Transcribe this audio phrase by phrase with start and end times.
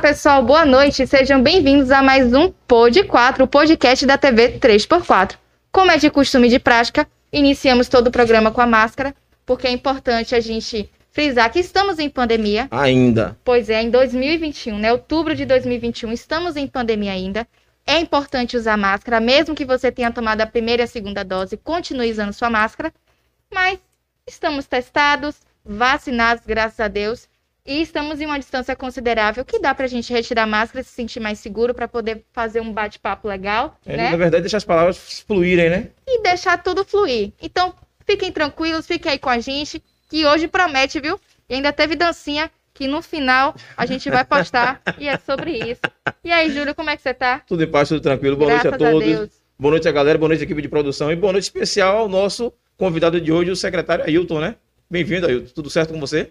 [0.00, 5.36] Pessoal, boa noite, sejam bem-vindos a mais um Pod 4, o podcast da TV 3x4.
[5.72, 9.12] Como é de costume e de prática, iniciamos todo o programa com a máscara,
[9.44, 12.68] porque é importante a gente frisar que estamos em pandemia.
[12.70, 13.36] Ainda.
[13.44, 14.92] Pois é, em 2021, né?
[14.92, 17.46] Outubro de 2021, estamos em pandemia ainda.
[17.84, 21.56] É importante usar máscara, mesmo que você tenha tomado a primeira e a segunda dose,
[21.56, 22.92] continue usando sua máscara.
[23.52, 23.80] Mas
[24.26, 27.27] estamos testados, vacinados, graças a Deus.
[27.68, 30.90] E estamos em uma distância considerável que dá pra gente retirar a máscara e se
[30.90, 34.10] sentir mais seguro para poder fazer um bate-papo legal, É, né?
[34.10, 35.88] Na verdade, deixar as palavras fluírem, né?
[36.06, 37.30] E deixar tudo fluir.
[37.42, 37.74] Então,
[38.06, 41.20] fiquem tranquilos, fiquem aí com a gente, que hoje promete, viu?
[41.46, 45.82] E ainda teve dancinha que no final a gente vai postar e é sobre isso.
[46.24, 47.42] E aí, Júlio, como é que você tá?
[47.46, 48.34] Tudo em paz, tudo tranquilo.
[48.34, 49.04] Boa Graças noite a todos.
[49.04, 49.30] Deus.
[49.58, 52.50] boa noite a galera, boa noite equipe de produção e boa noite especial ao nosso
[52.78, 54.54] convidado de hoje, o secretário Ailton, né?
[54.88, 55.52] Bem-vindo, Ailton.
[55.54, 56.30] Tudo certo com você?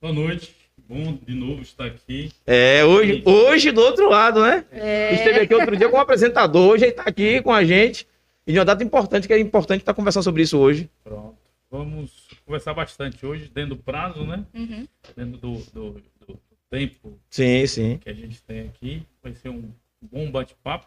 [0.00, 0.54] Boa noite,
[0.88, 2.30] bom de novo estar aqui.
[2.46, 4.64] É, hoje, hoje do outro lado, né?
[4.72, 8.06] É, Esteve aqui outro dia com o apresentador, hoje ele tá aqui com a gente.
[8.46, 10.88] E de uma data importante, que é importante estar conversando sobre isso hoje.
[11.02, 11.34] Pronto.
[11.68, 14.44] Vamos conversar bastante hoje, dentro do prazo, né?
[14.54, 14.86] uhum.
[15.16, 16.38] Dentro do, do- do
[16.70, 17.98] tempo Sim, sim.
[17.98, 19.02] que a gente tem aqui.
[19.20, 19.64] Vai ser um
[20.00, 20.86] bom bate-papo.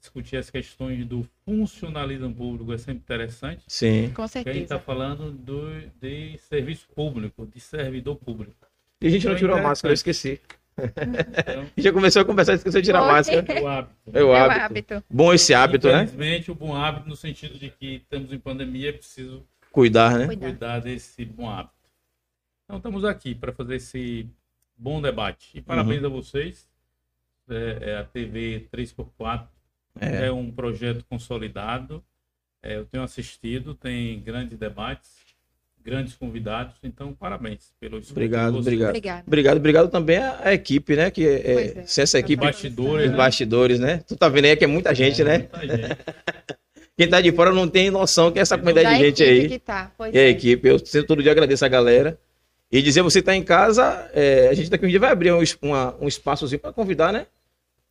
[0.00, 3.62] Discutir as questões do funcionalismo público é sempre interessante.
[3.68, 4.10] Sim.
[4.14, 4.62] com Porque a gente certeza.
[4.64, 8.54] está falando do, de serviço público, de servidor público.
[9.00, 10.40] E a gente não tirou a máscara, eu esqueci.
[10.76, 13.44] Então, A gente já começou a conversar e esqueceu de tirar a máscara.
[13.52, 13.94] é o hábito.
[14.12, 15.04] É o É o hábito.
[15.10, 16.04] Bom esse hábito, né?
[16.04, 20.26] Infelizmente, o bom hábito no sentido de que estamos em pandemia, é preciso Cuidar, né?
[20.26, 21.74] Cuidar desse bom hábito.
[22.64, 24.28] Então estamos aqui para fazer esse
[24.76, 25.50] bom debate.
[25.54, 26.68] E parabéns a vocês.
[27.48, 29.46] É, é a TV 3x4
[30.00, 30.26] É.
[30.26, 32.02] é, um projeto consolidado.
[32.62, 35.16] É, eu tenho assistido, tem grandes debates,
[35.84, 36.74] grandes convidados.
[36.82, 38.88] Então, parabéns pelo esforço Obrigado, obrigado.
[38.90, 39.24] Obrigada.
[39.26, 41.10] Obrigado, obrigado também à equipe, né?
[41.10, 41.82] Que é, Pois é.
[41.86, 43.16] se essa equipe, Bastidores, os né?
[43.16, 44.02] bastidores, né?
[44.06, 45.38] Tu tá vendo aí que é muita gente, É, né?
[45.38, 45.96] muita gente.
[46.96, 49.48] Quem tá de fora não tem noção que é essa quantidade Da de gente aí.
[49.48, 49.90] que tá.
[49.96, 50.28] Pois E a é.
[50.28, 52.18] equipe, eu sempre todo dia agradeço a galera.
[52.70, 55.42] E dizer, você tá em casa, é, a gente daqui um dia vai abrir um,
[55.62, 57.26] uma- um espaçozinho para convidar, né?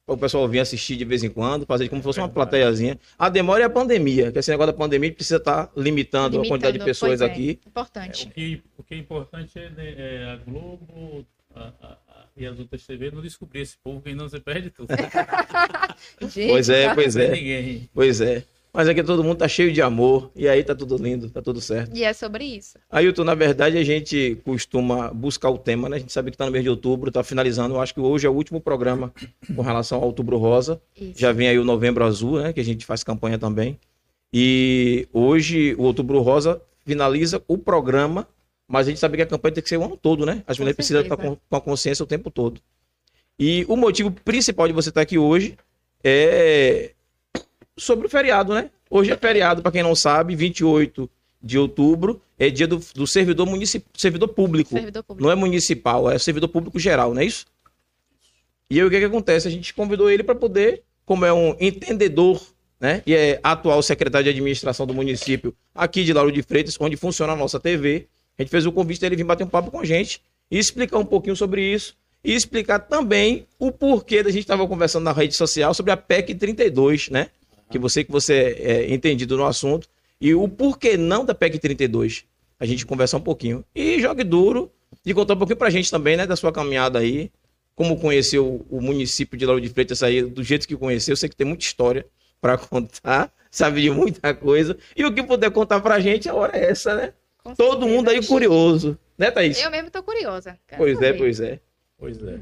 [0.09, 2.99] Para o pessoal vir assistir de vez em quando, fazer como se fosse uma plateiazinha.
[3.17, 6.37] A demora é a pandemia, que esse negócio da pandemia a gente precisa estar limitando,
[6.41, 7.25] a quantidade de Limitando, pessoas é.
[7.25, 7.59] aqui.
[7.67, 8.25] Importante.
[8.27, 11.23] O que, o que é importante é, né, é a Globo
[11.55, 14.71] a- a- a- e as outras TV não descobrir esse povo que não se perde
[14.71, 14.87] tudo.
[16.27, 17.89] Gente, Pois é, tá- pois é, ninguém.
[17.93, 18.43] pois é.
[18.71, 21.59] Mas aqui todo mundo tá cheio de amor, e aí tá tudo lindo, tá tudo
[21.59, 21.95] certo.
[21.95, 22.77] E é sobre isso.
[22.89, 25.97] Ailton, na verdade, a gente costuma buscar o tema, né?
[25.97, 27.75] A gente sabe que tá no mês de outubro, tá finalizando.
[27.75, 29.11] Eu acho que hoje é o último programa
[29.55, 30.79] com relação ao Outubro Rosa.
[30.95, 31.19] Isso.
[31.19, 32.53] Já vem aí o Novembro Azul, né?
[32.53, 33.79] Que a gente faz campanha também.
[34.31, 38.27] E hoje o Outubro Rosa finaliza o programa,
[38.67, 40.43] mas a gente sabe que a campanha tem que ser o ano todo, né?
[40.45, 41.35] As mulheres precisam estar certeza.
[41.35, 42.61] com, com a consciência o tempo todo.
[43.39, 45.57] E o motivo principal de você estar aqui hoje
[46.03, 46.91] é
[47.79, 48.69] sobre o feriado, né?
[48.89, 51.09] Hoje é feriado, para quem não sabe, 28
[51.41, 54.71] de outubro é dia do, do servidor municipal, servidor público.
[54.71, 55.23] Servidor público.
[55.23, 57.45] Não é municipal, é servidor público geral, não é isso?
[58.69, 59.47] E aí o que, que acontece?
[59.47, 62.41] A gente convidou ele para poder, como é um entendedor,
[62.79, 63.01] né?
[63.05, 67.33] E é atual secretário de administração do município aqui de Lauro de Freitas, onde funciona
[67.33, 68.07] a nossa TV.
[68.37, 70.97] A gente fez o convite dele vir bater um papo com a gente e explicar
[70.97, 71.97] um pouquinho sobre isso.
[72.23, 76.35] E explicar também o porquê da gente estava conversando na rede social sobre a PEC
[76.35, 77.29] 32, né?
[77.69, 79.87] Que você que você é entendido no assunto.
[80.19, 82.25] E o porquê não da PEC 32.
[82.59, 83.63] A gente conversar um pouquinho.
[83.73, 84.71] E jogue duro
[85.05, 86.25] e contar um pouquinho pra gente também, né?
[86.27, 87.31] Da sua caminhada aí.
[87.75, 91.13] Como conheceu o município de Lauro de Freitas aí, do jeito que conheceu.
[91.13, 92.05] Eu sei que tem muita história
[92.41, 94.77] para contar, sabe de muita coisa.
[94.95, 97.13] E o que puder contar pra gente, a hora é essa, né?
[97.41, 97.95] Com Todo certeza.
[97.95, 98.99] mundo aí curioso.
[99.17, 99.61] Né, Thaís?
[99.61, 100.57] Eu mesmo tô curiosa.
[100.67, 101.17] Quero Pois é, saber.
[101.17, 101.59] pois é.
[101.97, 102.39] Pois é.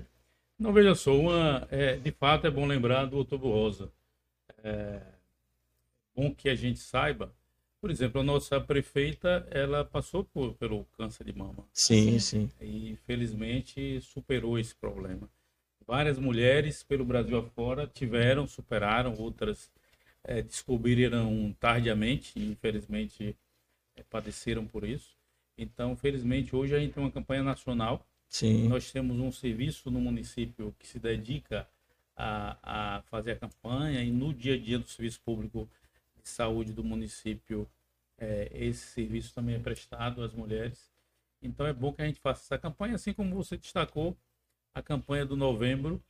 [0.57, 3.91] Não, veja só, uma, é, de fato é bom lembrar do Outubro Rosa.
[4.63, 4.99] É
[6.17, 7.31] bom que a gente saiba,
[7.79, 12.49] por exemplo, a nossa prefeita, ela passou por, pelo câncer de mama Sim, sim.
[12.59, 15.29] e infelizmente superou esse problema.
[15.85, 19.71] Várias mulheres pelo Brasil afora tiveram, superaram, outras
[20.23, 23.37] eh, descobriram tardiamente e infelizmente
[23.95, 25.15] eh, padeceram por isso.
[25.55, 28.67] Então, felizmente, hoje a gente tem uma campanha nacional Sim.
[28.67, 31.67] nós temos um serviço no município que se dedica
[32.15, 35.69] a, a fazer a campanha e no dia a dia do serviço público
[36.27, 37.67] de saúde do município,
[38.17, 40.91] eh, esse serviço também é prestado às mulheres.
[41.41, 44.15] Então é bom que a gente faça essa campanha, assim como você destacou
[44.73, 46.01] a campanha do novembro,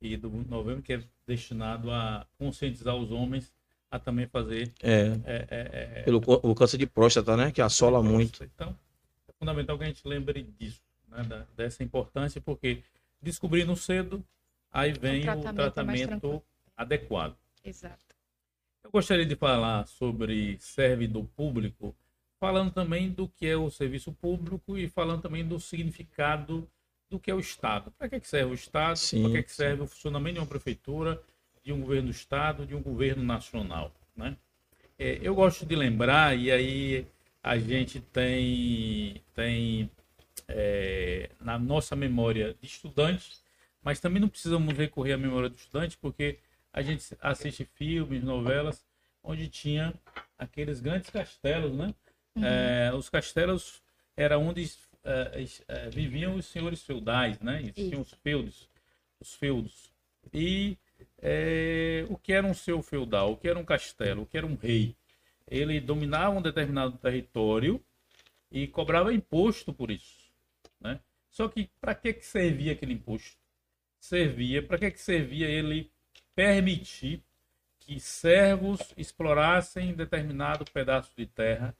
[0.00, 3.52] e do novembro que é destinado a conscientizar os homens
[3.90, 5.08] a também fazer É.
[5.24, 7.52] é, é, é, Pelo co- o câncer de próstata, né?
[7.52, 8.44] Que assola Nossa, muito.
[8.44, 8.74] Então,
[9.28, 12.82] é fundamental que a gente lembre disso, né, da- dessa importância, porque
[13.22, 14.24] Descobrindo cedo,
[14.72, 16.42] aí vem o tratamento tratamento, é mais tranquilo.
[16.74, 17.36] adequado.
[17.62, 18.09] Exato.
[18.82, 21.94] Eu gostaria de falar sobre servidor público,
[22.38, 26.68] falando também do que é o serviço público e falando também do significado
[27.08, 27.92] do que é o Estado.
[27.98, 28.96] Para que, serve o Estado?
[28.96, 31.20] Sim, Para que, que serve o funcionamento de uma prefeitura,
[31.62, 33.92] de um governo do Estado, de um governo nacional?
[34.16, 34.36] Né?
[34.98, 37.06] É, eu gosto de lembrar, e aí
[37.42, 39.90] a gente tem, tem
[40.48, 43.42] é, na nossa memória de estudantes,
[43.82, 46.38] mas também não precisamos recorrer à memória do estudante, porque
[46.72, 48.84] a gente assiste filmes, novelas,
[49.22, 49.94] onde tinha
[50.38, 51.94] aqueles grandes castelos, né?
[52.42, 53.82] É, os castelos
[54.16, 54.70] era onde
[55.04, 57.60] é, é, viviam os senhores feudais, né?
[57.62, 58.68] Existiam os feudos,
[59.20, 59.90] os feudos.
[60.32, 60.78] E
[61.18, 64.46] é, o que era um seu feudal, o que era um castelo, o que era
[64.46, 64.94] um rei?
[65.46, 67.82] Ele dominava um determinado território
[68.50, 70.30] e cobrava imposto por isso,
[70.80, 71.00] né?
[71.30, 73.38] Só que para que que servia aquele imposto?
[73.98, 75.90] Servia para que que servia ele
[76.40, 77.22] permitir
[77.80, 81.76] que servos explorassem determinado pedaço de terra,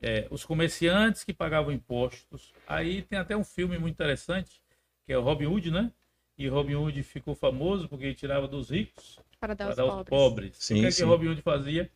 [0.00, 2.52] é, os comerciantes que pagavam impostos.
[2.64, 4.62] Aí tem até um filme muito interessante,
[5.04, 5.90] que é o Robin Hood, né?
[6.38, 9.82] E Robin Hood ficou famoso porque ele tirava dos ricos Para dar para aos dar
[9.82, 10.08] aos pobres.
[10.10, 10.56] pobres.
[10.58, 11.90] Sim, o que, é que Robin Hood fazia?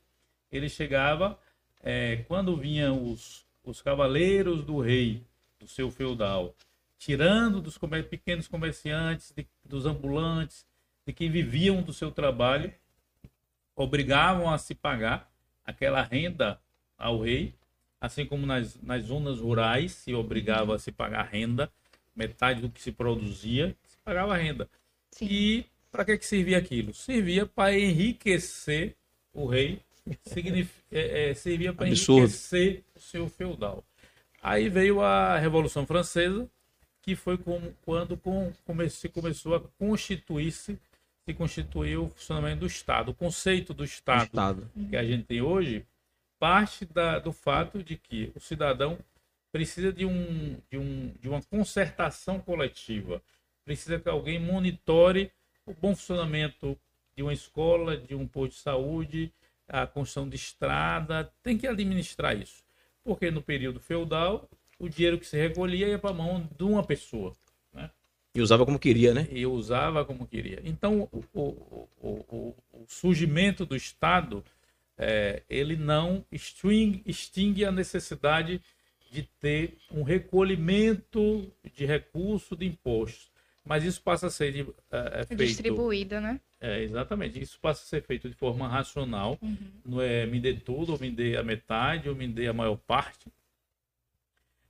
[0.50, 1.38] Ele chegava,
[1.84, 5.22] é, quando vinham os, os cavaleiros do rei,
[5.60, 6.52] do seu feudal,
[6.98, 10.66] tirando dos comer- pequenos comerciantes, de- dos ambulantes,
[11.06, 12.72] de quem viviam do seu trabalho,
[13.74, 15.30] obrigavam a se pagar
[15.64, 16.60] aquela renda
[16.98, 17.54] ao rei,
[18.00, 21.70] assim como nas, nas zonas rurais se obrigava a se pagar renda,
[22.14, 24.68] metade do que se produzia, se pagava renda.
[25.10, 25.26] Sim.
[25.30, 26.92] E para que, que servia aquilo?
[26.92, 28.96] Servia para enriquecer
[29.32, 29.80] o rei,
[30.90, 33.84] é, é, servia para enriquecer o seu feudal.
[34.42, 36.48] Aí veio a Revolução Francesa,
[37.02, 40.78] que foi como, quando com, come, se começou a constituir-se,
[41.28, 43.10] se constituiu o funcionamento do Estado.
[43.10, 44.70] O conceito do Estado Estado.
[44.88, 45.84] que a gente tem hoje
[46.38, 48.96] parte da, do fato de que o cidadão
[49.50, 53.20] precisa de, um, de, um, de uma concertação coletiva,
[53.64, 55.32] precisa que alguém monitore
[55.64, 56.78] o bom funcionamento
[57.16, 59.32] de uma escola, de um posto de saúde,
[59.66, 62.62] a construção de estrada, tem que administrar isso.
[63.02, 66.84] Porque no período feudal, o dinheiro que se recolhia ia para a mão de uma
[66.84, 67.34] pessoa
[68.36, 69.26] E usava como queria, né?
[69.30, 70.60] e usava como queria.
[70.62, 74.44] Então, o, o, o, o- surgimento do Estado,
[74.98, 78.60] é, ele não extingue, a necessidade
[79.10, 83.30] de ter um recolhimento de recurso de impostos.
[83.64, 84.60] Mas isso passa a ser de,
[84.90, 85.44] é, é feito...
[85.44, 86.38] Distribuída, né?
[86.60, 87.40] É, exatamente.
[87.40, 89.38] Isso passa a ser feito de forma racional.
[89.40, 89.56] Uhum.
[89.84, 92.76] Não é me dê tudo, ou me dê a metade, ou me dê a maior
[92.76, 93.26] parte.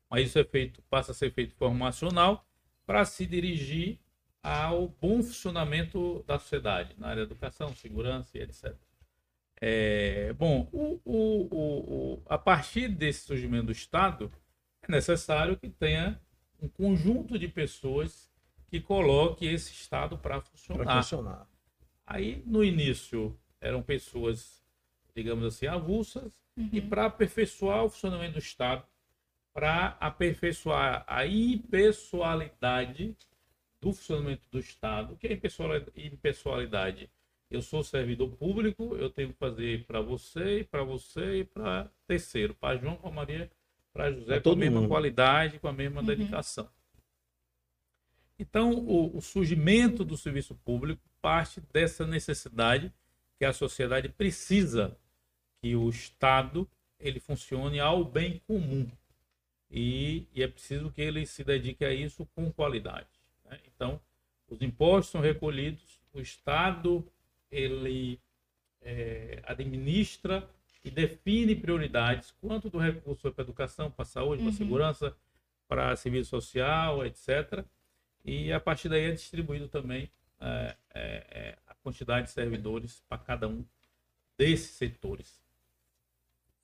[0.08, 2.45] Mas isso é feito, passa a ser feito de forma racional
[2.86, 3.98] para se dirigir
[4.42, 8.74] ao bom funcionamento da sociedade, na área da educação, segurança e etc.
[9.60, 14.30] É, bom, o, o, o, o- a partir desse surgimento do Estado,
[14.82, 16.20] é necessário que tenha
[16.60, 18.30] um conjunto de pessoas
[18.68, 20.84] que coloque esse Estado para funcionar.
[20.84, 21.48] Para funcionar.
[22.06, 24.62] Aí, no início, eram pessoas,
[25.14, 26.32] digamos assim, avulsas,
[26.72, 26.88] e Uhum.
[26.88, 28.84] para aperfeiçoar o funcionamento do Estado,
[29.56, 33.16] para aperfeiçoar a impessoalidade
[33.80, 37.08] do funcionamento do Estado, o que é impessoali- impessoalidade?
[37.50, 42.52] Eu sou servidor público, eu tenho que fazer para você, para você e para terceiro,
[42.52, 43.50] para João, para Maria,
[43.94, 44.90] para José, com a todo mesma mundo.
[44.90, 46.06] qualidade, com a mesma Uhum.
[46.06, 46.68] dedicação.
[48.38, 52.92] Então, o, o surgimento do serviço público parte dessa necessidade
[53.38, 54.98] que a sociedade precisa
[55.62, 56.68] que o Estado
[57.00, 58.86] ele funcione ao bem comum
[59.70, 63.08] e, e é preciso que ele se dedique a isso com qualidade.
[63.44, 63.58] né?
[63.74, 64.00] Então,
[64.48, 67.04] os impostos são recolhidos, o Estado
[67.50, 68.20] ele
[68.80, 70.48] é, administra
[70.84, 74.56] e define prioridades quanto do recurso para a educação, para a saúde, para a Uhum.
[74.56, 75.16] segurança,
[75.68, 77.64] para serviço social, etc.
[78.24, 80.08] E a partir daí é distribuído também
[80.40, 83.64] é, é, é, a quantidade de servidores para cada um
[84.38, 85.42] desses setores.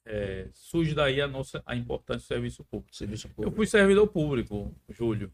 [0.04, 2.94] É, surge daí a nossa a importância do serviço público.
[2.94, 3.56] Serviço Eu público.
[3.56, 5.32] fui servidor público, Júlio.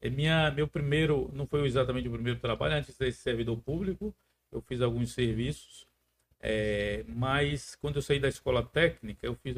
[0.00, 4.14] É minha, meu primeiro, não foi exatamente o primeiro trabalho, antes de ser servidor público,
[4.50, 5.86] eu fiz alguns serviços,
[6.40, 9.56] é, mas quando eu saí da escola técnica, eu fiz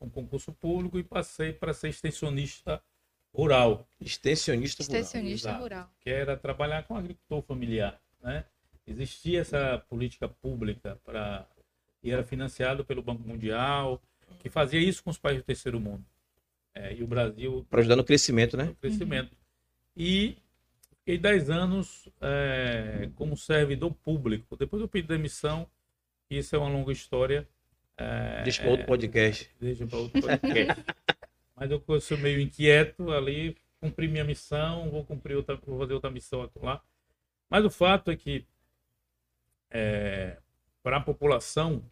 [0.00, 2.82] um concurso público e passei para ser extensionista
[3.34, 5.00] rural, Extensionista rural.
[5.00, 5.62] Extensionista Exato.
[5.62, 5.90] rural.
[6.00, 8.44] que era trabalhar com agricultor familiar, né?
[8.86, 11.46] Existia essa política pública para
[12.02, 14.02] e era financiado pelo Banco Mundial,
[14.40, 16.04] que fazia isso com os países do terceiro mundo.
[16.74, 18.64] É, e o Brasil Para ajudar no crescimento, né?
[18.64, 19.36] no crescimento.
[19.96, 20.36] E
[21.02, 24.56] Fiquei 10 anos é, como servidor público.
[24.56, 25.68] Depois eu pedi demissão.
[26.30, 27.46] Isso é uma longa história.
[27.96, 29.50] É, Deixa para outro podcast.
[29.60, 30.84] Deixa para outro podcast.
[31.56, 36.08] Mas eu sou meio inquieto ali, cumpri minha missão, vou cumprir outra, vou fazer outra
[36.08, 36.80] missão lá.
[37.50, 38.46] Mas o fato é que
[39.72, 40.38] é,
[40.82, 41.84] para a população,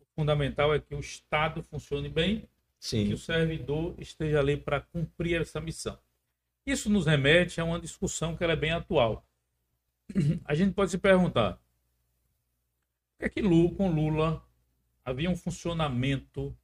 [0.00, 3.06] o fundamental é que o Estado funcione bem, Sim.
[3.06, 5.98] que o servidor esteja ali para cumprir essa missão.
[6.66, 9.26] Isso nos remete a uma discussão que é bem atual.
[10.44, 14.46] A gente pode se perguntar: por que, é que Lula, com Lula
[15.04, 16.56] havia um funcionamento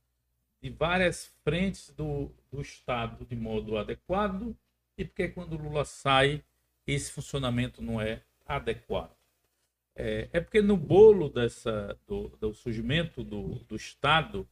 [0.60, 4.56] de várias frentes do, do Estado de modo adequado
[4.96, 6.42] e porque quando Lula sai,
[6.86, 9.17] esse funcionamento não é adequado.
[10.00, 14.48] É, é porque no bolo dessa, do, do surgimento do, do Estado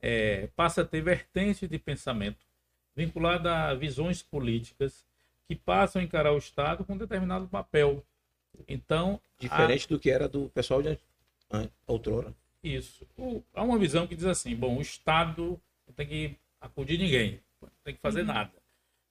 [0.00, 2.44] é, passa a ter vertentes de pensamento
[2.96, 5.06] vinculada a visões políticas
[5.46, 8.04] que passam a encarar o Estado com um determinado papel.
[8.66, 9.88] Então, diferente a...
[9.90, 10.98] do que era do pessoal de
[11.86, 12.34] outrora.
[12.60, 13.06] Isso.
[13.16, 17.40] O, há uma visão que diz assim: bom, o Estado não tem que acudir ninguém,
[17.62, 18.26] não tem que fazer uhum.
[18.26, 18.52] nada.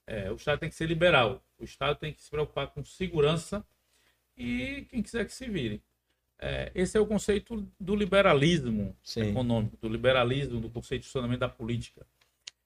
[0.05, 1.41] É, o Estado tem que ser liberal.
[1.57, 3.65] O Estado tem que se preocupar com segurança
[4.39, 5.83] e quem quiser que se vire.
[6.41, 9.31] É, esse é o conceito do liberalismo Sim.
[9.31, 12.07] econômico, do liberalismo, do conceito de funcionamento da política.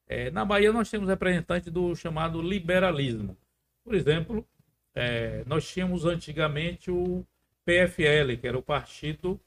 [0.07, 3.35] É, na Bahia nós temos representantes do chamado liberalismo.
[3.83, 4.47] Por exemplo,
[4.93, 7.25] é, nós tínhamos antigamente o
[7.65, 9.39] PFL, que era o Partido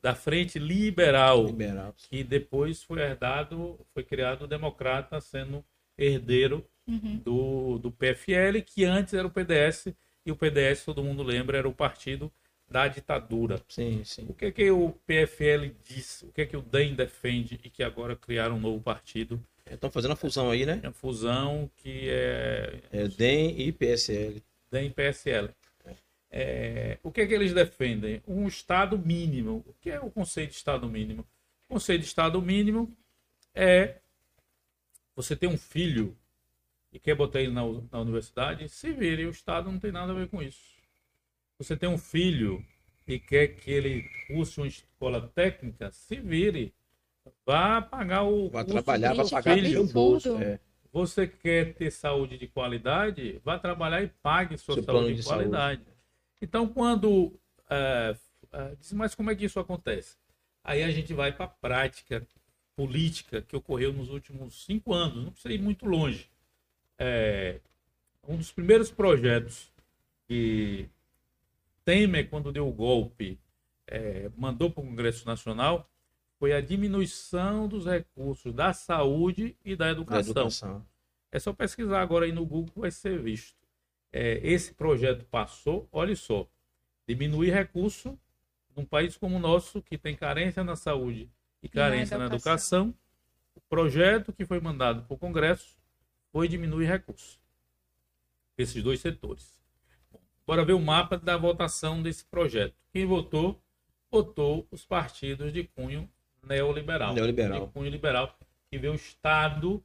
[0.00, 1.94] da Frente Liberal, Liberal.
[1.96, 5.64] que depois foi herdado, foi criado o Democrata, sendo
[5.96, 7.20] herdeiro uhum.
[7.24, 11.68] do, do PFL, que antes era o PDS, e o PDS, todo mundo lembra, era
[11.68, 12.30] o partido
[12.68, 13.60] da ditadura.
[13.68, 14.26] Sim, sim.
[14.28, 16.22] O que é que o PFL diz?
[16.22, 19.42] O que é que o DEM defende e que agora criaram um novo partido?
[19.70, 20.80] Estão fazendo a fusão aí, né?
[20.82, 22.80] A fusão que é...
[22.92, 24.42] É DEM e PSL.
[24.70, 25.50] DEM e PSL.
[26.36, 28.20] É, o que é que eles defendem?
[28.26, 29.64] Um Estado mínimo.
[29.66, 31.24] O que é o conceito de Estado mínimo?
[31.68, 32.92] O conceito de Estado mínimo
[33.54, 33.96] é
[35.14, 36.16] você ter um filho
[36.94, 40.14] e quer botar ele na, na universidade, se vire, o Estado não tem nada a
[40.14, 40.62] ver com isso.
[41.58, 42.64] Você tem um filho
[43.04, 46.72] e quer que ele curse uma escola técnica, se vire.
[47.44, 48.48] Vá pagar o.
[48.48, 50.38] Vá trabalhar, vá pagar o bolso.
[50.38, 50.60] É.
[50.92, 53.40] Você quer ter saúde de qualidade?
[53.44, 55.82] Vá trabalhar e pague sua Seu saúde de, de qualidade.
[55.82, 55.98] Saúde.
[56.40, 57.32] Então, quando
[57.68, 58.14] é,
[58.52, 60.16] é, mas como é que isso acontece?
[60.62, 62.24] Aí a gente vai para a prática
[62.76, 66.30] política que ocorreu nos últimos cinco anos, não precisa ir muito longe.
[66.98, 67.60] É,
[68.26, 69.72] um dos primeiros projetos
[70.26, 70.88] que
[71.84, 73.38] Temer, quando deu o golpe,
[73.86, 75.88] é, mandou para o Congresso Nacional
[76.38, 80.34] foi a diminuição dos recursos da saúde e da educação.
[80.34, 80.86] Da educação.
[81.30, 83.64] É só pesquisar agora aí no Google vai ser visto
[84.14, 86.48] é, esse projeto passou, olha só,
[87.06, 88.16] diminuir recurso
[88.76, 91.28] num país como o nosso, que tem carência na saúde
[91.60, 92.84] e carência na educação.
[92.84, 92.94] na educação,
[93.56, 95.76] o projeto que foi mandado para o Congresso
[96.34, 97.38] foi diminuir recursos.
[98.58, 99.62] Esses dois setores.
[100.10, 102.74] Bom, bora ver o mapa da votação desse projeto.
[102.92, 103.62] Quem votou?
[104.10, 106.10] Votou os partidos de cunho
[106.42, 107.14] neoliberal.
[107.14, 107.66] Neoliberal.
[107.66, 108.36] De cunho liberal,
[108.68, 109.80] que vê o Estado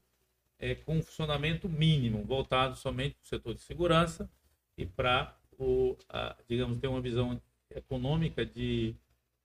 [0.58, 4.28] é, com um funcionamento mínimo, voltado somente para o setor de segurança
[4.76, 7.40] e para, o, a, digamos, ter uma visão
[7.70, 8.96] econômica de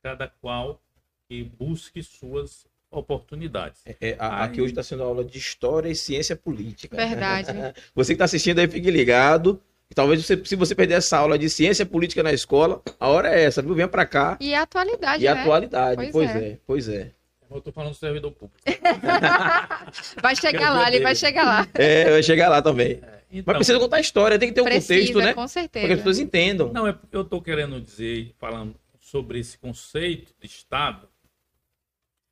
[0.03, 0.83] cada qual
[1.29, 2.67] que busque suas
[2.99, 3.81] oportunidades.
[3.87, 6.97] É, é, a, aqui hoje está sendo aula de História e Ciência Política.
[6.97, 7.49] Verdade.
[7.95, 9.61] você que está assistindo aí, fique ligado.
[9.95, 13.45] Talvez você, se você perder essa aula de ciência política na escola, a hora é
[13.45, 13.75] essa, viu?
[13.75, 14.37] Venha para cá.
[14.41, 15.41] E a atualidade, E a né?
[15.41, 16.49] atualidade, pois, pois é.
[16.49, 16.59] é.
[16.67, 17.11] pois é.
[17.51, 18.59] Eu tô falando do servidor público.
[20.21, 21.69] vai chegar lá, ele vai chegar lá.
[21.75, 22.99] É, vai chegar lá também.
[23.01, 25.35] É, então, Mas precisa contar a história, tem que ter um precisa, contexto, né?
[25.35, 25.87] Com certeza.
[25.87, 26.73] Para que as pessoas entendam.
[26.73, 31.09] Não, é, eu tô querendo dizer, falando sobre esse conceito de Estado.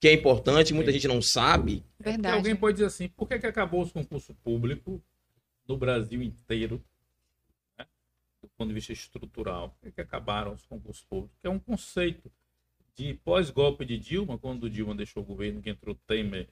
[0.03, 1.85] Que é importante, muita gente não sabe.
[1.97, 2.37] Verdade.
[2.37, 5.01] alguém pode dizer assim, por que, que acabou os concursos públicos
[5.65, 6.85] no Brasil inteiro?
[7.79, 7.87] Né?
[8.43, 9.69] Do ponto de vista estrutural.
[9.69, 11.39] Por que, que acabaram os concursos públicos?
[11.41, 12.33] Que é um conceito
[12.97, 16.49] de pós-golpe de Dilma, quando Dilma deixou o governo, que entrou Temer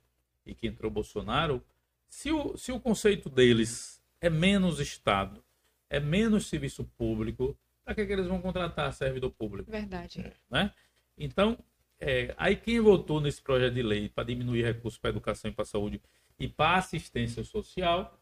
[0.46, 1.60] e que entrou Bolsonaro,
[2.08, 5.42] se o, se o conceito deles é menos Estado,
[5.88, 9.68] é menos serviço público, para que, que eles vão contratar servidor público?
[9.68, 10.32] Verdade.
[10.48, 10.72] Né?
[11.18, 11.58] Então,
[12.00, 15.64] é, aí quem votou nesse projeto de lei para diminuir recursos para educação e para
[15.66, 16.00] saúde
[16.38, 18.18] e para assistência social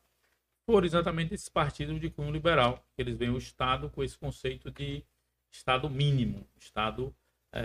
[0.66, 4.70] foram exatamente esses partidos de cunho liberal, que eles veem o Estado com esse conceito
[4.70, 5.02] de
[5.50, 7.14] Estado mínimo, Estado
[7.52, 7.60] é,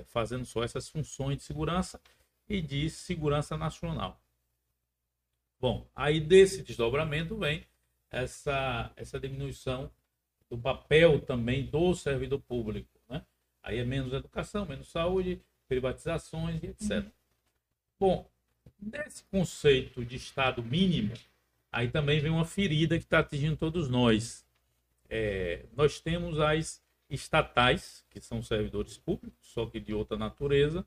[0.00, 2.00] é, fazendo só essas funções de segurança
[2.48, 4.20] e de segurança nacional.
[5.58, 7.64] Bom, aí desse desdobramento vem
[8.10, 9.90] essa, essa diminuição
[10.50, 12.99] do papel também do servidor público.
[13.62, 17.04] Aí é menos educação, menos saúde, privatizações e etc.
[17.98, 18.28] Bom,
[18.80, 21.14] nesse conceito de Estado mínimo,
[21.70, 24.44] aí também vem uma ferida que está atingindo todos nós.
[25.08, 30.86] É, nós temos as estatais, que são servidores públicos, só que de outra natureza,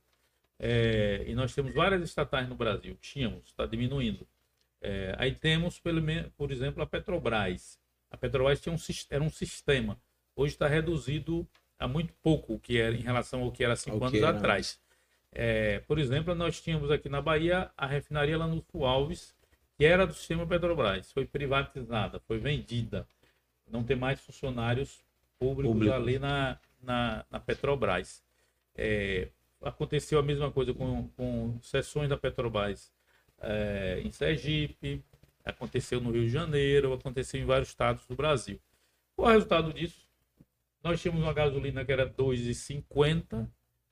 [0.57, 2.97] é, e nós temos várias estatais no Brasil.
[3.01, 4.27] Tínhamos, está diminuindo.
[4.81, 5.81] É, aí temos,
[6.37, 7.79] por exemplo, a Petrobras.
[8.09, 9.99] A Petrobras tinha um, era um sistema.
[10.35, 11.47] Hoje está reduzido
[11.83, 14.79] a muito pouco o que era em relação ao que era cinco anos era atrás.
[15.33, 19.35] É, por exemplo, nós tínhamos aqui na Bahia a refinaria Lanúcio Alves,
[19.77, 21.11] que era do sistema Petrobras.
[21.11, 23.05] Foi privatizada, foi vendida.
[23.69, 25.03] Não tem mais funcionários
[25.37, 25.93] públicos Público.
[25.93, 28.23] ali na, na, na Petrobras.
[28.75, 29.27] É,
[29.61, 32.93] aconteceu a mesma coisa com, com sessões da Petrobras
[33.41, 35.03] é, em Sergipe,
[35.43, 38.57] aconteceu no Rio de Janeiro, aconteceu em vários estados do Brasil.
[39.15, 40.02] Qual é o resultado disso?
[40.83, 43.47] Nós tínhamos uma gasolina que era R$ 2,50.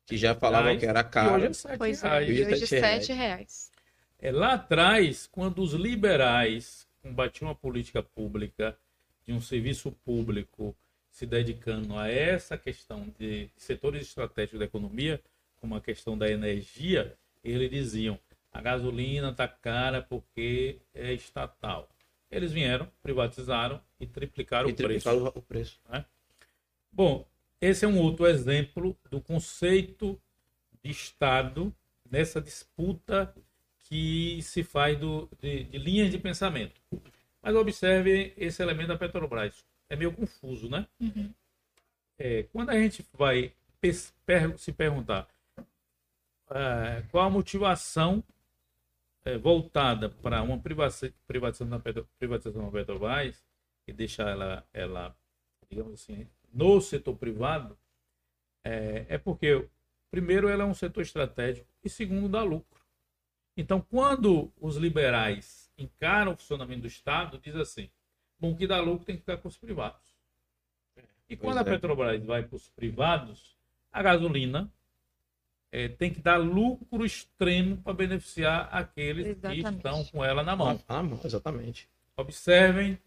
[0.05, 1.35] Que já falava que era caro.
[1.35, 2.27] Hoje é 7 pois reais.
[2.27, 3.71] É, hoje é 7 reais.
[4.19, 8.77] É, lá atrás, quando os liberais combatiam a política pública
[9.25, 10.75] de um serviço público
[11.09, 15.21] se dedicando a essa questão de setores estratégicos da economia,
[15.59, 18.19] como a questão da energia, eles diziam
[18.51, 21.89] a gasolina está cara porque é estatal.
[22.29, 25.39] Eles vieram, privatizaram e triplicaram e o triplicaram preço.
[25.39, 25.79] O preço.
[25.89, 26.05] Né?
[26.91, 27.27] Bom,
[27.59, 30.19] esse é um outro exemplo do conceito
[30.83, 31.73] de Estado
[32.09, 33.33] nessa disputa
[33.83, 36.81] que se faz do, de, de linhas de pensamento.
[37.41, 39.65] Mas observe esse elemento da Petrobras.
[39.89, 40.87] É meio confuso, né?
[40.99, 41.33] Uhum.
[42.17, 43.53] É, quando a gente vai
[44.57, 45.27] se perguntar
[46.49, 48.23] é, qual a motivação
[49.25, 51.79] é, voltada para uma privatização da,
[52.19, 53.43] privatização da Petrobras
[53.87, 55.15] e deixar ela, ela,
[55.69, 57.77] digamos assim, no setor privado,
[58.63, 59.67] é, é porque,
[60.09, 62.81] primeiro, ela é um setor estratégico e, segundo, dá lucro.
[63.55, 67.89] Então, quando os liberais encaram o funcionamento do Estado, diz assim:
[68.39, 69.99] bom, que dá lucro tem que ficar com os privados.
[71.29, 71.63] E quando a é.
[71.63, 73.57] Petrobras vai para os privados,
[73.91, 74.71] a gasolina
[75.71, 79.63] é, tem que dar lucro extremo para beneficiar aqueles Exatamente.
[79.63, 80.79] que estão com ela na mão.
[80.87, 81.89] Ah, exatamente.
[82.17, 82.99] Observem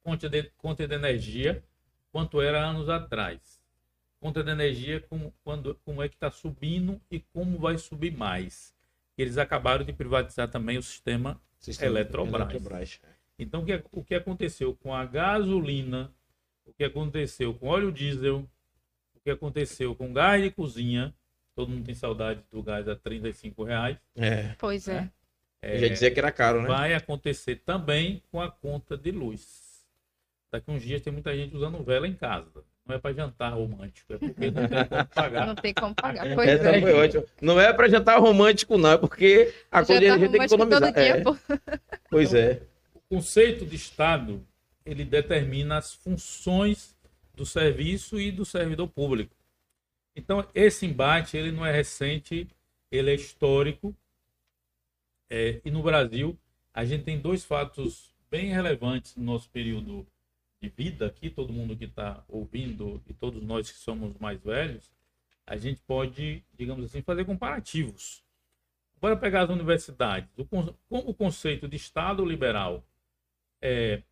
[0.00, 1.62] conta de, conta de energia
[2.12, 3.60] quanto era anos atrás.
[4.20, 8.74] Conta de energia como, quando, como é que está subindo e como vai subir mais.
[9.16, 12.50] Eles acabaram de privatizar também o sistema, sistema Eletrobras.
[12.50, 13.00] Eletrobras.
[13.04, 13.08] É.
[13.38, 16.12] Então, o que, o que aconteceu com a gasolina,
[16.66, 18.48] o que aconteceu com óleo diesel,
[19.14, 21.14] o que aconteceu com gás de cozinha,
[21.58, 23.96] Todo mundo tem saudade do gás a 35 reais.
[24.14, 24.54] É.
[24.58, 25.10] Pois é.
[25.60, 25.74] é.
[25.74, 26.68] Eu já dizia que era caro, né?
[26.68, 29.67] Vai acontecer também com a conta de luz.
[30.50, 32.64] Daqui uns dias tem muita gente usando vela em casa.
[32.86, 35.46] Não é para jantar romântico, é porque não tem como pagar.
[35.46, 36.34] Não tem como pagar.
[36.34, 36.80] Pois Essa é.
[36.80, 37.24] foi ótimo.
[37.42, 40.98] Não é para jantar romântico, não, é porque a coisa a gente tem que economizar.
[40.98, 41.22] É.
[42.10, 42.62] Pois é.
[42.94, 44.42] O conceito de Estado
[44.86, 46.96] ele determina as funções
[47.34, 49.36] do serviço e do servidor público.
[50.16, 52.48] Então, esse embate ele não é recente,
[52.90, 53.94] ele é histórico.
[55.28, 56.38] É, e no Brasil,
[56.72, 60.06] a gente tem dois fatos bem relevantes no nosso período
[60.60, 64.90] de vida aqui, todo mundo que está ouvindo e todos nós que somos mais velhos,
[65.46, 68.24] a gente pode, digamos assim, fazer comparativos.
[69.00, 70.28] Bora pegar as universidades.
[70.36, 72.84] O, como o conceito de Estado liberal
[73.62, 74.02] é,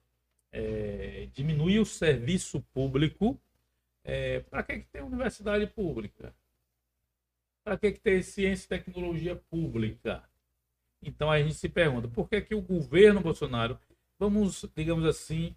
[0.53, 3.39] é, diminuir o serviço público
[4.05, 6.33] é, para que, que tem universidade pública?
[7.65, 10.23] Para que, que tem ciência e tecnologia pública?
[11.03, 13.79] Então a gente se pergunta, por que, que o governo Bolsonaro,
[14.19, 15.55] vamos, digamos assim,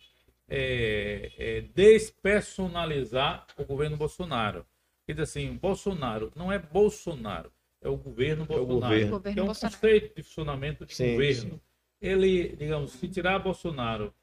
[0.50, 4.66] é, é, despersonalizar o governo Bolsonaro?
[5.06, 8.94] Quer dizer assim, Bolsonaro não é Bolsonaro, é o governo Bolsonaro.
[8.94, 9.40] É, o governo.
[9.40, 9.76] é um Bolsonaro.
[9.76, 11.52] conceito de funcionamento de sim, governo.
[11.52, 11.62] Sim.
[12.02, 14.14] Ele, digamos, se tirar Bolsonaro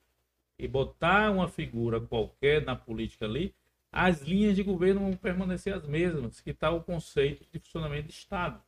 [0.59, 3.55] e botar uma figura qualquer na política ali,
[3.93, 8.15] as linhas de governo vão permanecer as mesmas, que está o conceito de funcionamento de
[8.15, 8.62] Estado.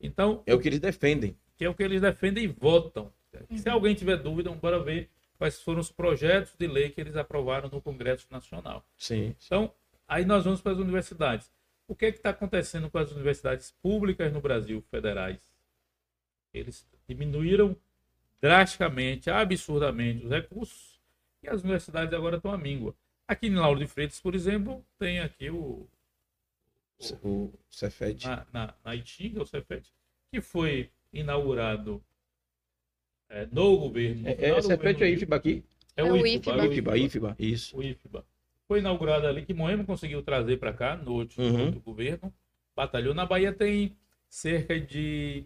[0.00, 1.36] Então, é o que eles defendem.
[1.56, 3.12] Que é o que eles defendem e votam.
[3.50, 3.58] Uhum.
[3.58, 7.70] Se alguém tiver dúvida, bora ver quais foram os projetos de lei que eles aprovaram
[7.70, 8.84] no Congresso Nacional.
[8.98, 9.34] Sim.
[9.42, 9.72] Então,
[10.06, 11.50] aí nós vamos para as universidades.
[11.88, 15.40] O que é está acontecendo com as universidades públicas no Brasil, federais?
[16.52, 17.74] Eles diminuíram
[18.38, 21.00] drasticamente, absurdamente os recursos
[21.42, 22.94] e as universidades agora estão à míngua.
[23.26, 25.88] Aqui em Lauro de Freitas, por exemplo, tem aqui o.
[27.22, 28.26] O, o Cefet.
[28.26, 29.90] Na, na, na Itinga, o Cefet,
[30.30, 32.04] que foi inaugurado
[33.30, 34.22] é, no governo.
[34.22, 35.64] No é, é Cefet ou IFBA aqui?
[35.96, 36.66] É, é o IFBA.
[36.66, 37.76] IFBA, IFBA, isso.
[37.78, 38.24] O IFBA.
[38.66, 41.66] foi inaugurada ali, que Moema conseguiu trazer para cá, no outro, Uhum.
[41.66, 42.32] outro governo.
[42.76, 43.14] Batalhou.
[43.14, 43.96] Na Bahia tem
[44.28, 45.44] cerca de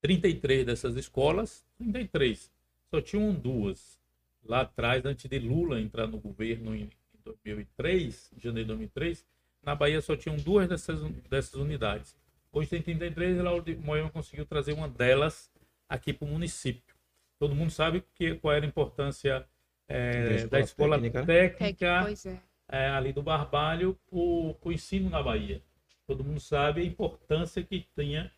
[0.00, 1.64] 33 dessas escolas.
[1.78, 2.50] 33.
[2.90, 3.98] Só tinham duas.
[4.44, 6.88] Lá atrás, antes de Lula entrar no governo em
[7.24, 9.24] 2003, em janeiro de 2003,
[9.62, 12.16] na Bahia só tinham duas dessas, dessas unidades.
[12.52, 15.49] Hoje tem 33 e lá o de Moema conseguiu trazer uma delas
[15.90, 16.94] aqui para o município.
[17.38, 19.44] Todo mundo sabe que, qual era a importância
[19.88, 21.26] eh, Da escola da escola técnica, né?
[21.26, 22.40] técnica, Pois é.
[22.68, 25.60] é, ali do Barbalho o, o ensino na Bahia.
[26.06, 28.30] Todo mundo sabe a importância que tinha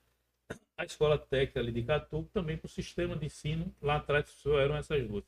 [0.76, 3.74] a escola técnica ali de Catu, também para o sistema de ensino.
[3.80, 5.24] Lá atrás só eram essas duas.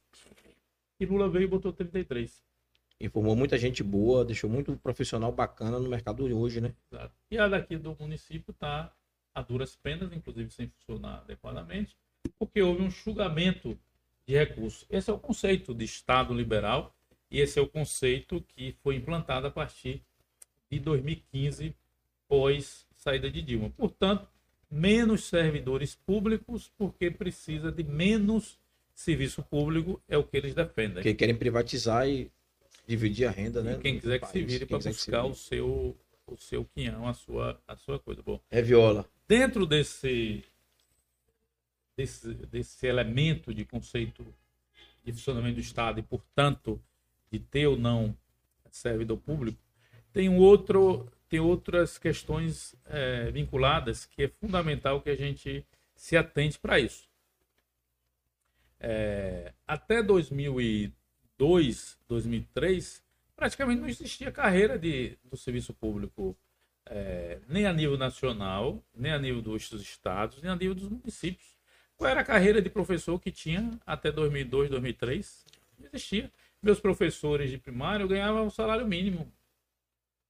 [0.99, 2.43] E Lula veio e botou 33.
[3.01, 6.73] Informou muita gente boa, deixou muito profissional bacana no mercado de hoje, né?
[6.91, 7.15] Exato.
[7.31, 8.93] E a daqui do município está
[9.35, 11.97] a duras penas, inclusive sem funcionar adequadamente,
[12.39, 13.79] porque houve um enxugamento
[14.27, 14.85] de recursos.
[14.91, 16.95] Esse é o conceito de Estado liberal
[17.31, 20.03] e esse é o conceito que foi implantado a partir
[20.71, 21.75] de 2015,
[22.29, 23.71] pós saída de Dilma.
[23.71, 24.27] Portanto,
[24.71, 28.59] menos servidores públicos, porque precisa de menos
[28.95, 30.95] serviço público, é o que eles defendem.
[30.95, 32.31] Porque querem privatizar e
[32.87, 33.75] dividir a renda, né?
[33.75, 34.47] E quem quiser que se país.
[34.47, 35.33] vire Quem para se buscar vire.
[35.33, 38.23] o seu, o seu quinhão, a sua, a sua coisa.
[38.23, 39.05] Bom, É viola.
[39.29, 40.45] dentro desse,
[41.97, 44.25] desse, desse elemento de conceito
[45.05, 46.83] de funcionamento do Estado e, portanto,
[47.31, 48.17] de ter ou não
[48.71, 49.63] servidor público,
[50.13, 56.17] tem um outro tem outras questões eh, vinculadas que é fundamental que a gente se
[56.17, 57.09] atente para isso.
[58.79, 63.03] Eh, até 2002, 2003,
[63.35, 66.37] praticamente não existia carreira de, do serviço público
[66.87, 71.54] é, nem a nível nacional, nem a nível dos estados, nem a nível dos municípios.
[71.97, 75.45] Qual era a carreira de professor que tinha até 2002, 2003?
[75.79, 76.31] Não existia.
[76.63, 79.31] Meus professores de primário ganhavam um salário mínimo.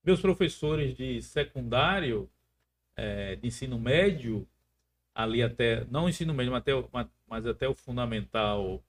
[0.05, 2.29] Meus professores de secundário,
[2.97, 4.47] é, de ensino médio,
[5.15, 6.89] ali até, não ensino médio, mas até, o-
[7.27, 8.83] mas- até o fundamental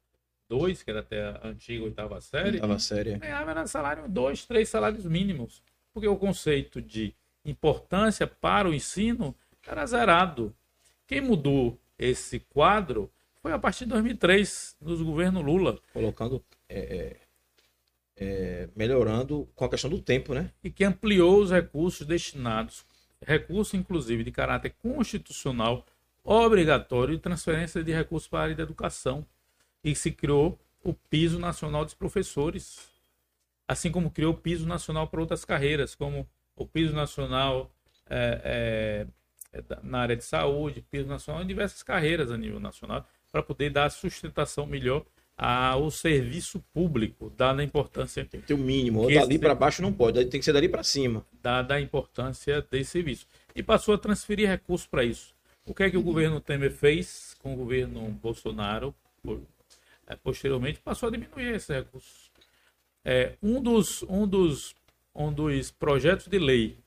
[0.50, 3.18] 2, que era até a antiga oitava série, Tava séria.
[3.18, 5.64] ganhava era salário, dois, três salários mínimos.
[5.94, 9.34] Porque o conceito de importância para o ensino
[9.66, 10.54] era zerado.
[11.08, 16.44] Quem mudou esse quadro foi a partir de 2003, nos governos Lula, Colocando.
[16.68, 17.18] é, é,
[18.18, 20.52] é, melhorando com a questão do tempo, né?
[20.64, 22.86] e que ampliou os recursos destinados,
[23.22, 25.86] recursos inclusive de caráter constitucional,
[26.24, 29.26] obrigatório de transferência de recursos para a área da educação.
[29.84, 32.80] E se criou o piso nacional dos professores,
[33.68, 37.72] assim como criou o piso nacional para outras carreiras, como o piso nacional
[38.10, 39.08] é, é,
[39.84, 43.90] na área de saúde, piso nacional em diversas carreiras a nível nacional, para poder dar
[43.90, 45.06] sustentação melhor
[45.38, 49.02] ao serviço público, dada a importância Tem que ter o mínimo.
[49.02, 51.26] Ou dali esse- para baixo não pode, tem que ser dali para cima.
[51.42, 53.28] dada a importância desse serviço.
[53.54, 55.36] E passou a transferir recursos para isso.
[55.66, 58.94] O que é que o governo Temer fez com o governo Bolsonaro?
[60.08, 62.32] eh, Posteriormente, passou a diminuir esses recursos.
[63.04, 64.74] É, um, dos, um, dos,
[65.14, 66.78] um dos projetos de lei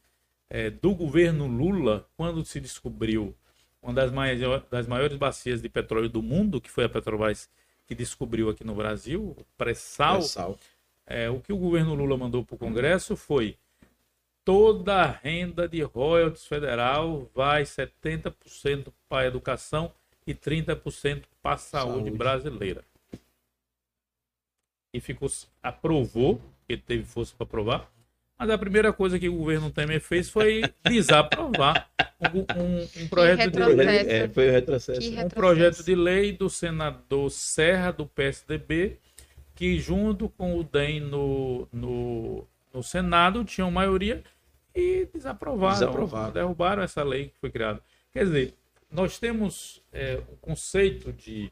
[0.50, 3.34] eh, do governo Lula, quando se descobriu
[3.82, 7.48] uma das, maior, das maiores bacias de petróleo do mundo, que foi a Petrobras
[7.86, 10.58] que descobriu aqui no Brasil, o pré-sal, Sal.
[11.06, 13.56] é, o que o governo Lula mandou para o Congresso foi
[14.44, 19.92] toda a renda de royalties federal vai 70% para a educação
[20.26, 22.10] e 30% para a saúde, Saúde.
[22.10, 22.84] brasileira.
[24.92, 25.30] E ficou,
[25.62, 27.92] aprovou, ele teve força para aprovar,
[28.38, 31.88] mas a primeira coisa que o governo Temer fez foi desaprovar
[32.34, 33.86] um, um- um projeto de lei.
[33.88, 35.00] É, foi o retrocesso.
[35.00, 35.24] Que né?
[35.24, 38.98] um projeto de lei do senador Serra, do PSDB,
[39.54, 44.22] que junto com o DEM no, no, no Senado tinham maioria
[44.74, 46.32] e desaprovaram, Desaprovaram.
[46.32, 47.82] derrubaram essa lei que foi criada.
[48.12, 48.54] Quer dizer,
[48.90, 51.50] nós temos é, o conceito de,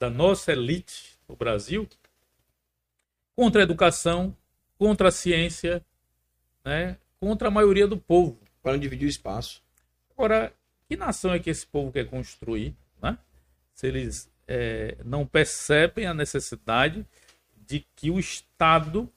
[0.00, 1.86] da nossa elite no Brasil
[3.36, 4.34] contra a educação,
[4.78, 5.84] contra a ciência,
[6.64, 8.38] né, contra a maioria do povo.
[8.62, 9.62] Para não dividir o espaço.
[10.16, 10.52] Agora,
[10.88, 12.74] que nação é que esse povo quer construir?
[13.02, 13.18] Né?
[13.74, 17.04] Se eles é, não percebem a necessidade
[17.66, 19.10] de que o Estado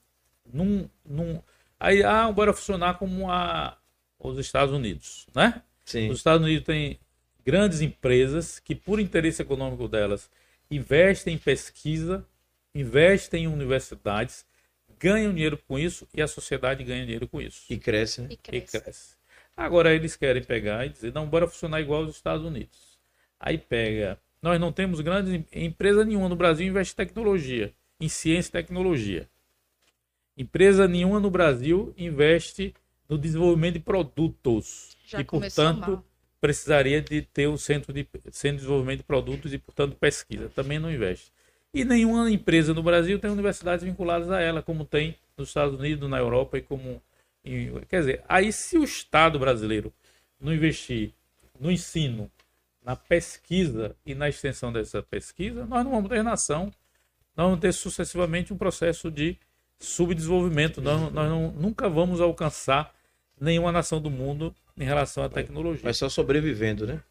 [0.51, 0.89] não.
[1.05, 1.43] não
[1.79, 3.77] aí, ah, bora funcionar como a,
[4.19, 5.27] os Estados Unidos.
[5.35, 5.61] Né?
[5.83, 6.09] Sim.
[6.09, 6.99] Os Estados Unidos têm
[7.45, 10.29] grandes empresas que, por interesse econômico delas,
[10.69, 12.25] investem em pesquisa,
[12.73, 14.45] investem em universidades,
[14.99, 18.27] ganham dinheiro com isso e a sociedade ganha dinheiro com isso E cresce, né?
[18.31, 18.79] E e cresce.
[18.79, 19.15] cresce.
[19.55, 22.99] Agora eles querem pegar e dizer, não, bora funcionar igual aos Estados Unidos.
[23.39, 28.09] Aí pega, nós não temos grandes em- empresa nenhuma no Brasil investe em tecnologia, em
[28.09, 29.29] ciência e tecnologia.
[30.37, 32.73] Empresa nenhuma no Brasil investe
[33.07, 34.97] no desenvolvimento de produtos.
[35.05, 36.05] Já e, portanto, mal.
[36.41, 40.49] precisaria de ter um centro de, centro de desenvolvimento de produtos e, portanto, pesquisa.
[40.49, 41.31] Também não investe.
[41.75, 46.09] E nenhuma empresa no Brasil tem universidades vinculadas a ela, como tem nos Estados Unidos,
[46.09, 47.01] na Europa e como.
[47.43, 49.93] em- quer dizer, aí se o Estado brasileiro
[50.39, 51.11] não investir
[51.59, 52.31] no ensino,
[52.81, 56.71] na pesquisa e na extensão dessa pesquisa, nós não vamos ter nação,
[57.35, 59.37] nós vamos ter sucessivamente um processo de
[59.79, 60.81] subdesenvolvimento.
[60.81, 62.95] Nós, nós não- nunca vamos alcançar
[63.39, 67.01] nenhuma nação do mundo em relação à tecnologia Mas só sobrevivendo, né?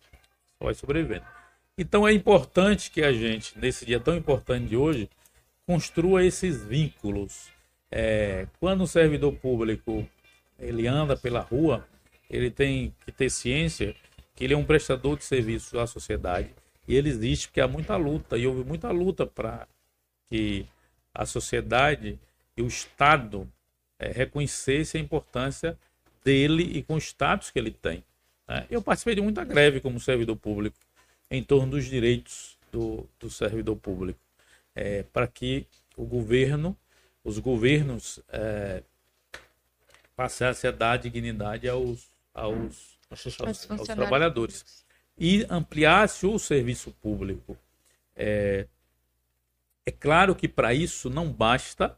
[0.58, 1.24] vai sobrevivendo.
[1.76, 5.10] Então é importante que a gente, nesse dia tão importante de hoje,
[5.66, 7.50] construa esses vínculos.
[7.90, 10.08] É, quando o servidor público
[10.58, 11.86] ele anda pela rua,
[12.30, 13.94] ele tem que ter ciência
[14.36, 16.50] que ele é um prestador de serviço à sociedade
[16.86, 19.66] e ele existe porque há muita luta e houve muita luta para
[20.28, 20.66] que
[21.12, 22.18] a sociedade
[22.56, 23.48] e o Estado
[23.98, 25.76] é, reconhecesse a importância
[26.24, 28.04] dele e com o status que ele tem.
[28.46, 28.66] né?
[28.70, 30.76] Eu participei de muita greve como servidor público
[31.34, 34.18] em torno dos direitos do, do servidor público,
[34.74, 35.66] é, para que
[35.96, 36.76] o governo,
[37.22, 38.82] os governos é,
[40.16, 44.84] passassem a dar dignidade aos, aos, Os aos, aos trabalhadores
[45.16, 47.56] e ampliasse o serviço público.
[48.16, 48.66] É,
[49.86, 51.96] é claro que para isso não basta,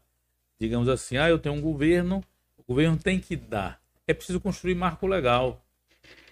[0.59, 2.23] digamos assim, ah, eu tenho um governo,
[2.57, 3.81] o governo tem que dar.
[4.05, 5.61] É preciso construir marco legal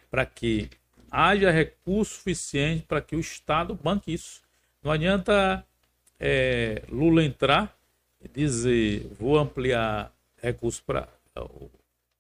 [0.10, 0.70] para que
[1.12, 4.42] haja recurso suficiente para que o Estado banque isso.
[4.84, 5.66] Não adianta
[6.20, 7.76] é, Lula entrar
[8.24, 11.08] e dizer vou ampliar recursos para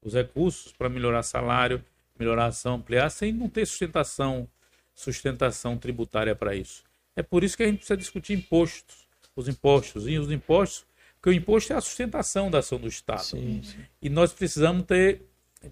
[0.01, 1.83] os recursos para melhorar salário,
[2.17, 4.47] melhorar ação, ampliar, sem não ter sustentação,
[4.93, 6.83] sustentação tributária para isso.
[7.15, 11.29] É por isso que a gente precisa discutir impostos, os impostos e os impostos, porque
[11.29, 13.23] o imposto é a sustentação da ação do Estado.
[13.23, 13.77] Sim, sim.
[14.01, 15.21] E nós precisamos ter,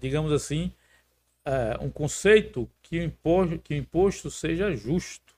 [0.00, 0.72] digamos assim,
[1.44, 5.34] eh, um conceito que o imposto, que o imposto seja justo,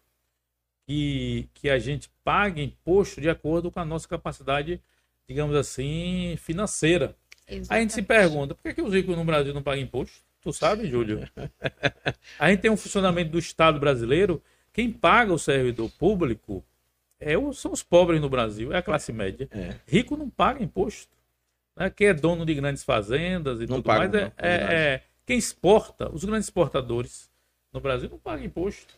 [0.86, 4.80] que, que a gente pague imposto de acordo com a nossa capacidade,
[5.28, 7.16] digamos assim, financeira.
[7.48, 8.02] Aí a gente se Exatamente.
[8.02, 10.18] pergunta, por que, que os ricos no Brasil não pagam imposto?
[10.40, 11.28] Tu sabe, Júlio?
[12.38, 16.64] A gente tem um funcionamento do Estado brasileiro, quem paga o servidor público
[17.18, 19.48] é, o- são os pobres no Brasil, é a classe média.
[19.50, 19.74] É.
[19.88, 21.16] Rico não paga imposto.
[21.76, 21.88] Né?
[21.90, 24.94] Quem é dono de grandes fazendas e Não tudo paga, mais, é, não, é é-
[24.94, 27.28] é- quem exporta, os grandes exportadores
[27.76, 28.94] no Brasil não pagam imposto.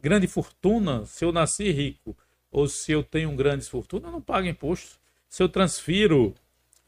[0.00, 2.16] Grande fortuna, se eu nasci rico
[2.50, 4.98] ou se eu tenho grandes fortunas, eu não pago imposto.
[5.28, 6.34] Se eu transfiro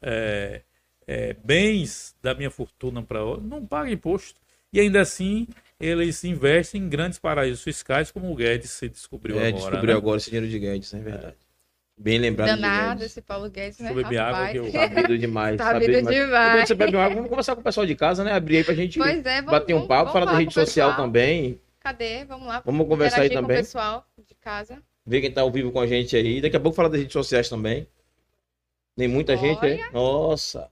[0.01, 0.61] é,
[1.07, 4.39] é, bens da minha fortuna para outra, não paga imposto.
[4.73, 5.47] E ainda assim,
[5.79, 9.53] eles investem em grandes paraísos fiscais, como o Guedes se descobriu É, agora.
[9.53, 9.97] descobriu né?
[9.97, 11.37] agora esse dinheiro de Guedes, é verdade.
[11.97, 13.85] Bem lembrado Danado esse Paulo Guedes, né?
[13.87, 15.57] Deixa eu beber água que eu- Sabido demais.
[15.57, 16.49] Tá sabido sabido demais.
[16.53, 18.33] Enquanto você bebe água, vamos conversar com o pessoal de casa, né?
[18.33, 21.07] Abrir aí pra gente Pois é, vamos, bater um papo, falar da rede social pessoal.
[21.07, 21.59] também.
[21.79, 22.25] Cadê?
[22.25, 22.61] Vamos lá.
[22.65, 23.57] Vamos conversar aí interagir com também.
[23.57, 24.81] o pessoal de casa.
[25.05, 26.41] Ver quem tá ao vivo com a gente aí.
[26.41, 27.87] Daqui a pouco falar das redes sociais também.
[28.97, 29.79] Tem muita gente aí.
[29.93, 30.69] Nossa.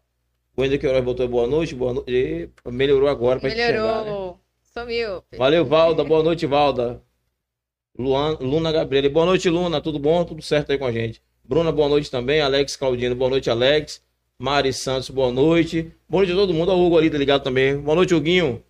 [0.58, 2.50] O Wender Queiroz botou boa noite, boa noite.
[2.66, 4.00] Melhorou agora pra gente Melhorou.
[4.04, 4.34] chegar, né?
[4.74, 5.24] Sumiu.
[5.38, 6.04] Valeu, Valda.
[6.04, 7.02] Boa noite, Valda.
[7.98, 9.10] Luan, Luna Gabriela.
[9.10, 9.80] Boa noite, Luna.
[9.80, 10.24] Tudo bom?
[10.24, 11.22] Tudo certo aí com a gente.
[11.44, 12.42] Bruna, boa noite também.
[12.42, 14.02] Alex Claudino, boa noite, Alex.
[14.40, 15.92] Mari Santos, boa noite.
[16.10, 16.72] Boa noite a todo mundo.
[16.72, 17.78] O Hugo ali, tá ligado também.
[17.78, 18.64] Boa noite, Huguinho.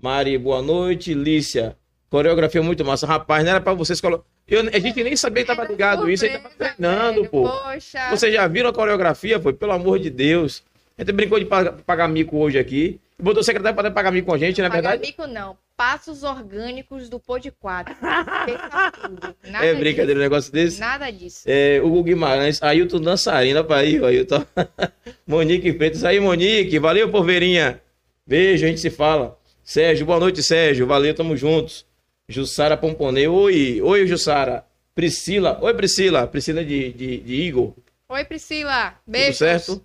[0.00, 1.12] Mari, boa noite.
[1.12, 1.76] Lícia,
[2.08, 3.06] coreografia muito massa.
[3.06, 4.24] Rapaz, não era pra vocês colocar.
[4.72, 6.24] A gente nem sabia que tava ligado isso.
[6.24, 7.48] A gente tava treinando, pô.
[7.48, 8.10] Poxa.
[8.10, 9.38] Vocês já viram a coreografia?
[9.38, 10.62] Foi, pelo amor de Deus.
[10.96, 12.98] A gente brincou de pagar, pagar mico hoje aqui.
[13.18, 15.06] Botou o secretário para pagar mico com a gente, não é Pagar verdade?
[15.06, 15.56] mico não.
[15.76, 17.94] Passos orgânicos do Pod 4.
[17.94, 19.36] Esqueça tudo.
[19.50, 20.66] Nada É brincadeira um negócio desse.
[20.76, 20.80] Disso.
[20.80, 21.42] Nada disso.
[21.46, 24.44] É, Hugo Guimarães, Ailton Dançarina pra aí, Ailton.
[25.26, 27.80] Monique Freitas, aí Monique, valeu Poveirinha.
[28.26, 29.38] Beijo, a gente se fala.
[29.64, 31.86] Sérgio, boa noite Sérgio, valeu, tamo juntos.
[32.28, 34.64] Jussara Pomponei, oi, oi Jussara.
[34.94, 37.74] Priscila, oi Priscila, Priscila de, de, de Igor,
[38.08, 38.94] Oi, Priscila.
[39.06, 39.26] Beijo.
[39.32, 39.84] tudo certo?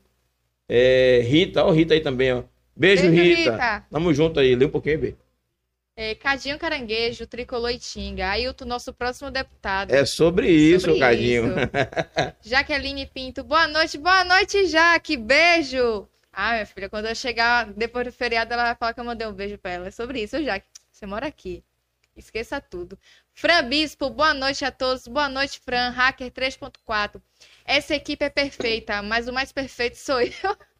[0.69, 2.43] É, Rita, ó Rita aí também, ó.
[2.81, 3.51] Beijo, Beijo, Rita.
[3.51, 3.85] Rita.
[3.91, 5.15] Tamo junto aí, lê um pouquinho, B.
[5.95, 8.27] É, Cadinho Caranguejo, Tricolor e Tinga.
[8.31, 9.91] Ailton, nosso próximo deputado.
[9.93, 11.45] É sobre isso, Sobre Cadinho.
[11.49, 11.59] isso.
[12.49, 16.07] Jaqueline Pinto, boa noite, boa noite, Jaque, beijo.
[16.33, 19.27] Ah, minha filha, quando eu chegar depois do feriado, ela vai falar que eu mandei
[19.27, 19.87] um beijo pra ela.
[19.89, 20.65] É sobre isso, Jaque.
[20.91, 21.63] Você mora aqui.
[22.17, 22.97] Esqueça tudo.
[23.31, 25.07] Fran Bispo, boa noite a todos.
[25.07, 25.89] Boa noite, Fran.
[25.91, 27.21] Hacker 3.4.
[27.63, 30.31] Essa equipe é perfeita, mas o mais perfeito sou eu.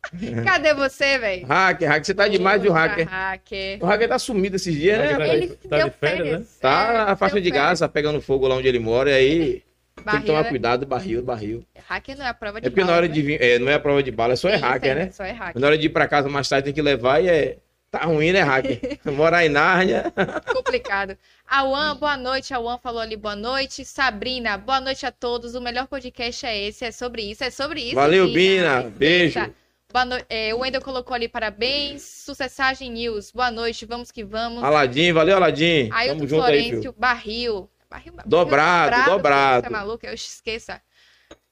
[0.43, 1.45] Cadê você, velho?
[1.47, 3.07] Hacker, hacker, você tá demais, viu, hacker?
[3.07, 3.77] hacker.
[3.81, 5.11] O hacker tá sumido esses dias, né?
[5.11, 5.29] Rapaz?
[5.29, 6.57] tá- Ele tá deu de férias, férias.
[6.59, 7.65] Tá É, a faixa de férias.
[7.65, 9.61] gás, tá pegando fogo lá onde ele mora, e aí Tem
[9.95, 10.49] que Barril, tomar né?
[10.49, 11.63] cuidado, barril, barril.
[11.87, 13.13] Hacker não é a prova de É porque na bala, hora né?
[13.13, 15.11] de vir, é, não é a prova de bala, é só é hacker, né?
[15.11, 15.61] Só é hacker.
[15.61, 17.57] Na hora de ir pra casa mais tarde tem que levar e é.
[17.91, 18.79] Tá ruim, né, hacker?
[19.05, 20.05] Morar em Nárnia.
[20.53, 21.17] Complicado.
[21.45, 22.53] Auan, boa noite.
[22.53, 23.83] Auan falou ali, boa noite.
[23.83, 25.55] Sabrina, boa noite a todos.
[25.55, 27.95] O melhor podcast é esse, é sobre isso, é sobre isso.
[27.95, 28.77] Valeu, Bina.
[28.77, 28.89] Esqueça.
[28.97, 29.53] Beijo.
[29.91, 30.15] Boa no...
[30.29, 32.01] é, o Wendel colocou ali, parabéns.
[32.01, 34.63] Sucessagem News, boa noite, vamos que vamos.
[34.63, 35.89] Aladim, valeu, Aladim.
[35.91, 36.95] Ailton Tamo aí, Florencio, filho.
[36.97, 37.69] barril.
[37.89, 38.13] barril.
[38.13, 39.61] barril Dobrado, dobrado.
[39.63, 40.05] Você é maluco?
[40.05, 40.81] Eu esqueça.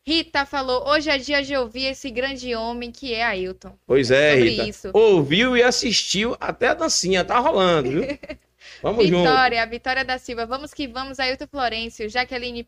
[0.05, 3.77] Rita falou, hoje é dia de ouvir esse grande homem que é Ailton.
[3.85, 4.63] Pois é, sobre Rita.
[4.63, 4.89] isso.
[4.93, 8.03] Ouviu e assistiu até a dancinha, tá rolando, viu?
[8.81, 9.29] Vamos junto.
[9.29, 10.45] Vitória, Vitória da Silva.
[10.45, 12.09] Vamos que vamos, Ailton Florencio.
[12.09, 12.67] Jaqueline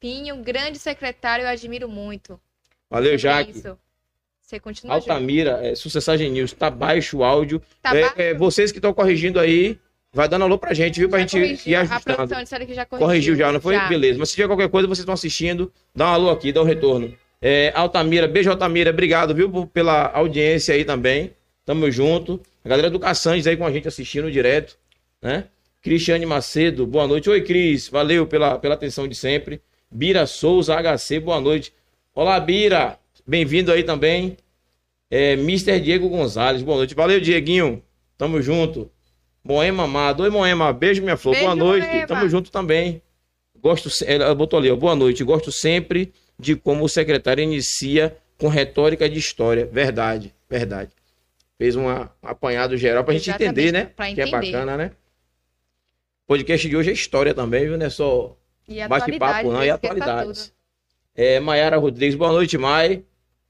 [0.00, 2.38] Pinho, grande secretário, eu admiro muito.
[2.90, 3.52] Valeu, Jaque.
[3.52, 3.78] isso.
[4.44, 4.94] Você continua.
[4.96, 7.62] Altamira, é, Sucessagem News, tá baixo o áudio.
[7.82, 8.14] Tá É, baixo?
[8.18, 9.78] é, vocês que estão corrigindo aí,
[10.12, 11.08] vai dando alô pra gente, viu?
[11.08, 11.72] Pra Já gente corrigiu.
[11.72, 12.16] ir A ajustando.
[12.16, 13.06] produção disseram que já corrigiu.
[13.08, 13.78] Corrigiu já, não foi?
[13.88, 14.18] Beleza.
[14.18, 17.14] Mas se tiver qualquer coisa, vocês estão assistindo, dá um alô aqui, dá um retorno.
[17.40, 18.90] É, Altamira, beijo, Altamira.
[18.90, 21.32] Obrigado, viu, por- pela audiência aí também.
[21.64, 22.40] Tamo junto.
[22.64, 24.76] A galera do Caçandes aí com a gente assistindo direto,
[25.22, 25.44] né?
[25.82, 27.28] Cristiane Macedo, boa noite.
[27.30, 27.88] Oi, Cris.
[27.88, 29.60] Valeu pela, pela atenção de sempre.
[29.90, 31.72] Bira Souza, HC, boa noite.
[32.14, 32.98] Olá, Bira.
[33.26, 34.36] Bem-vindo aí também.
[35.10, 35.80] É, Mr.
[35.80, 36.94] Diego Gonzalez, boa noite.
[36.94, 37.82] Valeu, Dieguinho.
[38.18, 38.90] Tamo junto.
[39.42, 40.22] Moema Amado.
[40.22, 40.72] Oi, Moema.
[40.72, 41.32] Beijo, minha flor.
[41.32, 41.86] Beijo, boa noite.
[41.86, 42.06] Moema.
[42.06, 43.02] Tamo junto também.
[43.58, 45.24] Gosto, ela botou ali, ó, boa noite.
[45.24, 49.64] Gosto sempre de como o secretário inicia com retórica de história.
[49.66, 50.90] Verdade, verdade.
[51.56, 53.84] Fez uma- um apanhado geral pra gente Exatamente, entender, né?
[53.96, 54.52] pra Que é entender.
[54.52, 54.90] bacana, né?
[56.24, 57.78] O podcast de hoje é história também, viu?
[57.78, 58.36] Não é só
[58.88, 59.62] bate-papo, não.
[59.64, 60.46] E esqueça atualidades.
[60.48, 60.54] tudo.
[61.14, 63.04] É, Maiara Rodrigues, boa noite, Mai.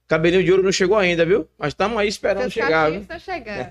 [0.07, 1.49] Cabelinho de ouro não chegou ainda, viu?
[1.59, 3.01] Mas estamos aí esperando Seus chegar, viu?
[3.01, 3.71] estão chegando.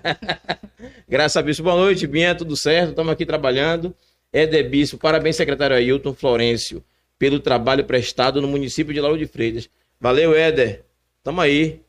[1.07, 1.59] Graças a Deus.
[1.59, 2.89] Boa noite, Binha, tudo certo?
[2.89, 3.95] Estamos aqui trabalhando.
[4.31, 6.83] Éder Bispo, parabéns, secretário Ailton Florencio,
[7.19, 9.69] pelo trabalho prestado no município de Lauro de Freitas.
[9.99, 10.83] Valeu, Éder.
[11.23, 11.81] Tamo aí.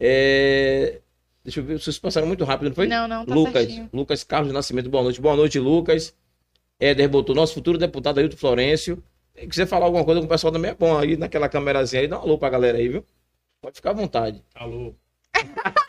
[0.00, 0.98] É,
[1.48, 2.86] Deixa eu ver, vocês passaram muito rápido, não foi?
[2.86, 3.88] Não, não, tá Lucas, certinho.
[3.90, 5.18] Lucas Carlos Nascimento, boa noite.
[5.18, 6.14] Boa noite, Lucas.
[6.78, 9.02] Éder botou nosso futuro deputado Ailton Florencio.
[9.34, 12.06] Se quiser falar alguma coisa com o pessoal também é bom aí naquela câmerazinha aí,
[12.06, 13.04] dá um alô pra galera aí, viu?
[13.60, 14.42] Pode ficar à vontade.
[14.54, 14.94] Alô.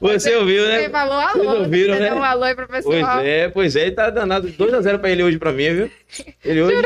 [0.00, 0.82] Você ouviu, né?
[0.82, 2.08] Você falou alô, Vocês ouviram, você né?
[2.10, 3.20] deu um alô aí pro Pois pessoal.
[3.20, 5.90] é, pois é, ele tá danado 2x0 pra ele hoje pra mim, viu?
[6.44, 6.82] Ele hoje.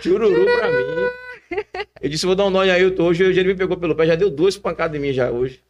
[0.00, 0.44] Chururu.
[0.44, 1.64] pra mim.
[2.00, 4.06] Eu disse, vou dar um nó em Ailton hoje, hoje ele me pegou pelo pé,
[4.06, 5.60] já deu duas pancadas em mim já hoje.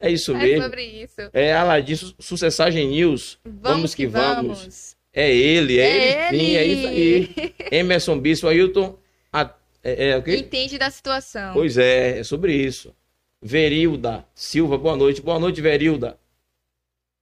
[0.00, 0.62] É isso É mesmo.
[0.64, 1.20] sobre isso.
[1.32, 3.38] É Aladim, Su- Sucessagem News.
[3.44, 4.96] Vamos, que vamos.
[5.12, 6.72] É ele, é, É ele sim, é ele.
[6.72, 7.54] isso aí.
[7.70, 8.98] Emerson Bispo, Ailton.
[9.32, 9.50] a-
[9.82, 10.36] é, é o quê?
[10.36, 11.52] Entende da situação.
[11.52, 12.94] Pois é, é sobre isso.
[13.42, 15.22] Verilda Silva, boa noite.
[15.22, 16.18] Boa noite, Verilda.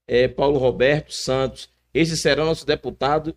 [0.07, 1.69] É, Paulo Roberto Santos.
[1.95, 3.37] Esse será nosso deputado.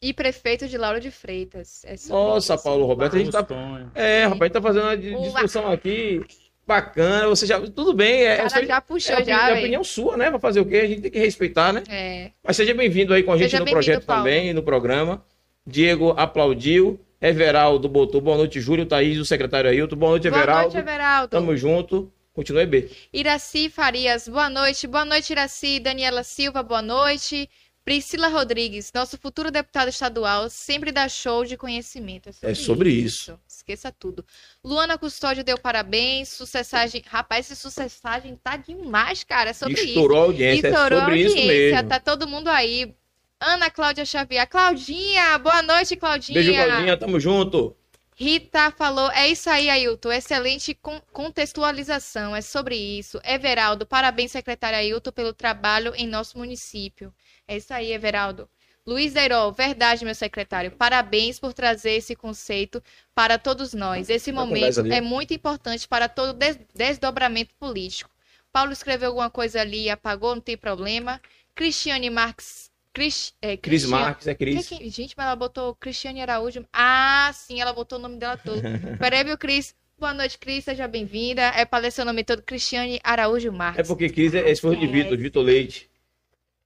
[0.00, 1.84] E prefeito de Lauro de Freitas.
[1.84, 2.64] É Nossa, isso.
[2.64, 3.46] Paulo Roberto, a gente tá.
[3.94, 5.22] É, rapaz, a gente tá fazendo uma Uau.
[5.22, 6.22] discussão aqui
[6.66, 7.28] bacana.
[7.28, 7.58] Você já.
[7.60, 10.28] Tudo bem, é, cara é, já é, puxou, a, já, é opinião sua, né?
[10.28, 10.76] Pra fazer o quê?
[10.76, 11.82] A gente tem que respeitar, né?
[11.88, 12.30] É.
[12.42, 14.24] Mas seja bem-vindo aí com a gente Seja no projeto Paulo.
[14.24, 15.24] também, no programa.
[15.66, 17.00] Diego aplaudiu.
[17.20, 19.96] Everaldo botou boa noite, Júlio Thaís, o secretário Ailton.
[19.96, 20.74] Boa noite, Boa Everaldo.
[20.74, 21.28] noite, Everaldo.
[21.30, 22.12] Tamo junto.
[22.34, 22.90] Continue B.
[23.12, 24.86] Iraci Farias, boa noite.
[24.86, 25.80] Boa noite, Iraci.
[25.80, 27.48] Daniela Silva, boa noite.
[27.82, 32.30] Priscila Rodrigues, nosso futuro deputado estadual, sempre dá show de conhecimento.
[32.42, 33.38] É sobre isso.
[33.48, 34.24] Esqueça tudo.
[34.64, 36.28] Luana Custódio deu parabéns.
[36.30, 37.00] Sucessagem.
[37.06, 39.50] Rapaz, esse sucessagem tá demais, cara.
[39.50, 40.26] É sobre Estourou a isso.
[40.32, 40.68] audiência.
[40.68, 41.72] Estourou é sobre a isso audiência.
[41.76, 41.88] mesmo.
[41.88, 42.92] Tá todo mundo aí.
[43.40, 44.46] Ana Cláudia Xavier.
[44.48, 46.34] Claudinha, boa noite, Claudinha.
[46.34, 46.96] Beijo, Claudinha.
[46.96, 47.76] Tamo junto.
[48.18, 53.20] Rita falou, é isso aí, Ailton, excelente con- contextualização, é sobre isso.
[53.22, 57.12] Everaldo, parabéns, secretário Ailton, pelo trabalho em nosso município.
[57.46, 58.48] É isso aí, Everaldo.
[58.86, 62.82] Luiz Deirol, verdade, meu secretário, parabéns por trazer esse conceito
[63.14, 64.08] para todos nós.
[64.08, 68.10] Esse com momento é muito importante para todo des- desdobramento político.
[68.50, 71.20] Paulo escreveu alguma coisa ali e apagou, não tem problema.
[71.54, 72.70] Cristiane Marques...
[72.96, 74.68] Cris, é, Cris Marques, é que Cris.
[74.68, 76.64] que- Gente, mas ela botou Cristiane Araújo.
[76.72, 78.58] Ah, sim, ela botou o nome dela todo.
[78.98, 79.74] Peraí, meu Cris.
[79.98, 80.64] Boa noite, Cris.
[80.64, 81.42] Seja bem-vinda.
[81.42, 83.86] É para ler seu nome todo, Cristiane Araújo É Marques.
[83.86, 84.88] porque Cris é esposo de É.
[84.88, 85.90] Vitor, Vitor Leite.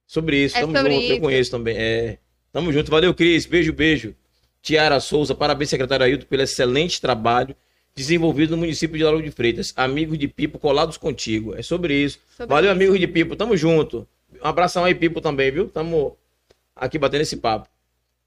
[0.06, 1.04] Sobre isso, É tamo sobre junto.
[1.06, 1.20] Eu isso.
[1.20, 1.76] conheço também.
[1.76, 2.18] É.
[2.52, 2.90] Tamo junto.
[2.92, 3.44] Valeu, Cris.
[3.46, 4.14] Beijo, beijo.
[4.62, 7.56] Tiara Souza, parabéns, secretário Ailton, pelo excelente trabalho
[7.94, 9.72] desenvolvido no município de Lauro de Freitas.
[9.76, 11.56] Amigos de Pipo colados contigo.
[11.56, 12.20] É sobre isso.
[12.36, 12.76] Sobre Valeu, isso.
[12.76, 13.34] amigos de Pipo.
[13.34, 14.06] Tamo junto.
[14.42, 15.68] Um abração aí, Pipo, também, viu?
[15.68, 16.16] Tamo
[16.74, 17.68] aqui batendo esse papo.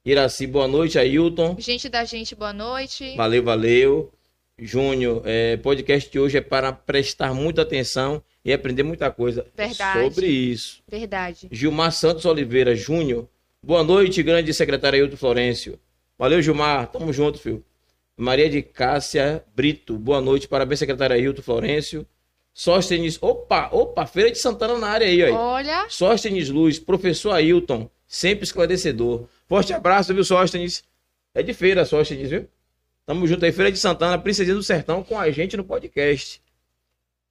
[0.05, 0.99] Iraci, boa noite.
[0.99, 1.55] Ailton.
[1.59, 3.15] Gente da gente, boa noite.
[3.15, 4.11] Valeu, valeu.
[4.59, 10.03] Júnior, é, podcast de hoje é para prestar muita atenção e aprender muita coisa Verdade.
[10.13, 10.83] sobre isso.
[10.87, 11.47] Verdade.
[11.51, 13.27] Gilmar Santos Oliveira Júnior,
[13.63, 15.79] boa noite, grande secretário Ailton Florencio.
[16.19, 16.87] Valeu, Gilmar.
[16.87, 17.65] Tamo junto, filho.
[18.15, 19.97] Maria de Cássia Brito.
[19.97, 20.47] Boa noite.
[20.47, 22.05] Parabéns, secretária Hilton Florencio.
[22.53, 23.17] Sóstenes.
[23.21, 25.35] Opa, opa, Feira de Santana na área aí, ó.
[25.35, 29.27] Olha, Sóstenes Luz, professor Ailton, sempre esclarecedor.
[29.47, 30.83] Forte abraço, viu, Sóstenes?
[31.33, 32.47] É de feira, Sóstenes, viu?
[33.05, 36.41] Tamo junto aí, Feira de Santana, Princesinha do Sertão, com a gente no podcast.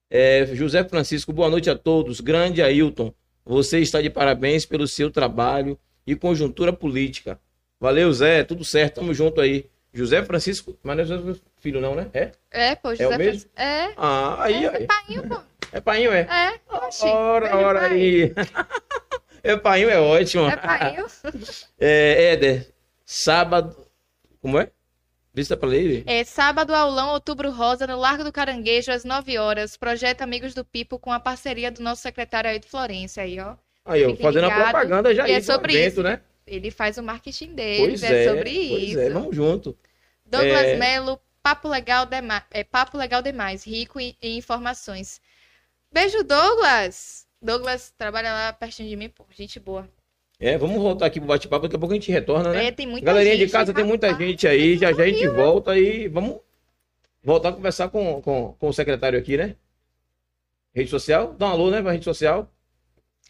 [0.09, 2.19] É, José Francisco, boa noite a todos.
[2.19, 3.13] Grande Ailton,
[3.45, 7.39] você está de parabéns pelo seu trabalho e conjuntura política.
[7.79, 9.65] Valeu, Zé, tudo certo, tamo junto aí.
[9.93, 12.07] José Francisco, mas não é José filho não, né?
[12.13, 12.31] É?
[12.51, 13.49] é, pô, o José mesmo?
[13.53, 14.83] Fran- É, Ah, aí, é, aí.
[14.83, 15.41] é painho, pô.
[15.71, 16.21] É painho, é?
[16.21, 17.05] É, oxi.
[17.05, 18.33] Ora, ora aí.
[19.45, 20.45] É painho, é ótimo.
[20.47, 21.05] É painho.
[21.77, 22.73] É, Éder,
[23.05, 23.75] sábado.
[24.41, 24.69] Como é?
[25.33, 26.03] Vista pra ler?
[26.05, 29.75] É sábado, aulão, outubro rosa, no Largo do Caranguejo, às 9 horas.
[29.75, 33.55] Projeto Amigos do Pipo, com a parceria do nosso secretário Ailton Florencio aí, ó.
[33.83, 34.63] Aí, ó, Fique fazendo a ligado.
[34.71, 36.03] propaganda já E é aí sobre evento, isso.
[36.03, 36.21] né?
[36.45, 38.99] Ele faz o marketing Pois é, é, sobre pois isso.
[38.99, 39.77] é, vamos junto.
[40.25, 40.75] Douglas É.
[40.77, 45.21] Melo, papo legal, dema- é, papo legal demais, rico em, em informações.
[45.91, 47.27] Beijo, Douglas!
[47.41, 49.87] Douglas trabalha lá pertinho de mim, pô, gente boa.
[50.39, 52.65] É, vamos voltar aqui pro bate-papo, daqui a pouco a gente retorna, né?
[52.67, 55.27] É, tem muita Galerinha gente, de casa, tem muita gente aí, já já a gente
[55.27, 56.39] volta e vamos
[57.23, 59.55] voltar a conversar com, com, com o secretário aqui, né?
[60.75, 62.52] Rede social, dá um alô, né, pra rede social.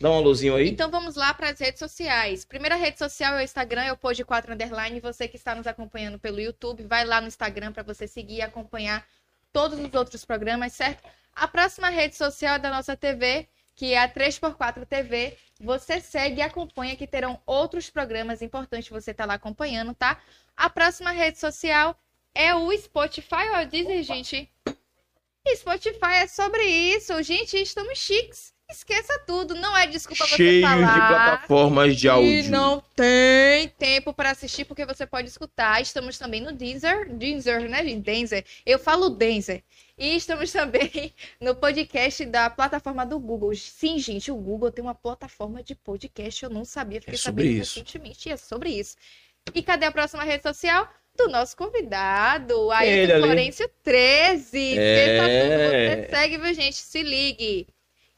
[0.04, 0.68] Dá um alôzinho aí.
[0.68, 2.44] Então vamos lá para as redes sociais.
[2.44, 5.00] Primeira rede social é o Instagram, é o Pod 4 Underline.
[5.00, 8.42] Você que está nos acompanhando pelo YouTube, vai lá no Instagram para você seguir e
[8.42, 9.08] acompanhar
[9.54, 11.08] todos os outros programas, certo?
[11.34, 15.38] A próxima rede social é da nossa TV, que é a 3x4 TV.
[15.62, 20.22] Você segue e acompanha que terão outros programas importantes você tá lá acompanhando, tá?
[20.54, 21.98] A próxima rede social
[22.36, 24.52] é o Spotify, ó, dizem, gente.
[25.56, 27.24] Spotify é sobre isso.
[27.24, 28.53] Gente, estamos chiques.
[28.74, 30.94] Esqueça tudo, não é desculpa você Cheio falar.
[30.94, 32.50] de plataformas de E áudio.
[32.52, 35.80] não tem tempo para assistir porque você pode escutar.
[35.82, 38.02] Estamos também no Deezer, Deezer, né, gente?
[38.02, 38.44] Denzer.
[38.66, 39.64] Eu falo Denzer.
[39.96, 43.54] E estamos também no podcast da plataforma do Google.
[43.56, 46.44] Sim, gente, o Google tem uma plataforma de podcast.
[46.44, 47.80] Eu não sabia, fiquei É sobre sabendo isso.
[47.80, 48.28] recentemente.
[48.28, 48.96] E é sobre isso.
[49.54, 50.90] E cadê a próxima rede social?
[51.16, 53.20] Do nosso convidado, Ailton.
[53.22, 54.58] Florencio 13.
[54.80, 55.06] É.
[55.06, 56.76] Esqueça tudo, você segue, viu, gente?
[56.76, 57.68] Se ligue.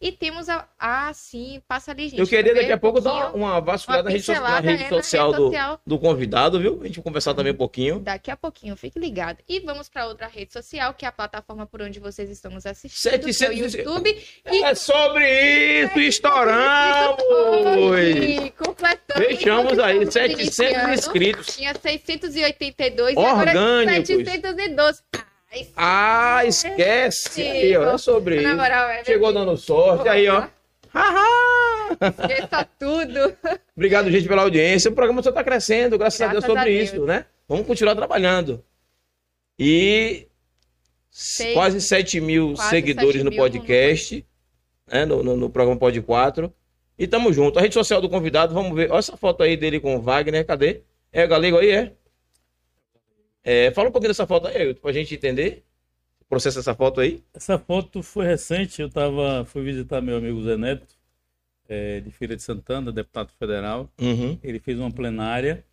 [0.05, 0.67] E temos a.
[0.79, 2.19] Ah, sim, passa ali, gente.
[2.19, 3.43] Eu queria daqui a pouco um dar pouquinho.
[3.43, 5.81] uma, vasculhada Uma na rede, so- na rede é, na social, rede do, social.
[5.87, 6.79] do convidado, viu?
[6.83, 7.99] A gente vai conversar também um pouquinho.
[7.99, 9.39] Daqui a pouquinho, fique ligado.
[9.49, 12.67] E vamos para outra rede social, que é a plataforma por onde vocês estão nos
[12.67, 14.23] assistindo, que é o 700 YouTube.
[14.51, 17.23] E É sobre isso, estouramos!
[17.91, 19.27] Oi, completamos.
[19.27, 20.93] Fechamos aí, Estamos 700 iniciando.
[20.93, 21.55] inscritos.
[21.55, 24.07] Tinha 682 e agora Orgânicos.
[24.07, 25.01] 712.
[25.75, 27.41] Ah, Ah, esquece!
[27.41, 28.55] Aí, ó, é sobre isso.
[28.55, 30.47] moral, é Chegou dando sorte, aí, ó.
[30.93, 31.25] Haha!
[32.19, 33.35] Esqueça tudo.
[33.75, 34.89] Obrigado, gente, pela audiência.
[34.91, 36.89] O programa só está crescendo, graças, a Deus, Graças sobre a Deus.
[36.93, 37.25] isso, né?
[37.47, 38.63] Vamos continuar trabalhando.
[39.59, 40.27] E
[41.11, 44.25] Seis- quase 7 mil quase seguidores 7 no mil podcast,
[44.91, 45.05] né?
[45.05, 46.53] No, no, no programa Pod 4.
[46.97, 47.59] E tamo junto.
[47.59, 48.89] A rede social do convidado, vamos ver.
[48.89, 50.81] Olha essa foto aí dele com o Wagner, cadê?
[51.11, 51.91] É o galego aí, é?
[53.47, 55.63] É, fala um pouquinho dessa foto aí, pra gente entender
[56.19, 57.23] o processo dessa foto aí.
[57.31, 60.95] Essa foto foi recente, eu tava, fui visitar meu amigo Zé Neto,
[61.69, 63.87] eh, de Feira de Santana, deputado federal.
[64.01, 64.39] Uhum.
[64.43, 65.63] Ele fez uma plenária,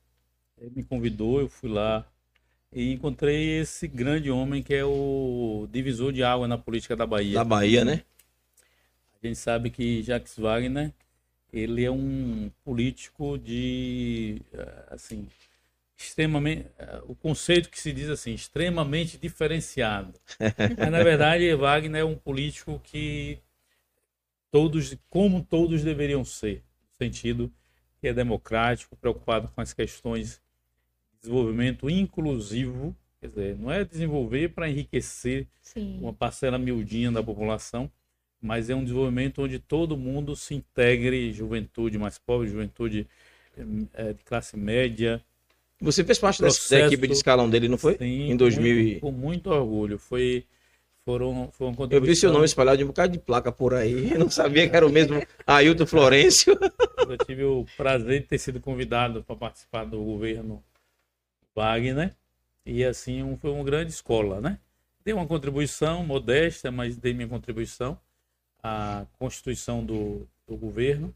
[0.60, 2.06] ele me convidou, eu fui lá
[2.70, 7.34] e encontrei esse grande homem que é o divisor de água na política da Bahia.
[7.34, 8.02] Da Bahia, né?
[9.22, 10.92] A gente sabe que Jacques Wagner,
[11.50, 14.42] ele é um político de,
[14.88, 15.26] assim,
[16.04, 20.18] extremamente, eh, o conceito que se diz assim, extremamente diferenciado.
[20.78, 23.38] Mas, na verdade, Wagner é um político que
[24.50, 27.52] todos, como todos deveriam ser, no sentido
[28.00, 30.42] que é democrático, preocupado com as questões
[31.12, 36.00] de desenvolvimento inclusivo, quer dizer, não é desenvolver para enriquecer Sim.
[36.00, 37.90] uma parcela miudinha da população,
[38.40, 43.06] mas é um desenvolvimento onde todo mundo se integre, juventude mais pobre, juventude
[43.94, 45.22] eh, de classe média.
[45.82, 47.96] Você fez parte dessa Processo- equipe de escalão dele, não foi?
[47.98, 49.98] Sim, em 2000 muito- com muito orgulho.
[49.98, 50.44] Foi,
[51.04, 51.50] foram,
[51.90, 54.12] Eu vi seu nome espalhado de um bocado de placa por aí.
[54.12, 56.56] Eu não sabia que era o mesmo Ailton Florencio.
[57.08, 60.62] Eu tive o prazer de ter sido convidado para participar do governo
[61.54, 62.14] Wagner.
[62.64, 64.58] E assim, um- foi uma grande escola, né?
[65.04, 67.98] Dei uma contribuição modesta, mas dei minha contribuição
[68.62, 71.12] à constituição do, do governo.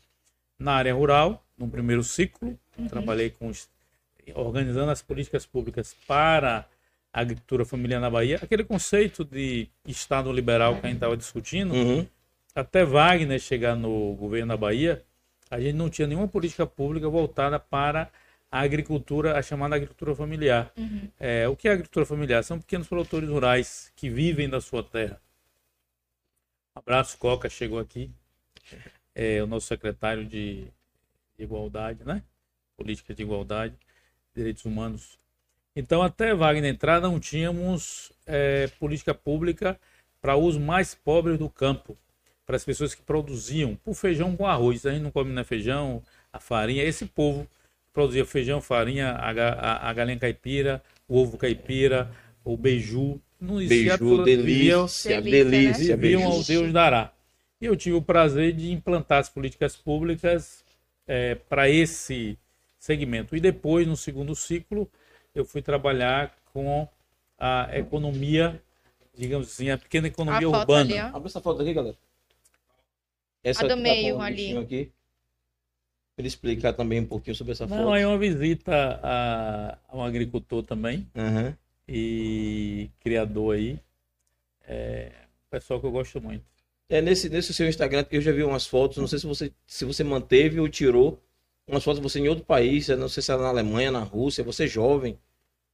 [0.58, 2.58] Na área rural, no primeiro ciclo,
[2.88, 3.68] trabalhei com os-
[4.34, 6.66] organizando as políticas públicas para
[7.12, 8.38] a agricultura familiar na Bahia.
[8.42, 12.06] Aquele conceito de Estado liberal que a gente estava discutindo, Uhum.
[12.54, 15.02] até Wagner chegar no governo da Bahia,
[15.50, 18.10] a gente não tinha nenhuma política pública voltada para
[18.50, 20.72] a agricultura, a chamada agricultura familiar.
[20.76, 21.08] Uhum.
[21.18, 22.42] É, o que é agricultura familiar?
[22.44, 25.20] São pequenos produtores rurais que vivem da sua terra.
[26.74, 28.10] Abraço, Coca, chegou aqui.
[29.14, 30.66] É o nosso secretário de
[31.38, 32.22] igualdade, né?
[32.76, 33.74] Política de igualdade,
[34.36, 35.18] direitos humanos.
[35.74, 39.78] Então, até Wagner entrar, não tínhamos é, política pública
[40.20, 41.96] para os mais pobres do campo,
[42.46, 44.86] para as pessoas que produziam o feijão com arroz.
[44.86, 46.82] A gente não come né, feijão, a farinha.
[46.82, 47.46] Esse povo
[47.92, 52.10] produzia feijão, farinha, a, a, a galinha caipira, o ovo caipira,
[52.44, 53.20] o beiju.
[53.38, 56.36] Não existia Beiju, delícia, Delícia, delícia, viviam beiju.
[56.36, 57.12] ao Deus dará.
[57.60, 60.64] E eu tive o prazer de implantar as políticas públicas
[61.48, 62.38] para esse
[62.86, 63.36] segmento.
[63.36, 64.88] E depois, no segundo ciclo,
[65.34, 66.88] eu fui trabalhar com
[67.38, 68.62] a economia,
[69.14, 70.80] digamos assim, a pequena A economia foto urbana.
[70.90, 70.98] ali.
[70.98, 71.96] Abre essa foto aqui, galera.
[73.42, 74.36] Essa A do aqui tá meio, o ali.
[74.36, 74.92] bichinho Aqui.
[76.14, 77.90] Pra ele explicar também um pouquinho sobre essa Não, foto.
[77.92, 78.72] aí é uma visita
[79.02, 81.54] a, a um agricultor também Aham.
[81.86, 83.78] e criador aí.
[84.66, 85.12] É,
[85.50, 86.42] pessoal que eu gosto muito.
[86.88, 89.84] É, nesse, nesse seu Instagram, eu já vi umas fotos, não sei se você, se
[89.84, 91.20] você manteve ou tirou
[91.68, 94.44] umas fotos de você em outro país, não sei se era na Alemanha, na Rússia,
[94.44, 95.18] você jovem.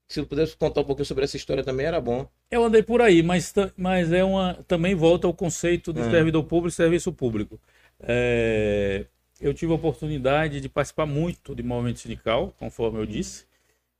[0.08, 2.28] Se pudesse contar um pouquinho sobre essa história também, era bom.
[2.50, 6.10] Eu andei por aí, mas, mas é uma também volta ao conceito de É.
[6.10, 7.58] servidor público e serviço público.
[8.00, 9.06] É,
[9.40, 13.46] eu tive a oportunidade de participar muito de movimento sindical, conforme eu disse,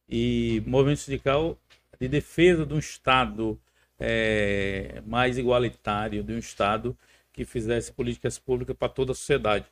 [0.08, 1.56] e movimento sindical
[1.98, 3.58] de defesa de um Estado
[3.98, 6.96] é, mais igualitário, de um Estado
[7.32, 9.64] que fizesse políticas públicas para toda a sociedade.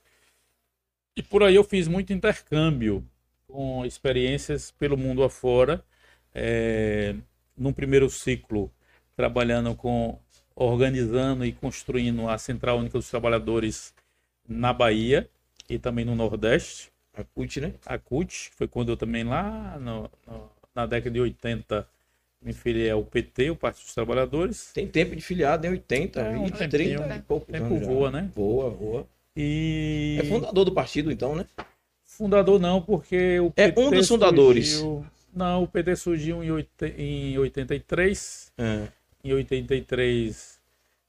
[1.16, 3.04] E por aí eu fiz muito intercâmbio
[3.46, 5.84] com experiências pelo mundo afora.
[6.34, 7.14] É,
[7.56, 8.70] num primeiro ciclo,
[9.16, 10.18] trabalhando com,
[10.54, 13.92] organizando e construindo a Central Única dos Trabalhadores
[14.48, 15.28] na Bahia
[15.68, 17.72] e também no Nordeste, A CUT, né?
[17.86, 21.86] a CUT, foi quando eu também lá no- no- na década de 80
[22.40, 24.70] me filiei ao PT, o Partido dos Trabalhadores.
[24.72, 27.16] Tem tempo de filiado, em 80, É, um 20, tempinho, 30 né?
[27.18, 27.46] e pouco.
[27.52, 27.86] Tempo anos já.
[27.86, 28.30] voa, né?
[28.34, 29.08] Voa, voa.
[29.42, 31.46] E É fundador do partido, então, né?
[32.04, 34.68] fundador não, porque o É PT um dos fundadores.
[34.72, 36.66] surgiu- Não, o PT surgiu em,
[36.98, 38.52] em 83.
[38.58, 38.88] É.
[39.24, 40.60] Em 83.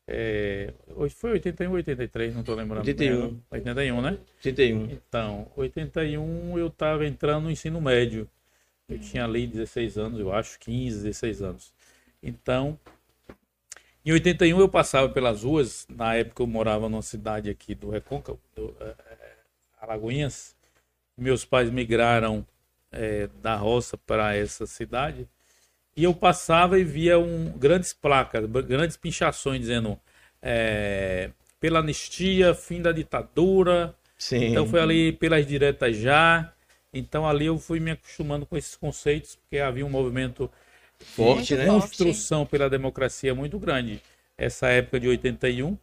[0.08, 0.74] É,
[1.10, 2.86] foi 81 ou 83, não tô lembrando.
[2.86, 3.28] 81.
[3.30, 3.42] bem.
[3.52, 4.18] 81, né?
[4.38, 4.92] 81.
[4.92, 8.28] Então, 81 eu estava entrando no ensino médio.
[8.90, 11.74] Eu tinha ali 16 anos, eu acho, 15, 16 anos.
[12.22, 12.78] Então,
[14.06, 18.39] em 81 eu passava pelas ruas, na época eu morava numa cidade aqui do Recôncavo,
[18.56, 18.95] do, eh,
[19.80, 20.56] Alagoinhas.
[21.18, 22.45] Meus pais migraram
[22.91, 25.28] eh, da roça para essa cidade.
[25.95, 29.99] E eu passava e via um, grandes placas, grandes pinchações dizendo
[30.41, 31.30] eh,
[31.60, 34.45] pela anistia, fim da ditadura, Sim.
[34.45, 36.52] então foi ali pelas diretas já.
[36.93, 40.49] Então ali eu fui me acostumando com esses conceitos, porque havia um movimento
[41.04, 41.66] Forte, né?
[41.66, 44.02] construção pela democracia muito grande.
[44.38, 45.78] Essa época de 81,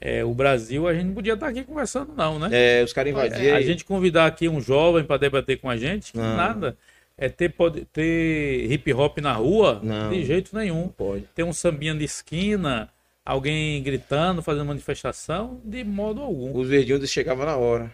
[0.00, 2.48] é, o Brasil, a gente não podia estar aqui conversando não, né?
[2.52, 3.16] É, os caras é.
[3.16, 3.56] invadiram.
[3.56, 6.36] A gente convidar aqui um jovem para debater com a gente, Não.
[6.36, 6.76] nada.
[7.20, 10.10] É ter, pode, ter hip hop na rua, Não.
[10.10, 10.82] de jeito nenhum.
[10.82, 11.24] Não pode.
[11.34, 12.88] Ter um sambinha de esquina,
[13.24, 16.56] alguém gritando, fazendo manifestação, de modo algum.
[16.56, 17.92] Os verdinhos chegavam na hora.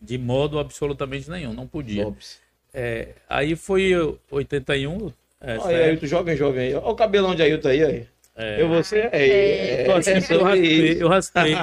[0.00, 2.12] De modo absolutamente nenhum, não podia.
[2.72, 3.92] É, aí foi
[4.30, 5.12] 81.
[5.42, 6.74] Essa Olha aí, Ailton, jovem, jovem aí.
[6.74, 8.06] Olha o cabelão de Ailton aí, aí.
[8.36, 11.54] é, Eu, você, é, é, eu, assim, é eu raspei, eu raspei.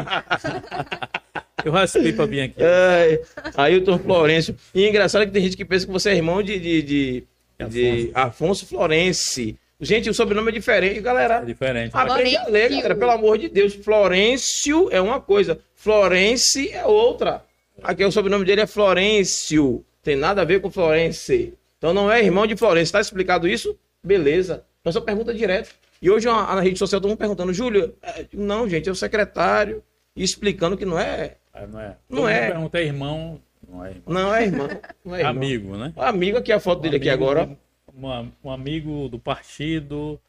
[1.65, 2.63] eu raspei pra vir aqui.
[2.63, 3.19] Ai,
[3.55, 4.55] Ailton Florencio.
[4.73, 7.23] E é engraçado que tem gente que pensa que você é irmão de, de, de,
[7.69, 9.57] de Afonso Florenci.
[9.81, 11.35] Gente, o sobrenome é diferente, galera.
[11.35, 11.91] É diferente.
[11.93, 13.73] Aprende a ler, galera, pelo amor de Deus.
[13.73, 17.45] Florencio é uma coisa, Florence é outra.
[17.81, 19.85] Aqui o sobrenome dele é Florencio.
[20.03, 21.53] Tem nada a ver com Florence.
[21.79, 22.91] Então não é irmão de Florence.
[22.91, 23.75] Tá explicado isso?
[24.03, 24.63] Beleza.
[24.81, 25.73] Então só pergunta direto.
[26.01, 29.83] E hoje na rede social todo mundo perguntando, Júlio, é, não, gente, é o secretário.
[30.15, 31.37] E explicando que não é.
[31.53, 31.87] Ah, Não é.
[31.87, 32.47] Não Todo mundo é.
[32.51, 33.41] pergunta, é irmão.
[33.67, 34.03] Não é irmão.
[34.07, 34.67] Não é irmão.
[35.05, 35.31] Não é irmão.
[35.31, 35.93] Amigo, né?
[35.95, 37.57] O amigo aqui, a foto dele aqui agora.
[37.93, 40.19] uma- um amigo do partido,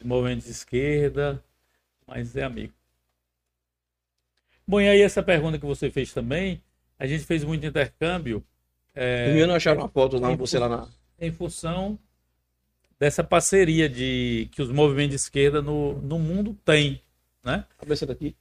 [0.00, 1.42] do movimento de esquerda,
[2.06, 2.72] mas é amigo.
[4.66, 6.62] Bom, e aí essa pergunta que você fez também,
[6.98, 8.42] a gente fez muito intercâmbio
[8.94, 10.88] é, não acharam uma foto lá, você lá na.
[11.20, 11.98] em função
[12.98, 17.00] dessa parceria de que os movimentos de esquerda no, no mundo têm,
[17.42, 17.64] né?
[17.78, 18.34] Cabeça daqui.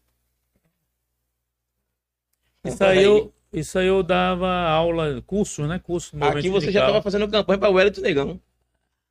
[2.64, 5.80] Isso aí, eu, isso aí eu dava aula, curso, né?
[5.84, 8.40] Curso Aqui você já estava fazendo campanha para o Wellington Negão.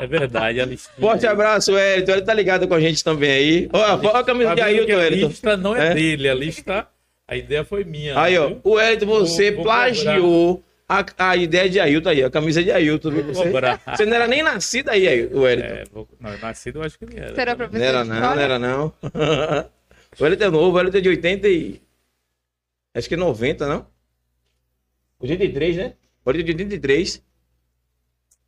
[0.00, 0.96] É verdade, a listinha.
[0.98, 2.12] Forte abraço, Wellington.
[2.12, 3.68] Ele tá ligado com a gente também aí.
[3.70, 5.28] Ó, ó a camisa de Ailton, a Wellington.
[5.28, 5.94] lista não é, É?
[5.94, 6.88] dele, a lista,
[7.30, 8.18] a ideia foi minha.
[8.20, 8.48] Aí, ó.
[8.48, 8.60] viu?
[8.64, 12.70] O Wellington, você Vou- vou plagiou a, a ideia de Ailton aí, a camisa de
[12.72, 13.10] Ailton.
[13.10, 13.24] viu?
[13.24, 13.80] Você, Cobrar.
[13.96, 15.74] você não era nem nascido aí, Ailton, o Wellington.
[15.74, 16.08] É, vou...
[16.18, 17.34] não, nascido eu acho que ele era.
[17.34, 18.92] Será Não professor era não, não era não.
[20.18, 21.80] o Wellington é novo, o Wellington é de 80 e...
[22.92, 23.86] Acho que é 90, não?
[25.20, 25.94] 83, né?
[26.24, 27.22] O Wellington é de 83,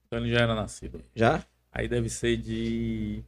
[0.07, 1.01] Então ele já era nascido.
[1.15, 1.45] já.
[1.71, 3.23] Aí deve ser de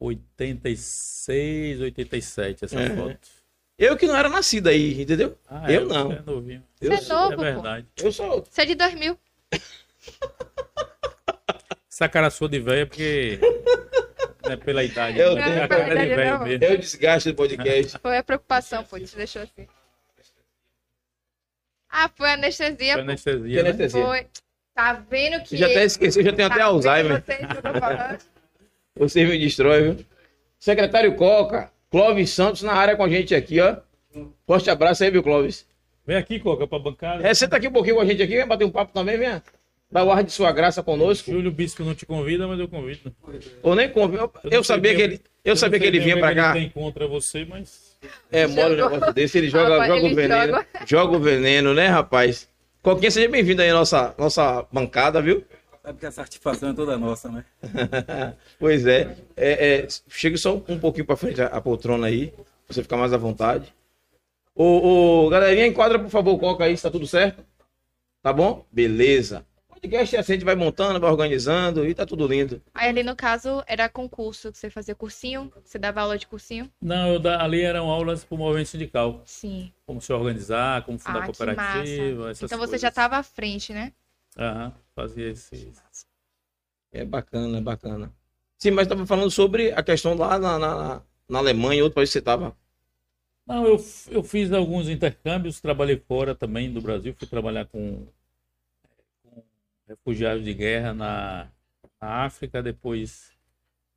[0.00, 2.90] 86, 87 essa É.
[2.96, 3.37] foto.
[3.78, 5.38] Eu que não era nascido aí, entendeu?
[5.48, 6.08] Ah, Eu é, não.
[6.08, 6.64] você É novinho.
[6.80, 7.42] Eu, Você é sou, novo, é pô.
[7.42, 7.86] verdade.
[8.02, 8.44] eu sou...
[8.50, 9.18] Você é de 2000.
[11.90, 13.38] Essa cara sua de velho é porque.
[14.44, 15.18] Não é pela idade.
[15.18, 16.64] Eu tenho- é a cara de velho mesmo.
[16.64, 17.98] É o desgaste do podcast.
[17.98, 19.66] Foi a preocupação, pô, te deixou assim.
[21.90, 23.08] Ah, foi anestesia, Foi pô.
[23.08, 23.62] anestesia.
[23.62, 23.68] Né?
[23.70, 24.04] anestesia.
[24.04, 24.26] Foi.
[24.74, 25.54] Tá vendo que.
[25.54, 27.22] Eu já até esqueci, eu já tenho até Tá vendo Alzheimer.
[27.24, 28.18] vocês eu?
[29.08, 30.06] Você me destrói, viu?
[30.58, 33.76] Secretário Coca, Clóvis Santos na área com a gente aqui, ó.
[34.46, 35.66] Forte abraço aí, viu, Clóvis?
[36.06, 37.26] Vem aqui, Coca, pra bancada.
[37.26, 39.42] É, senta aqui um pouquinho com a gente aqui, vem bater um papo também, venha.
[39.90, 41.30] Dá o ar de sua graça conosco.
[41.30, 43.10] Júlio Bispo não te convida, mas eu convido.
[43.62, 44.30] Ou nem convido.
[44.44, 46.50] Eu, eu sabia que o- ele, eu sabia que ele vinha pra o cá.
[46.56, 47.96] Ele tem contra você, mas.
[48.30, 48.90] É, mora um Jogou.
[48.92, 50.46] negócio desse, ele joga, Rapaz, joga o ele veneno.
[50.52, 50.66] joga.
[50.86, 52.48] Joga o veneno, né, rapaz?
[52.82, 55.42] Coquinha, seja bem-vindo aí à nossa, nossa bancada, viu?
[55.82, 57.44] Sabe que a satisfação é toda nossa, né?
[58.58, 59.16] pois é.
[59.36, 62.96] é, é chega só um pouquinho pra frente a, a poltrona aí, pra você ficar
[62.96, 63.72] mais à vontade.
[64.54, 67.44] Ô, ô, galerinha, enquadra, por favor, o Coca aí, se tá tudo certo?
[68.22, 68.66] Tá bom?
[68.72, 69.46] Beleza.
[69.68, 72.60] Podcast é assim, a gente vai montando, vai organizando e tá tudo lindo.
[72.74, 76.68] Aí ali no caso era concurso, que você fazia cursinho, você dava aula de cursinho?
[76.82, 79.22] Não, eu da- ali eram aulas pro movimento sindical.
[79.24, 79.72] Sim.
[79.86, 82.80] Como se organizar, como fundar Ah, cooperativa, essas Então você coisas.
[82.80, 83.92] já tava à frente, né?
[84.38, 85.70] Aham, fazia esse.
[86.92, 88.12] É bacana, é bacana.
[88.58, 92.14] Sim, mas tava falando sobre a questão lá na, na, na Alemanha, outro país que
[92.14, 92.56] você tava.
[93.46, 93.78] Não, eu,
[94.10, 98.06] eu fiz alguns intercâmbios, trabalhei fora também do Brasil, fui trabalhar com,
[99.22, 99.42] com
[99.86, 101.50] refugiados de guerra na,
[102.00, 103.32] na África, depois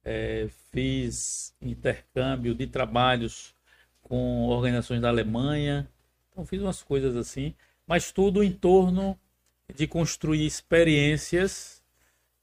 [0.06, 3.56] eh, fiz intercâmbio de trabalhos
[4.04, 5.90] com organizações da Alemanha,
[6.32, 7.56] então fiz umas coisas assim,
[7.88, 9.20] mas tudo em torno
[9.76, 11.82] de construir experiências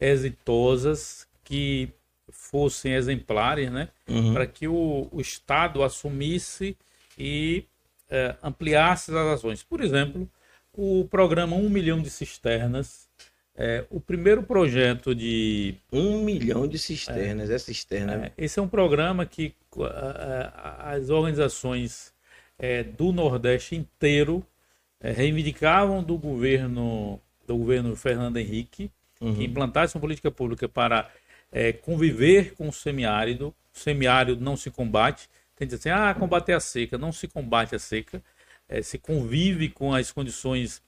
[0.01, 1.89] exitosas que
[2.31, 3.89] fossem exemplares, né?
[4.09, 4.33] Uhum.
[4.35, 6.77] para que o, o Estado assumisse
[7.19, 7.65] e
[8.11, 9.63] eh, ampliasse as ações.
[9.63, 10.29] Por exemplo,
[10.73, 13.09] o programa 1 milhão de cisternas,
[13.57, 15.75] eh, o primeiro projeto de.
[15.93, 18.27] Um milhão de cisternas, é, cisterna.
[18.27, 22.13] eh, esse é um programa que ah, ah, as organizações
[22.59, 24.58] eh, do Nordeste inteiro eh,
[25.01, 28.91] reivindicavam do governo, do governo Fernando Henrique
[29.21, 29.35] Uhum.
[29.35, 31.11] que implantasse uma política pública para
[31.51, 33.49] eh, conviver com o semiárido.
[33.75, 35.29] O semiárido não se combate.
[35.57, 36.97] Tem que dizer assim, ah, combater a seca.
[36.97, 38.23] Não se combate a seca.
[38.69, 40.81] Eh, se convive com as condições,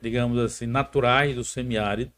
[0.00, 2.10] digamos assim, naturais do semiárido.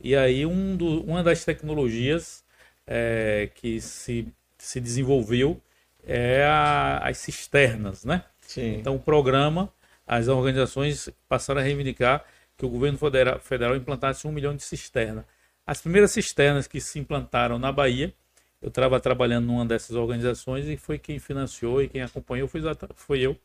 [0.00, 2.42] E aí um do- uma das tecnologias
[2.86, 4.26] eh, que se,
[4.58, 5.60] se desenvolveu
[6.06, 8.24] é a- as cisternas, né?
[8.40, 8.76] Sim.
[8.76, 9.70] Então, o programa,
[10.06, 12.24] as organizações passaram a reivindicar
[12.56, 15.24] que o governo federa- federal implantasse um milhão de cisternas.
[15.66, 18.12] As primeiras cisternas que se implantaram na Bahia,
[18.60, 22.60] eu estava trabalhando numa dessas organizações e foi quem financiou e quem acompanhou foi,
[22.94, 23.36] foi eu.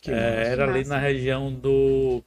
[0.00, 2.22] Que É, era ali na região do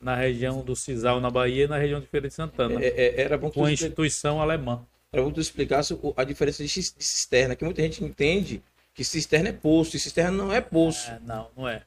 [0.00, 3.20] na região do Cisal, na Bahia, e na região de Feira de Santana, É, é,
[3.22, 4.86] era bom que com a tu expli- instituição alemã.
[5.12, 8.62] era bom que tu explicasse a diferença de cisterna, que muita gente entende
[8.94, 11.10] que cisterna é poço, e cisterna não é poço.
[11.10, 11.82] É, não, não é.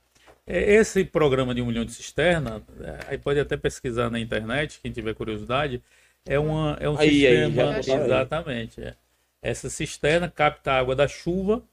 [0.51, 4.79] É, Esse programa de um milhão de cisterna, é, aí pode até pesquisar na internet,
[4.81, 5.81] quem tiver curiosidade,
[6.25, 7.81] é, uma, é um Aí, aí, sistema.
[7.81, 8.05] já botaram aí.
[8.05, 8.81] exatamente.
[8.81, 8.95] é.
[9.41, 11.63] Essa cisterna capta a água da chuva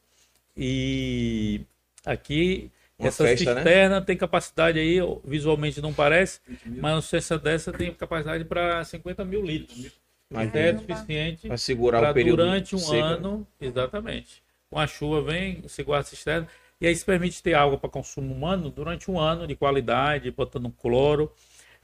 [0.56, 1.60] e
[2.04, 3.60] aqui Uma essa festa, né?
[3.62, 9.24] cisterna tem capacidade aí, visualmente não parece, mas uma cesta dessa tem capacidade para 50
[9.24, 9.92] mil litros.
[10.30, 13.00] Mas É suficiente para segurar o período durante um seco, né?
[13.14, 14.42] ano, exatamente.
[14.70, 16.48] Com a chuva vem, se guarda a cisterna,
[16.80, 20.70] e aí isso permite ter água para consumo humano durante um ano de qualidade, botando
[20.70, 21.32] cloro.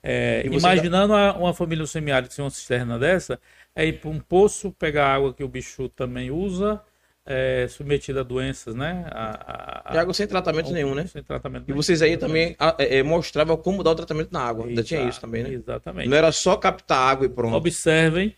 [0.03, 3.40] É, imaginando a- uma família semiárida sem uma cisterna dessa,
[3.74, 6.80] é ir para um poço, pegar a água que o bicho também usa,
[7.26, 9.07] é, submetida a doenças, né?
[9.11, 11.07] A, a- E água sem tratamento nenhum, né?
[11.07, 14.66] Sem tratamento E vocês aí também é, é, mostravam como dar o tratamento na água.
[14.66, 15.51] Ainda tinha Exato, isso também, né?
[15.51, 16.09] Exatamente.
[16.09, 17.57] Não era só captar água e pronto.
[17.57, 18.34] Observem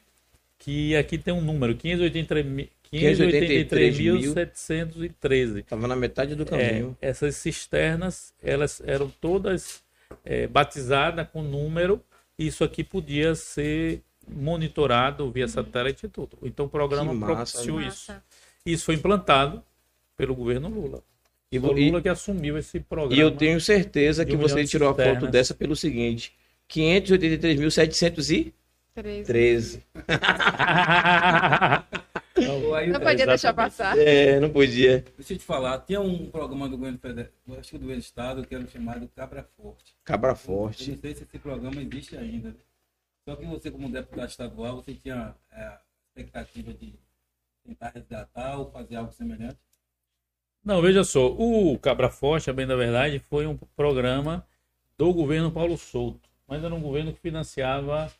[0.58, 5.64] que aqui tem um número, 583 mi- 583.713.
[5.64, 6.94] Tava na metade do É, caminho.
[7.00, 9.82] essas cisternas, elas eram todas
[10.24, 12.00] é, batizadas com número,
[12.38, 16.36] e isso aqui podia ser monitorado via satélite e tudo.
[16.42, 17.86] Então o programa Que massa, propiciou né?
[17.88, 18.10] isso.
[18.12, 18.22] Massa.
[18.64, 19.62] Isso foi implantado
[20.16, 21.02] pelo governo Lula.
[21.52, 23.14] E, Foi o Lula que assumiu esse programa.
[23.14, 25.30] e eu tenho certeza que um você tirou a foto cisternas.
[25.30, 26.32] dessa pelo seguinte:
[26.68, 28.52] 583.713.
[29.24, 29.82] 13.
[32.92, 33.96] Não podia deixar passar.
[33.98, 35.04] É, não podia.
[35.16, 38.04] Deixa eu te falar, tinha um programa do governo federal, acho que do governo do
[38.04, 39.96] estado, que era chamado Cabra Forte.
[40.04, 40.90] Cabra Eu forte.
[40.90, 42.54] não sei se esse programa existe ainda.
[43.28, 46.94] Só que você, como deputado estadual, você tinha é, a expectativa de
[47.64, 49.58] tentar resgatar ou fazer algo semelhante?
[50.64, 54.46] Não, veja só, o Cabra Forte, a bem da verdade, foi um programa
[54.98, 58.10] do governo Paulo Souto, mas era um governo que financiava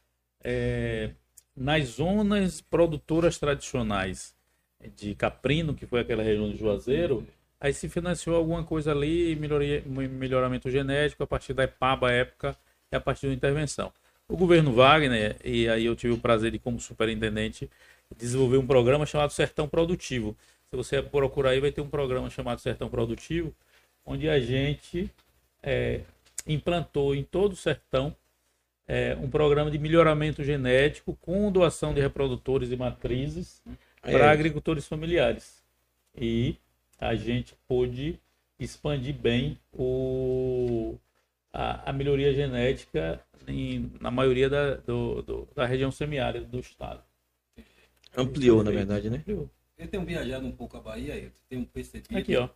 [0.43, 1.11] é,
[1.57, 4.35] nas zonas produtoras tradicionais
[4.95, 7.27] de Caprino, que foi aquela região de Juazeiro,
[7.61, 12.57] aí se financiou alguma coisa ali, melhoria, melhoramento genético a partir da EPABA época
[12.93, 13.93] e a partir da intervenção.
[14.29, 17.71] O governo Wagner, e aí eu tive o prazer de, como superintendente,
[18.17, 20.37] desenvolver um programa chamado Sertão Produtivo.
[20.69, 23.55] Se você procurar aí, vai ter um programa chamado Sertão Produtivo,
[24.05, 25.11] onde a gente
[25.63, 26.01] é,
[26.47, 28.15] implantou em todo o sertão
[28.89, 33.63] é, um programa de melhoramento genético com doação de reprodutores e matrizes
[34.03, 34.13] É.
[34.13, 35.63] para agricultores familiares.
[36.17, 36.57] E
[36.99, 38.19] a gente pôde
[38.59, 40.97] expandir bem o,
[41.53, 47.03] a, a melhoria genética em- na maioria da, do- do- da região semiárida do estado.
[48.17, 49.19] Ampliou, na verdade, né?
[49.19, 49.51] Ampliou.
[49.77, 52.17] Eu tenho viajado um pouco a Bahia, eu tenho percebido.
[52.17, 52.49] Aqui, ó.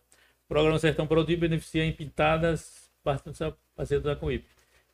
[0.47, 3.37] Programa Sertão Produtivo beneficia em pintadas bastante
[3.75, 4.43] parceiro da Coip.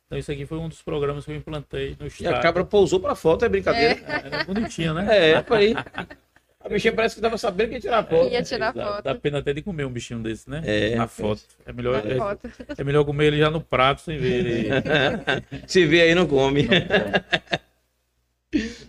[0.08, 2.34] Então isso aqui foi um dos programas que eu implantei no E estado.
[2.36, 4.00] a cabra pousou pra foto, é brincadeira.
[4.06, 5.32] Era bonitinha, né?
[5.32, 5.74] É, peraí.
[6.60, 8.32] A bichinha parece que tava sabendo que ia tirar foto.
[8.32, 9.04] Ia tirar Dá- foto.
[9.04, 10.62] Dá pena até de comer um bichinho desse, né?
[10.64, 11.42] É, Na foto.
[11.66, 12.50] É melhor, Na é, foto.
[12.76, 14.68] é melhor comer ele já no prato sem ver ele.
[15.68, 16.66] Se vê aí, não come.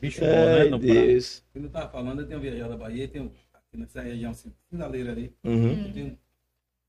[0.01, 0.63] Bicho bom, né?
[0.65, 0.93] No prato.
[0.93, 1.43] Deus.
[1.51, 5.11] Quando eu estava falando, eu tenho viajado a Bahia, tenho aqui nessa região assim, finaleira
[5.11, 5.85] ali, Uhum.
[5.87, 6.17] eu tenho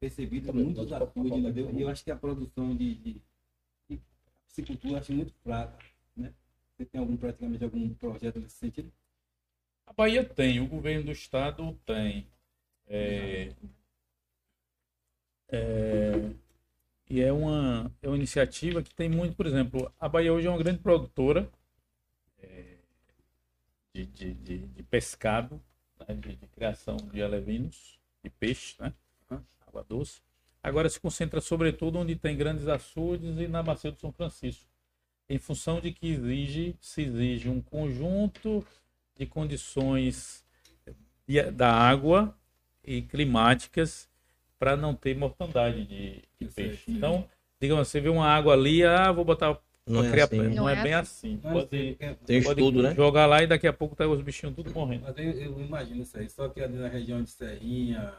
[0.00, 1.70] percebido muitos açudes, entendeu?
[1.76, 3.20] E eu acho que a produção de, de,
[4.58, 5.78] eu acho muito fraca,
[6.16, 6.32] né?
[6.76, 8.92] Você tem algum, praticamente algum projeto nesse sentido?
[9.86, 12.26] A Bahia tem, o governo do estado tem.
[12.86, 13.52] É,
[15.48, 16.30] é,
[17.08, 20.50] e é uma, é uma iniciativa que tem muito, por exemplo, a Bahia hoje é
[20.50, 21.50] uma grande produtora
[22.38, 22.76] é,
[23.92, 25.60] de, de, de, de pescado,
[25.98, 28.92] né, de, de criação de alevinos, de peixe, né?
[29.66, 30.20] Água doce.
[30.62, 34.64] Agora se concentra sobretudo onde tem grandes açudes e na bacia do São Francisco.
[35.28, 38.64] Em função de que exige, se exige um conjunto
[39.16, 40.44] de condições
[41.26, 42.34] de- da água
[42.84, 44.08] e climáticas
[44.58, 46.90] para não ter mortandade de, de peixe.
[46.90, 47.26] Então,
[47.60, 50.36] digamos, você vê uma água ali, ah, vou botar Não é criar- assim.
[50.42, 51.40] não, Não é, é bem assim.
[51.42, 51.96] Mas, Pode,
[52.26, 52.94] Tem pode estudo, né?
[52.94, 55.04] jogar lá e daqui a pouco tá os bichinhos tudo morrendo.
[55.04, 58.12] mas eu, eu imagino isso aí, só que ali na região de Serrinha,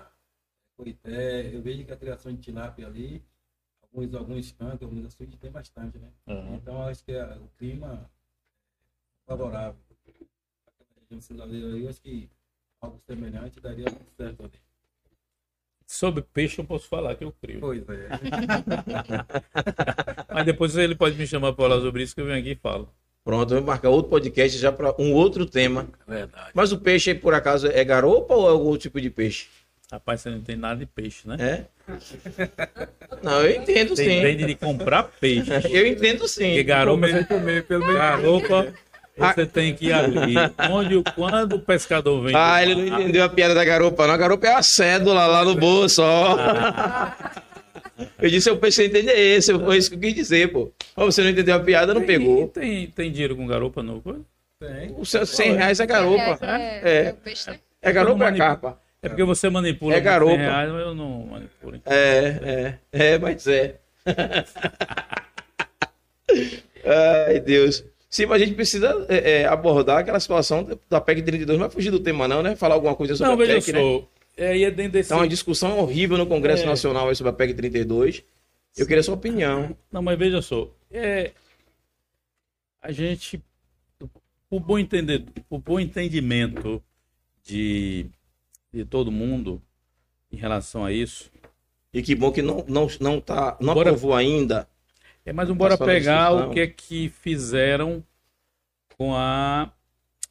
[0.82, 3.23] Coité, eu vejo que a criação de tilápia ali,
[3.84, 6.09] alguns, alguns cantos, alguns açudes tem bastante, né?
[6.27, 6.55] Aham.
[6.55, 8.09] Então acho que a- o clima é
[9.27, 9.79] favorável.
[10.07, 10.27] Aquela
[11.03, 12.27] região cidadela aí, eu acho que
[12.82, 14.59] algo semelhante daria muito certo ali.
[15.86, 17.59] Sobre peixe eu posso falar que eu crio.
[17.59, 18.09] Pois é.
[20.34, 22.55] Mas depois ele pode me chamar para falar sobre isso que eu venho aqui e
[22.55, 22.91] falo.
[23.23, 25.88] Pronto, vamos marcar outro podcast já para um outro tema.
[26.07, 26.51] Verdade.
[26.55, 29.47] Mas o peixe, por acaso, é garopa ou é algum tipo de peixe?
[29.91, 31.35] Rapaz, você não tem nada de peixe, né?
[31.39, 31.65] É?
[33.21, 34.05] Não, eu entendo sim.
[34.05, 35.51] Depende de comprar peixe.
[35.69, 36.63] Eu entendo Porque sim.
[36.63, 38.73] garopa, comer pelo garopa
[39.17, 40.35] você tem que ir ali.
[40.69, 42.33] Onde, quando o pescador vem.
[42.35, 44.13] Ah, ele não entendeu a piada da garopa, não.
[44.13, 46.37] A garopa é a cédula lá no bolso, ó.
[48.19, 50.71] Eu disse, o peixe entender esse, foi isso que eu quis dizer, pô.
[50.95, 52.47] Ó, você não entendeu a piada, não tem- pegou.
[52.47, 54.21] Tem, tem dinheiro com garopa coisa?
[54.59, 54.95] Tem.
[54.97, 56.39] O seu 100 reais é garopa.
[56.45, 56.97] É, É.
[57.07, 57.59] é né?
[57.81, 58.79] É garopa ou é carpa?
[59.04, 60.02] É porque você manipula É.
[60.04, 61.76] 100 reais, mas eu não manipulo.
[61.76, 61.82] hein?
[61.86, 63.80] É, é, é, mas é.
[67.28, 67.84] Ai, Deus.
[68.10, 71.58] Sim, mas a gente precisa é, é, abordar aquela situação da PEC 32.
[71.58, 72.56] Não vai fugir do tema, não, né?
[72.56, 73.80] Falar alguma coisa sobre Não, a veja PEC, né?
[73.80, 74.08] só.
[74.38, 75.10] É, aí é dentro desse.
[75.10, 76.66] Tá uma discussão horrível no Congresso É.
[76.66, 78.24] Nacional sobre a PEC 32.
[78.78, 79.76] Eu queria sua opinião.
[79.91, 80.70] Não, mas veja só.
[80.89, 81.32] É,
[82.82, 83.41] a gente,
[84.49, 86.82] o bom, entender, o bom entendimento
[87.43, 88.06] de,
[88.74, 89.61] de todo mundo
[90.32, 91.30] em relação a isso,
[91.93, 94.67] E que bom que não, não, não, tá, não Bora- aprovou ainda.
[95.26, 98.01] é mais um bora na pegar o que é que fizeram
[98.97, 99.72] com a.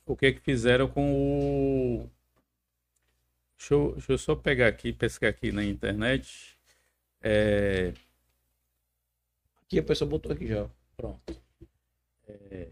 [0.06, 2.10] O que é que fizeram com o.
[3.58, 6.56] Deixa eu, deixa eu só pegar aqui, pescar aqui na internet.
[7.22, 7.92] É,
[9.66, 10.66] Aqui a pessoa botou aqui já.
[10.96, 11.20] pronto.
[12.26, 12.68] É,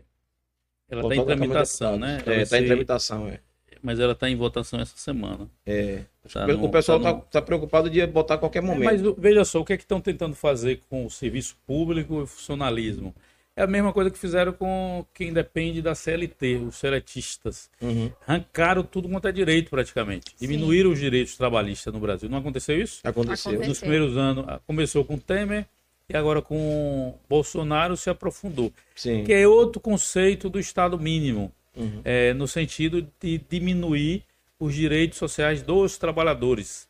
[0.88, 2.16] ela está em tramitação, né?
[2.16, 2.40] Deputados.
[2.42, 3.40] É, tá em tramitação, é.
[3.82, 5.48] Mas ela está em votação essa semana.
[5.66, 6.02] É.
[6.32, 8.84] Tá o no- pessoal tá tá, no- tá preocupado de botar a qualquer É, momento.
[8.84, 12.14] mas o- veja só, o que é que estão tentando fazer com o serviço público
[12.20, 13.14] e o funcionalismo?
[13.56, 17.68] É a mesma coisa que fizeram com quem depende da CLT, os seletistas.
[17.82, 18.08] Uhum.
[18.24, 20.32] Arrancaram tudo quanto é direito, praticamente.
[20.40, 22.28] Diminuíram os direitos trabalhistas no Brasil.
[22.28, 23.00] Não aconteceu isso?
[23.02, 23.50] Aconteceu.
[23.52, 23.68] Aconteceu.
[23.68, 25.66] Nos primeiros anos, ah, começou com Temer
[26.08, 28.72] e agora com Bolsonaro se aprofundou.
[28.94, 29.24] Sim.
[29.24, 32.02] Que é outro conceito do Estado mínimo, Uhum.
[32.04, 34.24] é, no sentido de diminuir
[34.58, 36.88] os direitos sociais dos trabalhadores.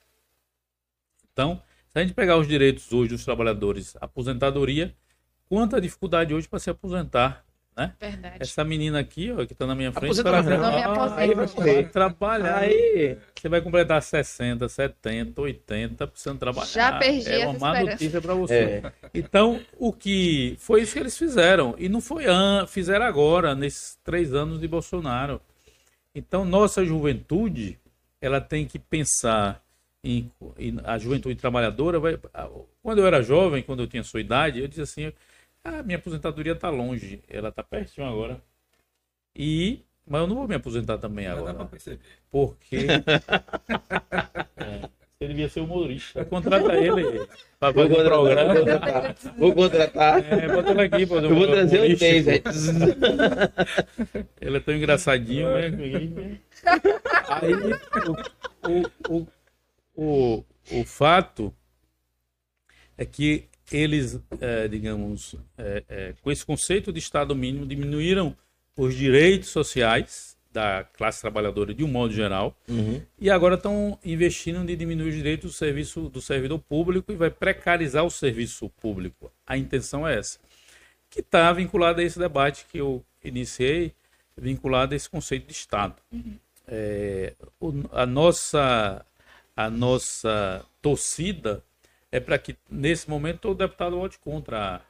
[1.32, 1.62] Então,
[1.92, 4.94] se a gente pegar os direitos hoje dos trabalhadores, aposentadoria,
[5.48, 7.44] quanta dificuldade hoje para se aposentar,
[7.78, 7.92] né?
[8.00, 8.36] Verdade.
[8.40, 11.88] Essa menina aqui, ó, que está na minha frente, ela Ah, aí vai Correr.
[11.90, 12.58] trabalhar.
[12.58, 16.66] Aí, Você vai completar 60, 70, 80, precisando trabalhar.
[16.66, 17.92] Já perdi É essa uma má esperança.
[17.92, 18.54] notícia para você.
[18.54, 18.92] É.
[19.14, 21.74] Então, o que foi isso que eles fizeram.
[21.78, 22.66] E não foi an...
[22.66, 25.40] fizeram agora, nesses três anos de Bolsonaro.
[26.14, 27.78] Então, nossa juventude,
[28.20, 29.62] ela tem que pensar
[30.02, 32.00] em, em- a juventude trabalhadora.
[32.00, 32.18] Vai...
[32.82, 35.12] Quando eu era jovem, quando eu tinha sua idade, eu dizia assim:
[35.68, 38.42] ah, minha aposentadoria está longe, ela está pertinho agora.
[39.34, 42.00] E mas eu não vou me aposentar também Já dá pra agora, perceber.
[42.30, 42.86] porque
[44.56, 44.88] É,
[45.20, 46.24] ele devia ser humorista.
[46.24, 47.26] Contrata ele
[47.58, 48.54] para vou fazer um programa.
[48.54, 49.14] contratar.
[49.36, 50.32] Vou contratar.
[50.32, 52.24] É, bota ele aqui, fazer um Eu vou trazer o humorístico.
[52.24, 52.26] 10.
[54.40, 56.40] Ele é tão engraçadinho, né?
[57.28, 57.52] Aí,
[58.68, 59.26] o, o, o,
[59.94, 60.44] o,
[60.80, 61.54] o fato
[62.96, 68.36] é que eles, é, digamos, é, é, com esse conceito de Estado mínimo, diminuíram
[68.76, 73.02] os direitos sociais da classe trabalhadora de um modo geral Uhum.
[73.20, 77.30] e agora estão investindo em diminuir os direitos do serviço do servidor público e vai
[77.30, 79.30] precarizar o serviço público.
[79.46, 80.38] A intenção é essa,
[81.10, 83.92] que está vinculada a esse debate que eu iniciei,
[84.36, 85.96] vinculado a esse conceito de Estado.
[86.66, 89.04] É, o- a nossa
[89.56, 91.64] a nossa torcida
[92.10, 94.80] é para que nesse momento o deputado vote contra a,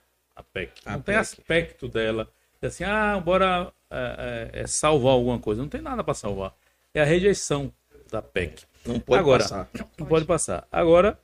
[0.41, 0.73] a PEC.
[0.85, 1.21] A Não tem PEC.
[1.21, 2.29] aspecto dela
[2.61, 5.63] de assim, ah, bora é, é, é, salvar alguma coisa.
[5.63, 6.55] Não tem nada para salvar.
[6.93, 7.73] É a rejeição
[8.11, 8.65] da PEC.
[8.85, 9.71] Não pode Agora, passar.
[9.99, 10.67] Não pode passar.
[10.71, 11.19] Agora,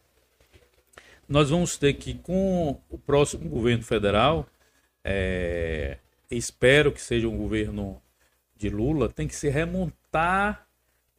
[1.29, 4.47] nós vamos ter que, com o próximo governo federal,
[5.03, 5.99] é,
[6.31, 8.01] espero que seja um governo
[8.57, 10.67] de Lula, tem que se remontar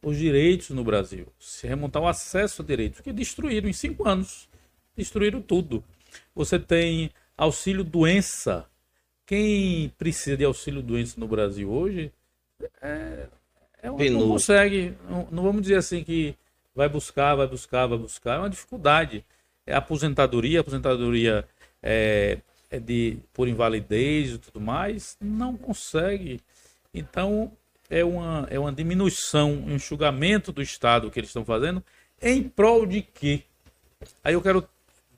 [0.02, 4.48] os direitos no Brasil, se remontar o acesso a direitos, que destruíram em cinco anos,
[4.96, 5.84] destruíram tudo.
[6.34, 8.66] Você tem auxílio doença.
[9.24, 12.12] Quem precisa de auxílio doença no Brasil hoje
[12.80, 13.26] é,
[13.82, 14.94] é um, não consegue.
[15.08, 16.34] Não, não vamos dizer assim que
[16.74, 18.36] vai buscar, vai buscar, vai buscar.
[18.36, 19.24] É uma dificuldade.
[19.66, 21.44] É aposentadoria, aposentadoria
[21.82, 22.38] é,
[22.70, 26.40] é de por invalidez e tudo mais, não consegue.
[26.94, 27.50] Então
[27.90, 31.82] é uma, é uma diminuição, um enxugamento do Estado que eles estão fazendo
[32.20, 33.42] em prol de quê?
[34.22, 34.66] Aí eu quero,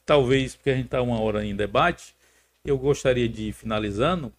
[0.09, 2.17] talvez, porque a gente está uma hora em debate,
[2.65, 4.33] eu gostaria de ir finalizando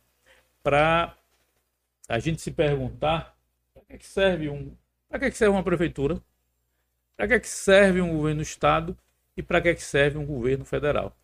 [0.64, 1.16] para
[2.08, 3.38] a gente se perguntar
[3.72, 4.76] para que, que serve um,
[5.08, 6.20] para que, que serve uma prefeitura,
[7.16, 8.98] para que, que serve um governo do estado
[9.38, 11.16] e para que, que serve um governo federal.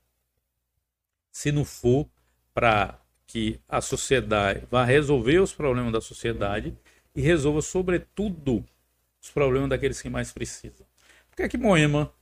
[1.32, 2.08] Se não for
[2.54, 6.78] para que a sociedade vá resolver os problemas da sociedade
[7.16, 8.64] e resolva, sobretudo,
[9.20, 10.86] os problemas daqueles que mais precisam.
[11.32, 12.14] Por que é que Moema,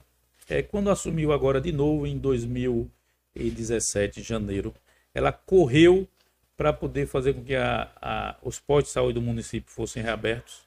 [0.53, 4.73] é, quando assumiu agora de novo em 2017, em janeiro,
[5.13, 6.07] ela correu
[6.55, 10.61] para poder fazer com que a, a, os postos de saúde do município fossem reabertos.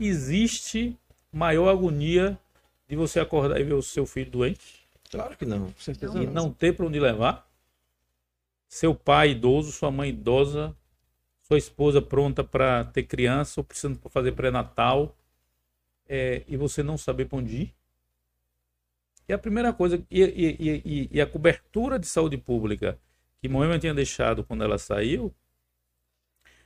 [0.00, 0.96] Existe
[1.32, 2.38] maior agonia
[2.88, 4.78] de você acordar e ver o seu filho doente
[5.10, 5.66] Claro que não.
[5.66, 6.32] Com certeza e não.
[6.32, 7.48] não ter para onde levar?
[8.68, 10.74] Seu pai idoso, sua mãe idosa,
[11.42, 15.16] sua esposa pronta para ter criança ou precisando fazer pré-natal
[16.06, 17.74] é, e você não saber para onde ir?
[19.28, 22.98] E a primeira coisa, e, e- e- e- e a cobertura de saúde pública
[23.40, 25.32] que Moema tinha deixado quando ela saiu,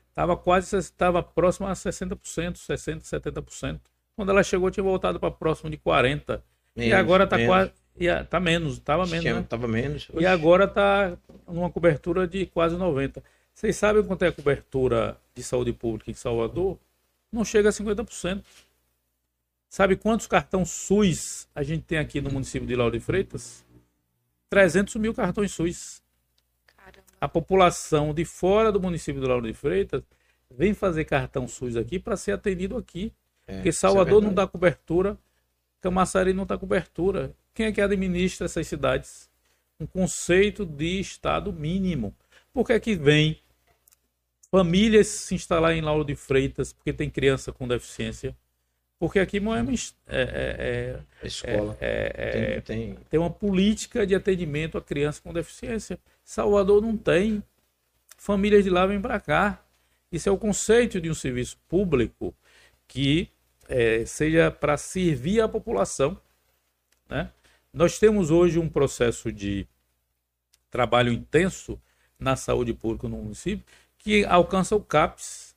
[0.09, 3.81] estava quase estava próximo a 60%, 60%, 70%.
[4.15, 6.43] Quando ela chegou, tinha voltado para próximo de 40%.
[6.77, 7.73] e Menos, agora está quase.
[7.99, 9.21] e a- Tá menos, estava menos.
[9.23, 9.47] Tinha- né?
[9.49, 10.09] Tava menos.
[10.19, 13.23] E agora está numa cobertura de quase 90%.
[13.53, 16.79] Vocês sabem quanto é a cobertura de saúde pública em Salvador?
[17.31, 18.43] Não chega a 50%.
[19.73, 23.65] Sabe quantos cartões SUS a gente tem aqui no município de Lauro de Freitas?
[24.51, 26.03] 300 mil cartões SUS.
[26.67, 27.07] Caramba.
[27.19, 30.03] A população de fora do município de Lauro de Freitas
[30.51, 33.15] vem fazer cartão SUS aqui para ser atendido aqui.
[33.47, 34.47] É, Porque é Salvador não verdade.
[34.47, 35.19] dá cobertura,
[35.81, 37.35] Camaçari não dá cobertura.
[37.55, 39.31] Quem é que administra essas cidades?
[39.81, 42.15] Um conceito de Estado mínimo.
[42.53, 43.41] Por que é que vem
[44.51, 48.37] famílias se instalar em Lauro de Freitas porque tem criança com deficiência?
[49.03, 49.73] Porque aqui Moema
[50.07, 51.77] é, A escola.
[51.81, 55.99] é, é, é, tem, tem- tem uma política de atendimento a criança com deficiência.
[56.23, 57.43] Salvador não tem.
[58.17, 59.61] famílias de lá vêm para cá.
[60.13, 62.33] Isso é o conceito de um serviço público
[62.87, 63.29] que
[63.69, 66.17] é, seja para servir a população.
[67.09, 67.29] Né?
[67.73, 69.67] Nós temos hoje um processo de
[70.71, 71.77] trabalho intenso
[72.21, 73.67] na saúde pública no município
[73.99, 75.52] que alcança o CAPS.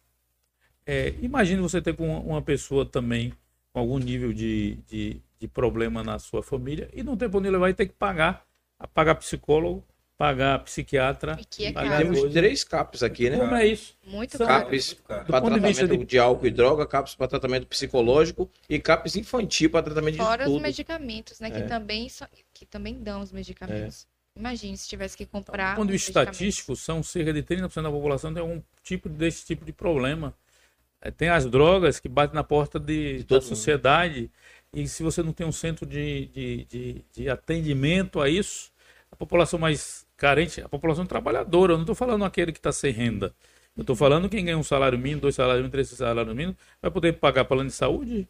[0.85, 3.33] É, imagine você ter com uma pessoa também
[3.73, 7.49] com algum nível de, de, de problema na sua família e não tem para onde
[7.49, 8.45] levar e ter que pagar,
[8.93, 9.83] pagar psicólogo,
[10.17, 11.37] pagar psiquiatra.
[11.41, 11.97] E que é pagar.
[11.97, 12.33] Temos coisa.
[12.33, 13.37] três CAPs aqui, né?
[13.37, 13.97] Como é isso?
[14.05, 14.65] Muito São- caro.
[14.65, 16.05] CAPs para tratamento de...
[16.05, 20.47] de- álcool e droga, CAPs para tratamento psicológico e CAPs infantil para tratamento de Fora
[20.49, 21.49] os medicamentos, né?
[21.49, 21.61] Que, É.
[21.63, 24.07] também, só- que também dão os medicamentos.
[24.37, 25.73] Imagine se tivesse que comprar.
[25.73, 26.39] Do ponto de os vista medicamentos.
[26.41, 30.33] estatístico, são cerca de 30% da população tem algum tipo desse tipo de problema.
[31.05, 33.43] É, Tem as drogas que batem na porta de, De da mundo.
[33.43, 34.31] sociedade.
[34.73, 38.71] E se você não tem um centro de, de, de, de atendimento a isso,
[39.11, 42.91] a população mais carente, a população trabalhadora, eu não estou falando aquele que está sem
[42.91, 43.33] renda.
[43.77, 46.89] Eu estou falando quem ganha um salário mínimo, dois salários mínimos, três salários mínimos, vai
[46.91, 48.27] poder pagar plano de saúde?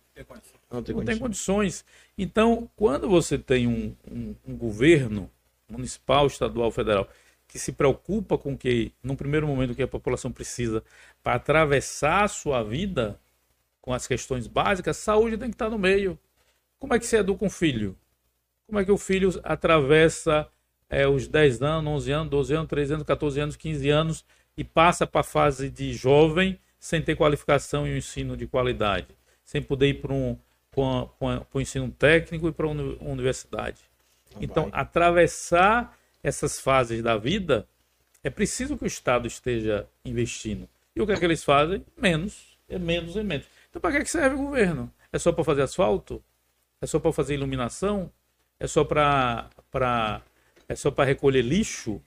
[0.71, 1.19] Não tem não tem condição.
[1.19, 1.86] condições.
[2.17, 5.30] Então, quando você tem um, um- um governo
[5.69, 7.07] municipal, estadual, federal,
[7.48, 10.84] que se preocupa com o que, num primeiro momento, que a população precisa
[11.24, 13.20] para atravessar a sua vida
[13.82, 16.18] com as questões básicas, saúde tem que estar no meio.
[16.80, 17.96] Como é que se educa um filho?
[18.68, 20.48] Como é que o filho atravessa
[20.89, 24.26] é, os 10 anos, 11 anos, 12 anos, 13 anos, 14 anos, 15 anos
[24.58, 29.08] e passa para a fase de jovem sem ter qualificação e um ensino de qualidade,
[29.43, 30.38] sem poder ir para um,
[30.72, 33.82] para o ensino técnico e para a uni- universidade.
[34.39, 34.82] Então, vai.
[34.82, 37.67] atravessar essas fases da vida,
[38.23, 40.67] é preciso que o Estado esteja investindo.
[40.95, 41.86] E o que é que eles fazem?
[41.95, 43.45] Menos, é menos e menos.
[43.69, 44.91] Então, para que, é que serve o governo?
[45.13, 46.23] É só para fazer asfalto?
[46.82, 48.11] É só para fazer iluminação?
[48.59, 50.21] É só para para
[50.67, 52.01] é só para recolher lixo?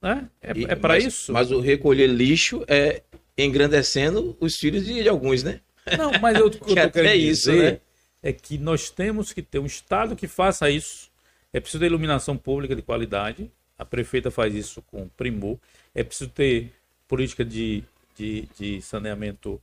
[0.00, 0.28] Né?
[0.40, 1.32] É, E- é para isso?
[1.32, 3.02] Mas o recolher lixo é
[3.36, 5.60] engrandecendo os filhos de, de alguns, né?
[5.98, 7.80] Não, mas eu, que eu tô querendo isso, dizer né?
[8.22, 11.10] é que nós temos que ter um Estado que faça isso.
[11.54, 13.48] É preciso ter iluminação pública de qualidade.
[13.78, 15.56] A prefeita faz isso com primor.
[15.94, 16.72] É preciso ter
[17.06, 17.84] política de,
[18.16, 19.62] de, de saneamento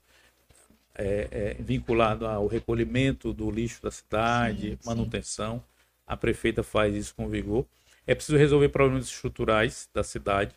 [0.95, 4.89] é, é, vinculado ao recolhimento do lixo da cidade, Sim, sim.
[4.89, 5.61] manutenção.
[6.07, 7.65] A prefeita faz isso com vigor.
[8.07, 10.55] É preciso resolver problemas estruturais da cidade.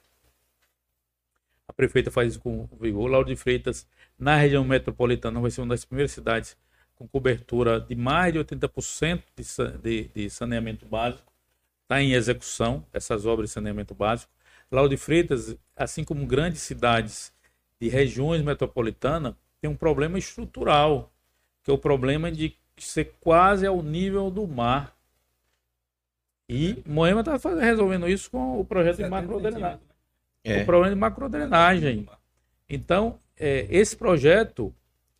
[1.66, 3.08] A prefeita faz isso com vigor.
[3.08, 6.56] Lauro de Freitas, na região metropolitana, vai ser uma das primeiras cidades
[6.96, 11.32] com cobertura de mais de 80% de, de, de saneamento básico.
[11.82, 14.32] Está em execução essas obras de saneamento básico.
[14.70, 17.32] Lauro de Freitas, assim como grandes cidades
[17.80, 21.12] de regiões metropolitanas, tem um problema estrutural,
[21.62, 24.94] que é o problema de ser quase ao nível do mar.
[26.48, 29.80] E Moema está resolvendo isso com o projeto de macrodrenagem
[30.42, 30.62] É.
[30.62, 32.06] o problema de macrodrenagem.
[32.68, 34.74] Então, é, esse projeto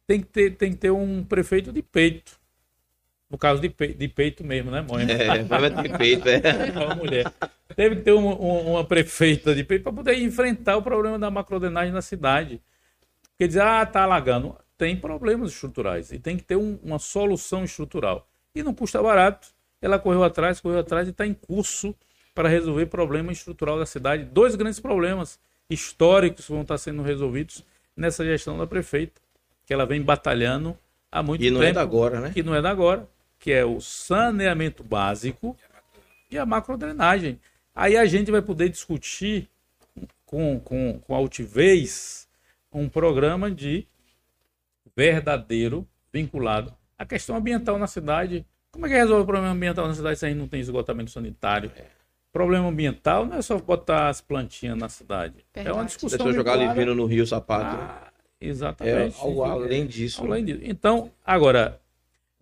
[0.07, 2.39] tem que, ter, tem que ter um prefeito de peito.
[3.31, 5.11] No caso de, pe- de peito mesmo, né, Moema?
[5.11, 6.41] É, vai ter peito, é.
[6.87, 7.33] Uma mulher.
[7.75, 11.31] Teve que ter um- um- uma prefeita de peito para poder enfrentar o problema da
[11.31, 12.61] macrodrenagem na cidade.
[13.31, 14.57] Porque dizer, ah, tá alagando.
[14.77, 18.29] Tem problemas estruturais e tem que ter um- uma solução estrutural.
[18.55, 19.49] E não custa barato.
[19.81, 21.95] Ela correu atrás, correu atrás e está em curso
[22.35, 24.25] para resolver problema estrutural da cidade.
[24.25, 25.39] Dois grandes problemas
[25.69, 27.65] históricos vão estar sendo resolvidos
[27.97, 29.21] nessa gestão da prefeita,
[29.67, 30.77] que ela vem batalhando
[31.11, 32.31] há muito E tempo não é da agora, né?
[32.33, 33.09] que não é da agora,
[33.39, 35.57] que é o saneamento básico
[36.31, 37.39] e a macrodrenagem.
[37.75, 39.49] Aí a gente vai poder discutir
[40.27, 42.29] com, com, com altivez
[42.73, 43.87] um programa de
[44.97, 48.45] verdadeiro vinculado à questão ambiental na cidade.
[48.73, 51.11] Como é que resolve o problema ambiental na cidade se a gente não tem esgotamento
[51.11, 51.71] sanitário?
[52.33, 55.45] Problema ambiental não é só botar as plantinhas na cidade.
[55.55, 55.87] É uma Verdade.
[55.87, 56.19] discussão.
[56.19, 57.77] Pessoa jogar vinculada- livino no Rio Sapato.
[57.81, 58.13] Ah,
[58.47, 59.17] é exatamente.
[59.21, 60.23] algo além disso.
[60.23, 60.29] né?
[60.29, 60.61] Além disso.
[60.65, 61.81] Então, agora,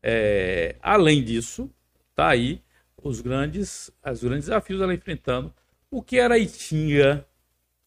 [0.03, 1.71] é, além disso,
[2.15, 2.61] tá aí
[3.03, 5.53] os grandes, os grandes desafios ela enfrentando.
[5.91, 7.25] O que era Itinga,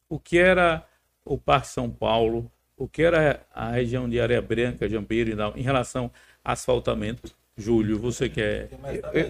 [0.10, 0.86] o que era
[1.24, 5.64] o Parque São Paulo, o que era a região de Areia Branca, Jambeiro e em
[5.64, 6.12] relação
[6.44, 7.34] a asfaltamento.
[7.58, 8.68] Júlio, você que é.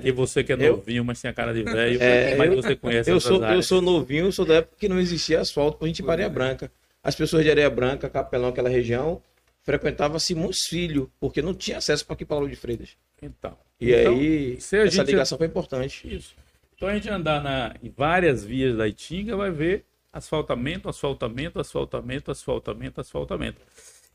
[0.03, 2.55] E você que é Eu- novinho, mas tem a cara de velho, É, mas eu-
[2.61, 3.67] você conhece Eu sou, eu áreas.
[3.67, 6.71] sou novinho, sou da época que não existia asfalto pra gente ir para Areia Branca.
[7.06, 9.22] As pessoas de Areia Branca, Capelão, aquela região,
[9.62, 12.97] frequentavam Simões Filho, porque não tinha acesso para aqui para de Freitas.
[13.22, 16.14] Então, E então, aí, essa gente- ligação foi importante.
[16.14, 16.36] Isso.
[16.76, 22.32] Então a gente andar na, em várias vias da Itinga vai ver asfaltamento, asfaltamento, asfaltamento,
[22.32, 23.62] asfaltamento, asfaltamento.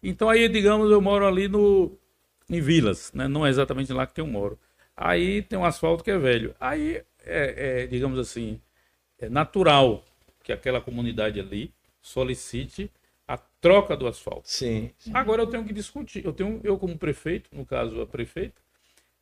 [0.03, 1.97] Então aí, digamos, eu moro ali no
[2.51, 3.29] em Vilas, né?
[3.29, 4.59] Não é exatamente lá que eu moro.
[4.97, 6.55] Aí tem um asfalto que é velho.
[6.59, 8.61] Aí é, é, digamos assim,
[9.21, 10.05] é natural
[10.43, 12.91] que aquela comunidade ali solicite
[13.27, 14.43] a troca do asfalto.
[14.45, 14.91] Sim.
[15.15, 16.25] Agora eu tenho que discutir.
[16.25, 18.61] Eu tenho, eu como prefeito, no caso a prefeita,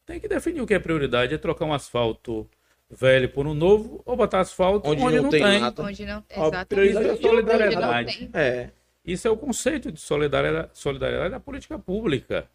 [0.07, 1.35] tem que definir o que é prioridade.
[1.35, 2.49] É trocar um asfalto
[2.91, 5.61] velho por um novo ou botar asfalto Onde onde, não não, tem tem.
[5.61, 5.83] nada.
[5.83, 6.25] Onde não.
[6.31, 6.97] Exatamente.
[6.97, 8.31] é Isso é solidariedade.
[8.33, 8.71] É.
[9.05, 12.49] Isso é o conceito de solidariedade, solidariedade da política pública,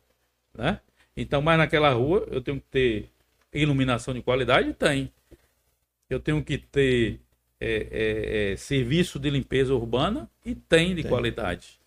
[0.53, 0.80] né?
[1.15, 3.09] Então, mas naquela rua eu tenho que ter
[3.53, 5.11] iluminação de qualidade, tem.
[6.09, 7.19] Eu tenho que ter
[7.64, 11.09] é, é, é, serviço de limpeza urbana e tem de Tem.
[11.11, 11.80] qualidade.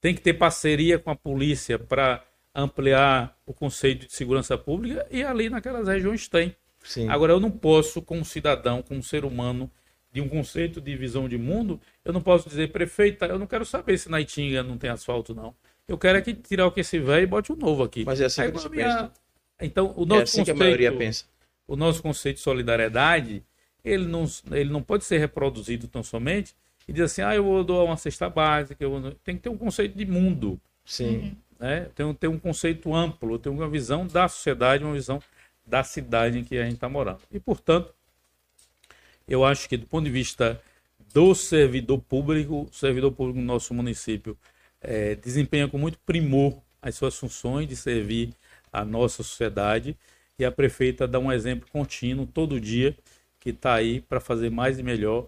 [0.00, 2.22] Tem que ter parceria com a polícia para
[2.54, 6.54] ampliar o conceito de segurança pública e ali naquelas regiões tem.
[6.84, 7.08] Sim.
[7.08, 9.70] Agora, eu não posso, como cidadão, como ser humano,
[10.12, 13.64] de um conceito de visão de mundo, eu não posso dizer, prefeita, eu não quero
[13.64, 15.54] saber se na Itinga não tem asfalto, não.
[15.88, 18.04] Eu quero é que tirar o que esse velho e bote o novo aqui.
[18.04, 19.12] Mas é assim Aí, que minha- pensa.
[19.60, 21.24] Então, o É nosso assim que a conceito, maioria pensa.
[21.66, 23.42] o nosso conceito de solidariedade,
[23.84, 26.54] ele não, ele não pode ser reproduzido tão somente
[26.86, 29.12] e dizer assim, ah, eu vou doar uma cesta básica, vou...
[29.24, 31.36] tem que ter um conceito de mundo Sim.
[31.58, 31.88] né?
[31.94, 35.20] Tem, um- tem um conceito amplo, tem uma visão da sociedade, uma visão
[35.66, 37.20] da cidade em que a gente está morando.
[37.30, 37.94] E, portanto,
[39.26, 40.60] eu acho que do ponto de vista
[41.12, 44.36] do servidor público, o servidor público no nosso município
[44.80, 48.30] eh, desempenha com muito primor as suas funções de servir
[48.72, 49.96] a nossa sociedade
[50.38, 52.96] e a prefeita dá um exemplo contínuo todo dia
[53.42, 55.26] que está aí para fazer mais e melhor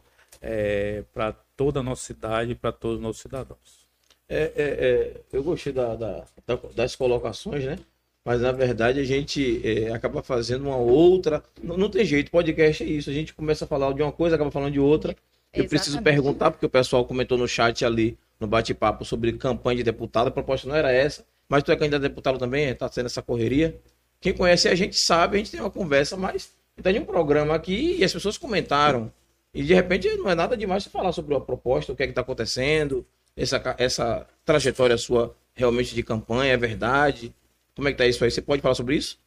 [1.13, 3.85] para toda a nossa cidade e para todos os nossos cidadãos.
[4.29, 7.77] É, é, é, eu gostei da, da- da- das colocações, né?
[8.25, 11.43] Mas na verdade a gente é, acaba fazendo uma outra.
[11.63, 13.11] Não, não tem jeito, podcast é isso.
[13.11, 15.15] A gente começa a falar de uma coisa, acaba falando de outra.
[15.53, 16.15] Eu preciso Exatamente.
[16.23, 20.29] perguntar, porque o pessoal comentou no chat ali, no bate-papo, sobre campanha de deputado.
[20.29, 23.23] A proposta não era essa, mas tu é candidato a deputado também, está sendo essa
[23.23, 23.77] correria.
[24.21, 26.51] Quem conhece a gente sabe, a gente tem uma conversa, mas
[26.83, 29.13] tem um programa aqui e as pessoas comentaram.
[29.53, 32.07] E de repente não é nada demais você falar sobre a proposta, o que é
[32.07, 33.07] que está acontecendo,
[33.37, 37.33] essa, essa trajetória sua realmente de campanha, é verdade?
[37.75, 38.31] Como é que tá isso aí?
[38.31, 39.19] Você pode falar sobre isso?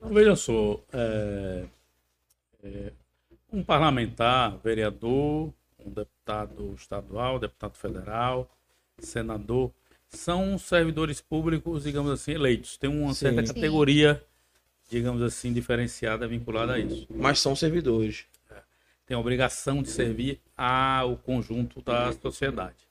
[0.00, 1.64] Veja só, é,
[2.62, 2.92] é,
[3.50, 8.50] um parlamentar, vereador, um deputado estadual, deputado federal,
[8.98, 9.70] senador,
[10.08, 12.76] são servidores públicos, digamos assim, eleitos.
[12.76, 13.20] Tem uma Sim.
[13.26, 13.54] certa Sim.
[13.54, 14.22] categoria,
[14.94, 17.04] digamos assim, diferenciada vinculada a isso.
[17.10, 18.26] Mas são servidores.
[19.04, 22.86] Tem a obrigação de servir ao conjunto da sociedade.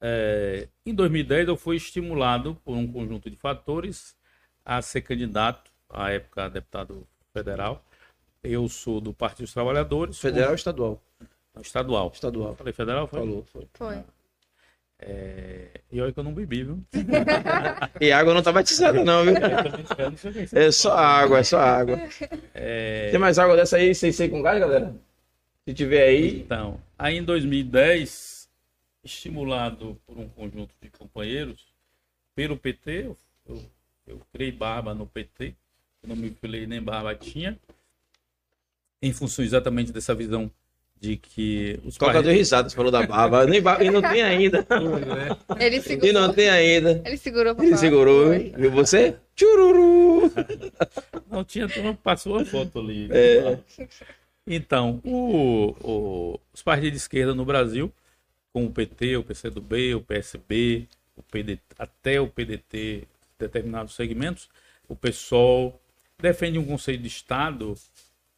[0.00, 4.14] É, em 2010, eu fui estimulado por um conjunto de fatores
[4.62, 7.82] a ser candidato, à época a deputado federal.
[8.42, 10.18] Eu sou do Partido dos Trabalhadores.
[10.18, 11.02] Federal ou estadual?
[11.60, 12.10] Estadual.
[12.14, 12.54] Estadual.
[12.54, 13.08] Falei federal?
[13.08, 13.18] Foi?
[13.20, 13.68] Falou, foi.
[13.72, 14.04] Foi.
[15.00, 16.84] É, e olha que eu não bebi, viu?
[18.00, 19.34] E água não tá batizada, não, viu?
[20.52, 21.98] É só água, é só água.
[22.54, 24.94] É, Tem mais água dessa aí, sem ser com gás, galera?
[25.64, 26.40] Se tiver aí.
[26.40, 28.48] Então, aí em 2010,
[29.04, 31.66] estimulado por um conjunto de companheiros,
[32.34, 33.16] pelo PT, eu,
[33.48, 33.62] eu,
[34.06, 35.54] eu criei barba no PT,
[36.02, 37.58] eu não me filiei nem barba tinha,
[39.00, 40.50] em função exatamente dessa visão
[41.00, 43.46] de que os partidos- risada, você falou da barba.
[43.46, 44.66] Nem barba, e não tem ainda.
[45.58, 46.12] Ele E segurou.
[46.12, 47.02] não tem ainda.
[47.04, 47.80] Ele segurou pra Ele falar.
[47.80, 49.16] segurou, viu você?
[49.36, 50.32] Chururu!
[51.30, 53.08] Não tinha, não passou a foto ali.
[53.12, 53.58] É.
[54.46, 57.92] Então, o- o- os partidos de esquerda no Brasil,
[58.52, 63.04] com o PT, o PCdoB, o PSB, o PDT, até o PDT,
[63.38, 64.48] determinados segmentos,
[64.88, 65.80] o PSOL,
[66.20, 67.74] defende um conceito de Estado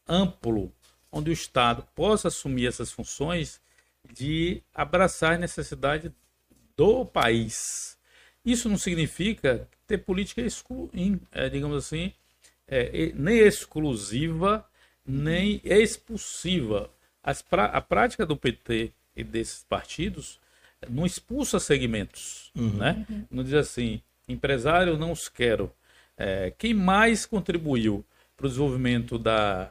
[0.06, 0.70] amplo,
[1.12, 3.60] onde o Estado possa assumir essas funções
[4.12, 6.10] de abraçar as necessidades
[6.76, 7.98] do país.
[8.44, 10.90] Isso não significa ter política, exclu-
[11.32, 12.12] eh, digamos assim,
[12.92, 14.64] e- nem exclusiva,
[15.04, 16.90] nem expulsiva.
[17.48, 20.38] Pra- a prática do PT e desses partidos
[20.80, 23.04] eh, não expulsa segmentos, né?
[23.30, 25.70] Não diz assim, empresário não os quero.
[26.16, 28.04] Eh, quem mais contribuiu
[28.36, 29.70] para o desenvolvimento da,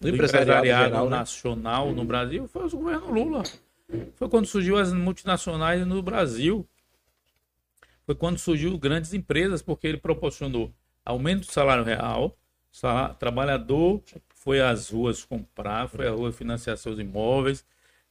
[0.00, 1.16] Do do empresariado empresariado, geral, né?
[1.18, 3.42] nacional no Brasil foi o governo Lula.
[4.16, 6.66] Foi quando surgiu as multinacionais no Brasil.
[8.06, 10.72] Foi quando surgiu grandes empresas, porque ele proporcionou
[11.04, 12.36] aumento do salário real,
[12.70, 14.02] salário, trabalhador
[14.34, 17.64] foi às ruas comprar, foi à rua financiar seus imóveis,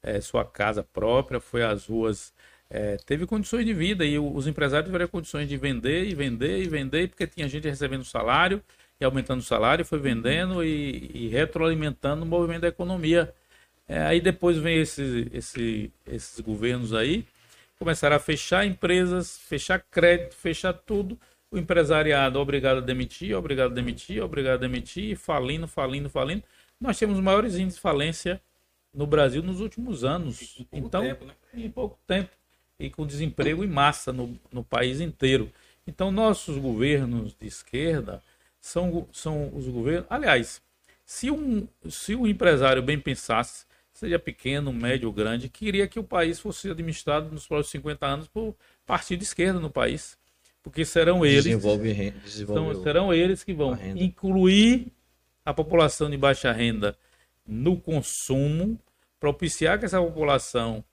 [0.04, 2.34] eh, sua casa própria, foi às ruas,
[2.70, 6.62] eh, teve condições de vida e o- os empresários tiveram condições de vender e vender
[6.64, 8.62] e vender, porque tinha gente recebendo salário
[9.00, 13.34] e aumentando o salário, foi vendendo e, e retroalimentando o movimento da economia.
[13.88, 17.26] É, aí depois vem esse, esse, esses governos aí,
[17.80, 21.18] começaram a fechar empresas, fechar crédito, fechar tudo.
[21.50, 26.44] O empresariado obrigado a demitir, obrigado a demitir, obrigado a demitir, falindo, falindo, falindo.
[26.80, 28.42] Nós temos os maiores índices de falência
[28.94, 30.66] no Brasil nos últimos anos.
[30.70, 31.34] pouco Então, tempo, né?
[31.54, 32.30] em pouco tempo.
[32.80, 35.50] e com desemprego em massa no, no país inteiro.
[35.88, 38.22] Então, nossos governos de esquerda
[38.68, 40.06] são, são os governos.
[40.10, 40.62] Aliás,
[41.06, 46.04] se um, se um empresário bem pensasse, seja pequeno, médio ou grande, queria que o
[46.04, 48.54] país fosse administrado nos próximos 50 anos por
[48.86, 50.18] partido de esquerda no país.
[50.62, 51.46] Porque serão eles.
[51.46, 54.88] Desenvolve, renda, desenvolve então, serão eles que vão incluir
[55.46, 56.98] a população de baixa renda
[57.48, 58.78] no consumo,
[59.18, 60.84] propiciar que essa população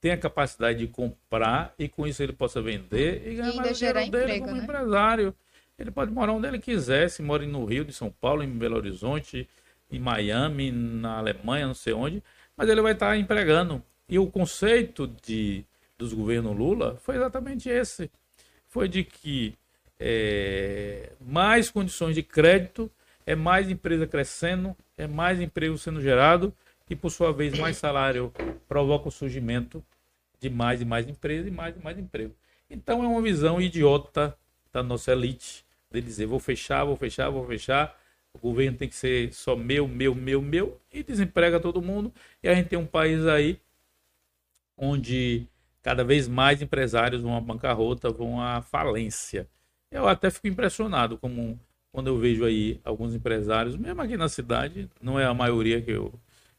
[0.00, 3.98] tenha capacidade de comprar e com isso ele possa vender e ganhar e mais dinheiro
[3.98, 4.62] dele emprego, como né?
[4.62, 5.34] empresário.
[5.78, 8.76] Ele pode morar onde ele quiser, se mora no Rio de São Paulo, em Belo
[8.76, 9.48] Horizonte,
[9.90, 12.22] em Miami, na Alemanha, não sei onde,
[12.56, 13.82] mas ele vai estar empregando.
[14.08, 15.64] E o conceito de,
[15.96, 18.10] dos governos Lula foi exatamente esse.
[18.66, 19.54] Foi de que
[20.00, 22.90] é, mais condições de crédito,
[23.24, 26.52] é mais empresa crescendo, é mais emprego sendo gerado
[26.90, 28.32] e, por sua vez, mais salário
[28.68, 29.84] provoca o surgimento
[30.40, 32.34] de mais e mais empresas e mais e mais emprego.
[32.68, 34.36] Então é uma visão idiota
[34.72, 37.98] da nossa elite de dizer vou fechar, vou fechar, vou fechar.
[38.32, 42.12] O governo tem que ser só meu, meu, meu, meu e desemprega todo mundo.
[42.42, 43.60] E a gente tem um país aí
[44.76, 45.46] onde
[45.82, 49.48] cada vez mais empresários vão à bancarrota, vão à falência.
[49.90, 51.58] Eu até fico impressionado como
[51.90, 55.90] quando eu vejo aí alguns empresários, mesmo aqui na cidade, não é a maioria que
[55.90, 56.12] eu,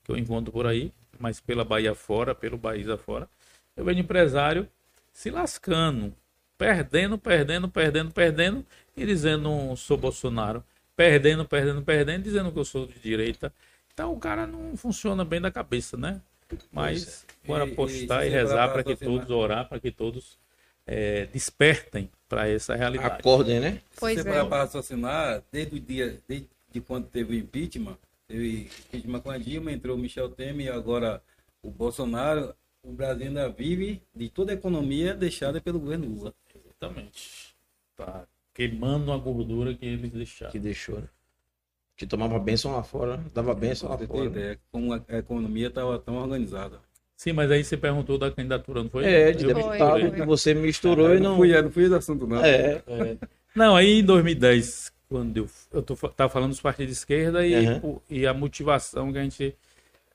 [0.03, 3.29] que eu encontro por aí, mas pela Bahia fora, pelo país afora,
[3.77, 4.67] eu vejo empresário
[5.13, 6.13] se lascando,
[6.59, 8.65] perdendo, perdendo, perdendo, perdendo
[8.95, 10.61] e dizendo sou Bolsonaro,
[10.93, 13.51] perdendo, perdendo, perdendo, dizendo que eu sou de direita.
[13.93, 16.21] Então o cara não funciona bem da cabeça, né?
[16.69, 17.47] Mas é.
[17.47, 20.37] bora apostar e, e, e rezar para que todos, orar para que todos
[20.85, 23.19] é, despertem para essa realidade.
[23.19, 23.81] Acordem, né?
[23.97, 24.43] Pois Se você é.
[24.43, 26.49] para raciocinar, desde o dia, desde
[26.85, 31.21] quando teve o impeachment, teve impeachment com a Dilma, entrou o Michel Temer e agora
[31.63, 32.53] o Bolsonaro,
[32.83, 36.33] o Brasil ainda vive de toda a economia deixada pelo governo Lula.
[36.81, 37.55] Exatamente.
[37.95, 40.51] Tá queimando a gordura que eles deixaram.
[40.51, 41.07] Que deixou, né?
[41.95, 43.25] Que tomava bênção lá fora, né?
[43.33, 44.25] dava bênção lá fora.
[44.25, 46.79] Ideia, como a economia estava tão organizada.
[47.15, 49.05] Sim, mas aí você perguntou da candidatura, não foi?
[49.05, 51.31] É, de deputado, que você misturou é, e não...
[51.31, 52.43] Não fui, não fui esse assunto, não.
[52.43, 52.81] É.
[52.87, 53.17] é.
[53.53, 57.67] Não, aí em 2010, quando eu, eu tô, tava falando dos partidos de esquerda e,
[57.67, 57.99] uhum.
[58.09, 59.53] e a motivação que a gente,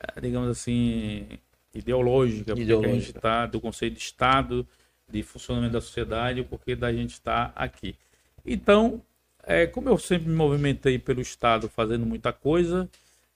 [0.00, 1.26] eh, digamos assim,
[1.74, 2.76] ideológica, ideológica.
[2.76, 4.66] porque a gente está, do conceito de Estado,
[5.08, 7.96] de funcionamento da sociedade, porque da gente está aqui.
[8.44, 9.02] Então,
[9.42, 12.88] é, como eu sempre me movimentei pelo Estado fazendo muita coisa,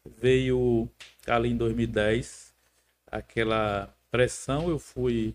[0.05, 0.89] veio
[1.27, 2.55] ali em 2010
[3.11, 5.35] aquela pressão, eu fui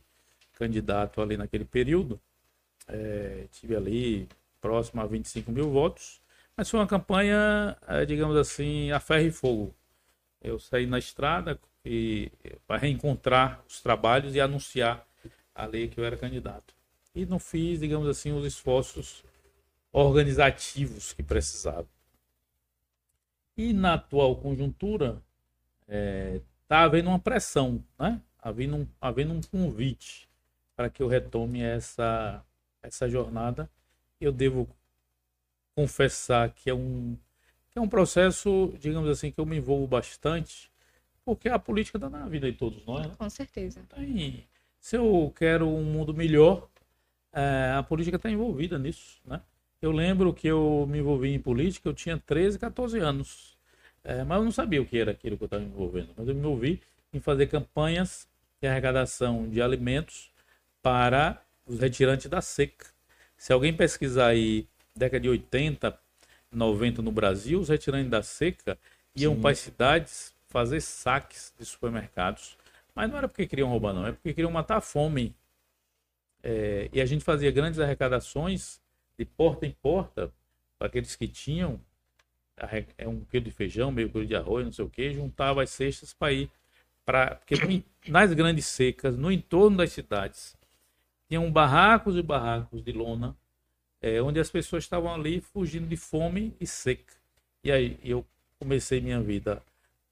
[0.54, 2.20] candidato ali naquele período,
[2.88, 4.28] é, tive ali
[4.62, 6.22] próximo a 25 mil votos,
[6.56, 9.74] mas foi uma campanha, é, digamos assim, a ferro e fogo.
[10.42, 11.60] Eu saí na estrada
[12.68, 15.06] para reencontrar os trabalhos e anunciar
[15.54, 16.74] a lei que eu era candidato.
[17.16, 19.24] E não fiz, digamos assim, os esforços
[19.92, 21.88] organizativos que precisava.
[23.56, 25.22] E na atual conjuntura,
[25.82, 28.20] está é, tá havendo uma pressão, né?
[28.42, 30.28] havendo, um, havendo um convite
[30.76, 32.44] para que eu retome essa,
[32.82, 33.70] essa jornada.
[34.20, 34.68] Eu devo
[35.76, 37.18] confessar que é um,
[37.76, 40.72] é um processo, digamos assim, que eu me envolvo bastante,
[41.26, 43.08] porque a política está na vida de todos nós.
[43.08, 43.16] Né?
[43.18, 43.82] Com certeza.
[43.90, 44.46] Tem,
[44.84, 46.68] se eu quero um mundo melhor,
[47.32, 49.22] é, a política está envolvida nisso.
[49.26, 49.40] Né?
[49.82, 53.58] Eu lembro que eu me envolvi em política, eu tinha 13, 14 anos.
[54.04, 56.10] É, mas eu não sabia o que era aquilo que eu estava me envolvendo.
[56.18, 56.82] Mas eu me envolvi
[57.14, 58.28] em fazer campanhas
[58.60, 60.30] de arrecadação de alimentos
[60.82, 62.88] para os retirantes da seca.
[63.38, 65.98] Se alguém pesquisar aí década de 80,
[66.52, 68.78] 90 no Brasil, os retirantes da seca
[69.16, 69.42] iam Sim.
[69.42, 72.58] para as cidades fazer saques de supermercados.
[72.96, 75.36] Mas não era porque queriam roubar, não, é porque queriam matar a fome.
[76.42, 78.82] É, e a gente fazia grandes arrecadações
[79.18, 80.32] de porta em porta
[80.78, 81.80] para aqueles que tinham
[82.98, 85.70] é um quilo de feijão, meio quilo de arroz, não sei o que, juntava as
[85.70, 86.52] cestas para ir
[87.06, 90.56] para porque nas grandes secas, no entorno das cidades,
[91.28, 93.36] tinham barracos e barracos de lona
[94.02, 97.14] é, onde as pessoas estavam ali fugindo de fome e seca.
[97.64, 98.26] E aí eu
[98.60, 99.64] comecei minha vida,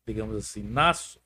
[0.08, 1.18] digamos assim, nas,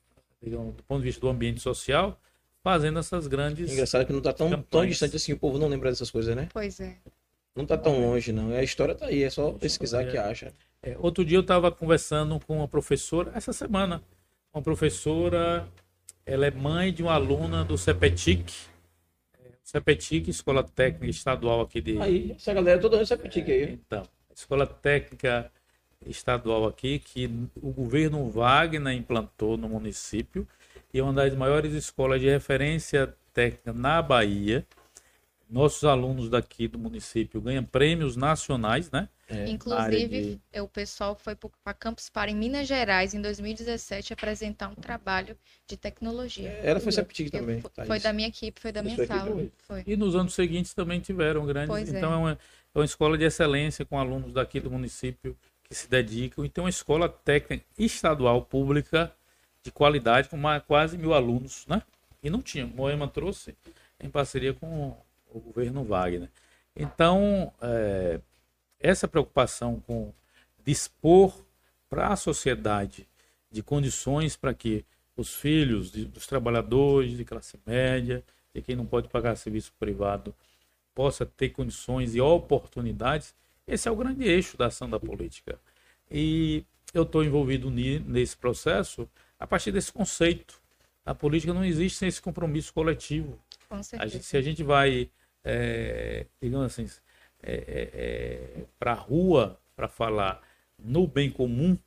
[0.46, 2.18] digamos, do ponto de vista do ambiente social,
[2.64, 3.72] fazendo essas grandes.
[3.72, 6.48] Engraçado que não está tão, tão distante assim, o povo não lembra dessas coisas, né?
[6.54, 6.96] Pois é.
[7.56, 8.52] Não está tão longe, não.
[8.52, 10.12] A história está aí, é só pesquisar é.
[10.12, 10.54] que acha.
[10.82, 14.04] É, outro dia eu estava conversando com uma professora, essa semana,
[14.54, 15.68] uma professora,
[16.26, 18.54] ela é mãe de uma aluna do CEPETIC,
[19.64, 22.00] CEPETIC, Escola Técnica Estadual aqui de.
[22.00, 23.74] Aí, essa galera toda é CEPETIC aí.
[23.74, 24.04] Então,
[24.34, 25.52] Escola Técnica
[26.06, 27.30] Estadual aqui, que
[27.62, 30.48] o governo Wagner implantou no município,
[30.94, 34.66] e é uma das maiores escolas de referência técnica na Bahia.
[35.50, 39.08] Nossos alunos daqui do município ganham prêmios nacionais, né?
[39.28, 44.14] É, Inclusive, de- é, o pessoal foi para Campus Party em Minas Gerais em 2017
[44.14, 45.36] apresentar um trabalho
[45.68, 46.50] de tecnologia.
[46.64, 47.62] Ela foi Septic Eu- também.
[47.62, 47.88] foi- Thaís.
[47.88, 49.84] foi da minha equipe, foi da minha equipe sala.
[49.86, 51.70] E nos anos seguintes também tiveram grandes.
[51.70, 51.98] Pois é.
[51.98, 52.18] então é.
[52.18, 55.36] uma, é uma escola de excelência com alunos daqui do município
[55.76, 56.46] se dedicam.
[56.46, 59.14] Então é uma escola técnica estadual pública
[59.64, 61.82] de qualidade com mais, quase mil alunos, né?
[62.24, 62.66] E não tinha.
[62.66, 63.56] Moema trouxe
[64.00, 64.96] em parceria com
[65.34, 66.30] o governo Wagner.
[66.76, 68.20] Então é,
[68.80, 70.14] essa preocupação com
[70.64, 71.34] dispor
[71.90, 73.08] para a sociedade
[73.52, 74.86] de condições para que
[75.16, 78.24] os filhos de- dos trabalhadores de classe média,
[78.54, 80.34] de quem não pode pagar serviço privado,
[80.94, 83.34] possa ter condições e oportunidades,
[83.68, 85.60] esse é o grande eixo da ação da política.
[86.10, 86.64] E
[86.94, 89.10] eu estou envolvido nesse processo
[89.40, 90.62] a partir desse conceito.
[91.06, 93.40] A política não existe sem esse compromisso coletivo.
[93.68, 94.14] Com A certeza.
[94.14, 95.10] gente- se a gente vai,
[95.44, 96.88] é, digamos assim,
[98.80, 100.42] para a rua para falar
[100.80, 101.78] no bem comum,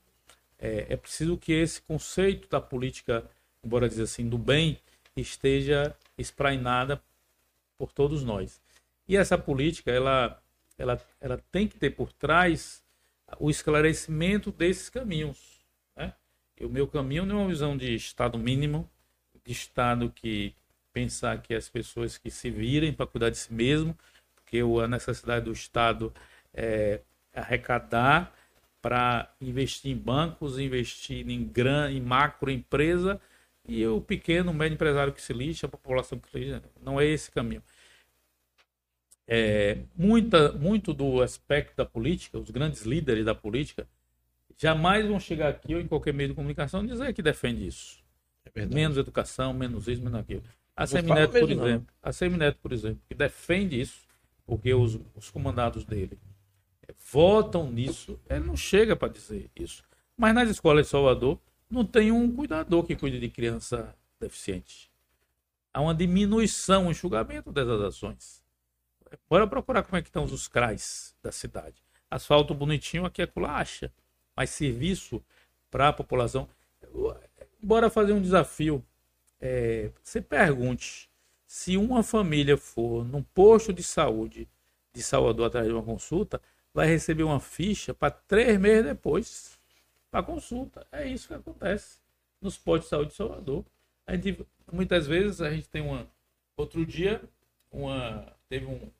[0.58, 3.24] é, é preciso que esse conceito da política,
[3.64, 4.78] embora dizer assim, do bem,
[5.16, 7.00] esteja esprainada
[7.76, 8.60] por todos nós.
[9.08, 10.40] E essa política, ela,
[10.78, 12.82] ela, ela tem que ter por trás
[13.38, 15.60] o esclarecimento desses caminhos.
[15.96, 16.14] Né?
[16.62, 18.88] O meu caminho não é uma visão de Estado mínimo,
[19.44, 20.54] de Estado que
[20.92, 23.96] pensar que as pessoas que se virem para cuidar de si mesmo,
[24.34, 26.12] porque a necessidade do Estado
[26.54, 27.00] é
[27.34, 28.32] arrecadar
[28.80, 33.20] para investir em bancos, investir em gran, em macroempresa
[33.66, 37.04] e o pequeno, médio empresário que se lixa, a população que se lixa, não é
[37.04, 37.62] esse caminho.
[39.30, 43.86] É, muita, muito do aspecto da política, os grandes líderes da política,
[44.56, 47.98] jamais vão chegar aqui ou em qualquer meio de comunicação dizer que defende isso
[48.54, 50.42] É menos educação, menos isso, menos aquilo.
[50.74, 51.66] A Semineto, por não.
[51.66, 54.00] exemplo, a Semineto, por exemplo, que defende isso,
[54.46, 56.18] porque os, os comandados dele
[56.86, 59.82] eh, votam nisso, ele não chega para dizer isso.
[60.16, 61.38] Mas nas escolas de Salvador
[61.70, 64.90] não tem um cuidador que cuide de criança deficiente.
[65.72, 68.42] Há uma diminuição, um enxugamento dessas ações.
[69.28, 71.82] Bora procurar como é que estão os CRAs da cidade.
[72.10, 73.92] Asfalto bonitinho aqui é culacha,
[74.34, 75.22] mas serviço
[75.70, 76.48] para a população.
[77.62, 78.84] Bora fazer um desafio.
[79.40, 81.08] É, você pergunte
[81.46, 84.48] se uma família for num posto de saúde
[84.92, 86.40] de Salvador atrás de uma consulta,
[86.74, 89.58] vai receber uma ficha para três meses depois
[90.10, 90.86] para consulta.
[90.90, 91.98] É isso que acontece
[92.40, 93.64] nos postos de saúde de Salvador.
[94.06, 96.06] A gente, muitas vezes a gente tem uma.
[96.56, 97.22] Outro dia,
[97.70, 98.90] uma, teve um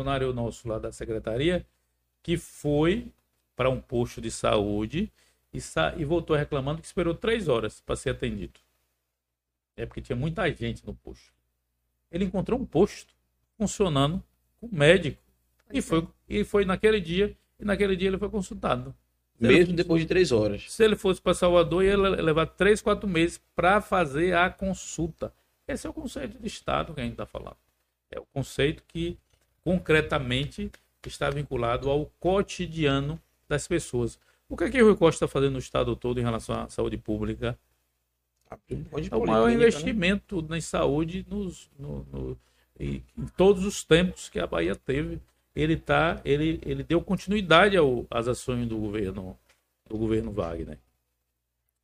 [0.00, 1.64] funcionário nosso lá da secretaria
[2.22, 3.12] que foi
[3.54, 5.10] para um posto de saúde
[5.52, 8.58] e, sa- e voltou reclamando que esperou três horas para ser atendido.
[9.76, 11.32] É porque tinha muita gente no posto.
[12.10, 13.14] Ele encontrou um posto
[13.56, 14.22] funcionando
[14.60, 15.22] com médico
[15.72, 18.94] e foi, e foi naquele dia e naquele dia ele foi consultado.
[19.38, 20.70] Se Mesmo ele- depois de três horas.
[20.70, 25.32] se ele fosse para Salvador, ia le- levar três, quatro meses para fazer a consulta.
[25.66, 27.56] Esse é o conceito de Estado que a gente está falando.
[28.10, 29.16] É o conceito que
[29.64, 30.70] concretamente
[31.06, 34.18] está vinculado ao cotidiano das pessoas.
[34.48, 36.68] O que, é que o Rui Costa está fazendo no Estado todo em relação à
[36.68, 37.58] saúde pública?
[39.12, 42.38] É o maior investimento na saúde nos, no, no-
[42.78, 45.20] em, em todos os tempos que a Bahia teve.
[45.54, 49.38] Ele, tá, ele, ele deu continuidade ao, às ações do governo,
[49.88, 50.78] do governo Wagner.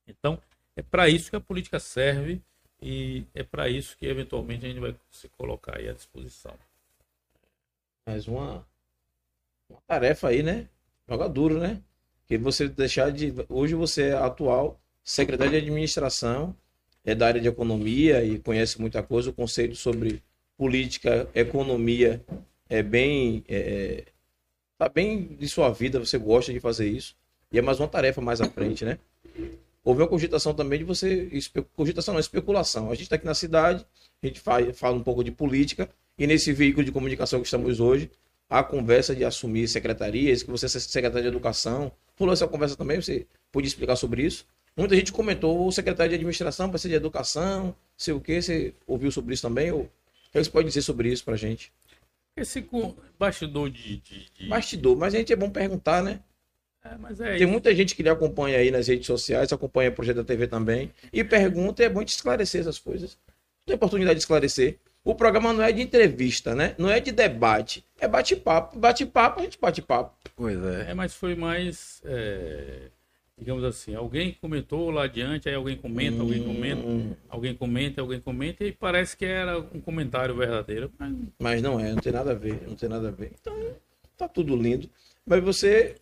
[0.06, 0.40] Então,
[0.74, 2.40] é para isso que a política serve
[2.80, 6.54] e é para isso que eventualmente a gente vai se colocar à disposição.
[8.06, 8.64] Mais uma,
[9.68, 10.68] uma tarefa aí, né?
[11.08, 11.82] Joga duro, né?
[12.24, 13.34] Que você deixar de.
[13.48, 16.54] Hoje você é atual secretário de administração,
[17.04, 19.30] é da área de economia e conhece muita coisa.
[19.30, 20.22] O conceito sobre
[20.56, 22.24] política, economia
[22.68, 23.44] é bem.
[23.48, 24.04] É,
[24.78, 27.16] tá bem de sua vida, você gosta de fazer isso.
[27.50, 29.00] E é mais uma tarefa mais à frente, né?
[29.82, 31.28] Houve uma cogitação também de você.
[31.74, 32.86] Cogitação não, especulação.
[32.86, 33.84] A gente está aqui na cidade,
[34.22, 38.10] a gente fala um pouco de política, e nesse veículo de comunicação que estamos hoje,
[38.48, 41.90] a conversa de assumir secretarias, que você é secretário de educação.
[42.18, 44.46] Rolou essa conversa também, você pôde explicar sobre isso?
[44.76, 48.74] Muita gente comentou, o secretário de administração vai ser de educação, sei o que, você
[48.86, 49.72] ouviu sobre isso também?
[49.72, 49.80] Ou...
[49.82, 49.90] O
[50.32, 51.72] que você pode dizer sobre isso pra gente?
[52.36, 52.66] Esse
[53.18, 53.96] bastidor de.
[53.96, 56.20] de, de- Bastidor, mas a gente é bom perguntar, né?
[56.84, 57.48] É, mas é Tem isso.
[57.48, 60.92] muita gente que lhe acompanha aí nas redes sociais, acompanha o projeto da TV também,
[61.12, 63.16] e pergunta, e é bom te esclarecer essas coisas.
[63.64, 64.78] Tem oportunidade de esclarecer.
[65.06, 66.74] O programa não é de entrevista, né?
[66.76, 67.84] Não é de debate.
[68.00, 68.76] É bate-papo.
[68.76, 70.12] Bate-papo, a gente bate papo.
[70.34, 70.90] Pois é.
[70.90, 72.02] É, mas foi mais.
[72.04, 72.88] é,
[73.38, 78.18] digamos assim, alguém comentou lá adiante, aí alguém comenta, alguém comenta, Hum, alguém comenta, alguém
[78.18, 80.90] comenta, e parece que era um comentário verdadeiro.
[80.98, 83.30] Mas Mas não é, não tem nada a ver, não tem nada a ver.
[83.40, 83.54] Então,
[84.16, 84.90] tá tudo lindo.
[85.24, 85.94] Mas você,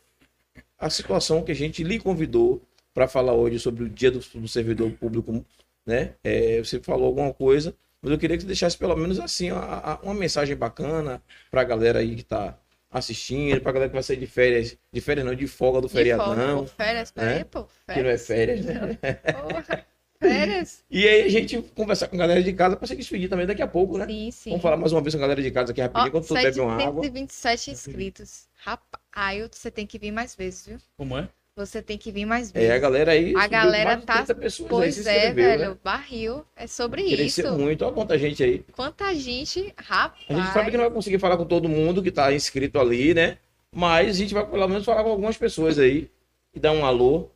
[0.78, 2.62] a situação que a gente lhe convidou
[2.94, 5.44] para falar hoje sobre o dia do, do servidor público,
[5.85, 6.14] né?
[6.24, 7.74] É, você falou alguma coisa,
[8.05, 11.20] mas eu queria que você deixasse pelo menos assim a- a- uma mensagem bacana
[11.51, 12.56] para a galera aí que tá
[12.90, 15.89] assistindo, para a galera que vai sair de férias, de férias não, de folga do
[15.89, 17.44] De folga, feriadão, pô, Férias, peraí, né?
[17.44, 17.64] pô.
[17.64, 18.26] que não é Férias.
[18.26, 18.98] férias, né?
[19.32, 19.86] Porra,
[20.20, 20.85] férias.
[20.90, 23.62] E aí a gente conversar com a galera de casa para se despedir também daqui
[23.62, 24.06] a pouco, né?
[24.06, 24.51] Sim, sim.
[24.51, 26.35] Vamos falar mais uma vez com a galera de casa aqui rapidinho, Ó, enquanto tu
[26.35, 27.02] bebe uma água.
[27.02, 28.47] 727 inscritos.
[28.59, 30.78] Rapaz, Ailton, você tem que vir mais vezes, viu?
[30.97, 31.28] como é?
[31.56, 32.68] Você tem que vir mais vezes.
[32.68, 33.32] É, a galera aí.
[33.36, 35.70] A galera tá- 30 pessoas aí Pois é, velho.
[35.70, 35.76] Né?
[35.85, 36.44] Barril.
[36.56, 37.59] É sobre Cresceu isso.
[37.59, 37.85] muito.
[37.85, 38.64] Olha quanta gente aí.
[38.72, 40.24] Quanta gente, rapaz.
[40.28, 43.14] A gente sabe que não vai conseguir falar com todo mundo que tá inscrito ali,
[43.14, 43.39] né?
[43.70, 46.10] Mas a gente vai pelo menos falar com algumas pessoas aí
[46.52, 47.31] e dar um alô.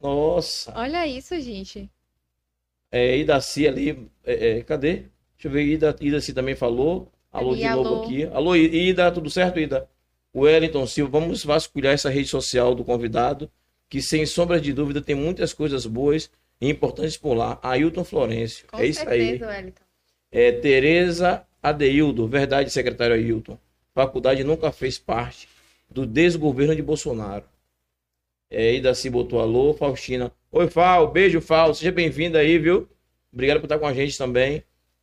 [0.00, 0.72] Nossa.
[0.76, 1.90] Olha isso, gente.
[2.92, 4.08] É, Idaci ali.
[4.24, 5.06] é, é, cadê?
[5.34, 5.64] Deixa eu ver.
[5.64, 7.10] Ida, Idaci também falou.
[7.32, 8.02] Alô Ali, de novo alô.
[8.04, 8.24] aqui.
[8.32, 9.88] Alô, Ida, tudo certo, Ida?
[10.34, 13.50] Wellington Silva, vamos vasculhar essa rede social do convidado,
[13.88, 16.30] que sem sombra de dúvida tem muitas coisas boas
[16.60, 17.58] e importantes por lá.
[17.62, 18.66] Ailton Florencio.
[18.68, 19.40] Com é isso aí.
[19.42, 19.82] Wellington.
[20.30, 23.58] É Tereza Adeildo, verdade, secretário Ailton.
[23.94, 25.48] Faculdade nunca fez parte
[25.90, 27.44] do desgoverno de Bolsonaro.
[28.50, 30.32] É, Idaci botou alô, Faustina.
[30.50, 32.88] Oi, Fal, beijo, Fal, seja bem-vinda aí, viu?
[33.32, 34.62] Obrigado por estar com a gente também.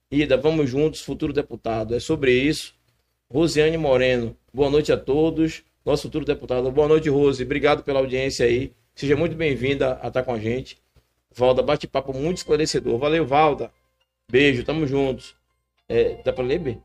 [0.09, 1.95] Ida, vamos juntos, futuro deputado.
[1.95, 2.73] É sobre isso.
[3.29, 5.63] Rosiane Moreno, boa noite a todos.
[5.83, 6.71] Nosso futuro deputado.
[6.71, 7.43] Boa noite, Rose.
[7.43, 8.73] Obrigado pela audiência aí.
[8.95, 10.81] Seja muito bem-vinda a estar com a gente.
[11.29, 12.97] Valda, bate-papo muito esclarecedor.
[12.97, 13.69] Valeu, Valda.
[14.31, 15.35] Beijo, tamo juntos.
[15.89, 16.77] É, dá pra ler, B?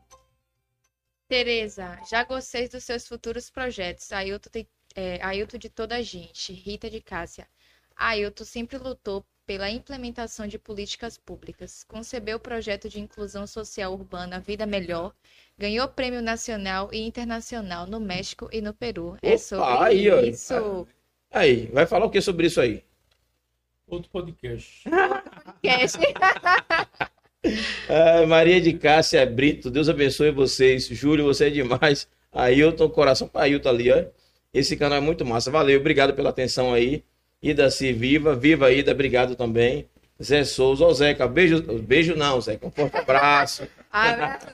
[1.29, 4.11] Tereza, já gostei dos seus futuros projetos.
[4.11, 6.51] Ailton, tem, é, Ailton de toda a gente.
[6.51, 7.47] Rita de Cássia.
[7.95, 11.83] Ailton sempre lutou pela implementação de políticas públicas.
[11.83, 15.13] Concebeu o projeto de inclusão social urbana Vida Melhor.
[15.57, 19.17] Ganhou prêmio nacional e internacional no México e no Peru.
[19.21, 20.87] É Opa, sobre aí, isso.
[21.29, 22.83] Aí, vai falar o que sobre isso aí?
[23.87, 24.83] Outro podcast.
[25.63, 25.97] Cash.
[27.89, 30.87] Ah, Maria de Cássia Brito, Deus abençoe vocês.
[30.87, 32.07] Júlio, você é demais.
[32.31, 34.05] Ailton, coração pra Ailton ali, ó.
[34.53, 35.49] Esse canal é muito massa.
[35.49, 37.03] Valeu, obrigado pela atenção aí.
[37.41, 39.87] Ida se viva, viva Ida, obrigado também.
[40.21, 43.67] Zé Souza, ô Zeca, beijo, beijo não, Zeca, um forte abraço.
[43.91, 44.47] Abraço,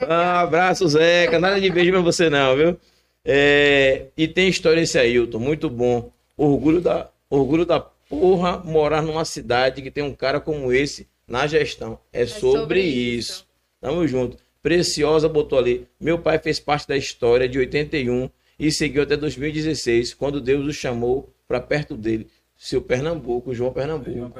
[0.00, 1.40] Ah, abraço, Zeca.
[1.40, 2.76] Nada de beijo pra você, não, viu?
[3.24, 6.12] É, E tem história esse Ailton, muito bom.
[6.36, 11.46] Orgulho da, orgulho da porra morar numa cidade que tem um cara como esse na
[11.46, 11.98] gestão.
[12.12, 13.32] É, sobre, sobre isso.
[13.32, 13.46] isso.
[13.80, 14.36] Tamo junto.
[14.62, 15.86] Preciosa botou ali.
[15.98, 20.72] Meu pai fez parte da história de 81 e seguiu até 2016, quando Deus o
[20.72, 22.28] chamou para perto dele.
[22.56, 24.32] Seu Pernambuco, João Pernambuco.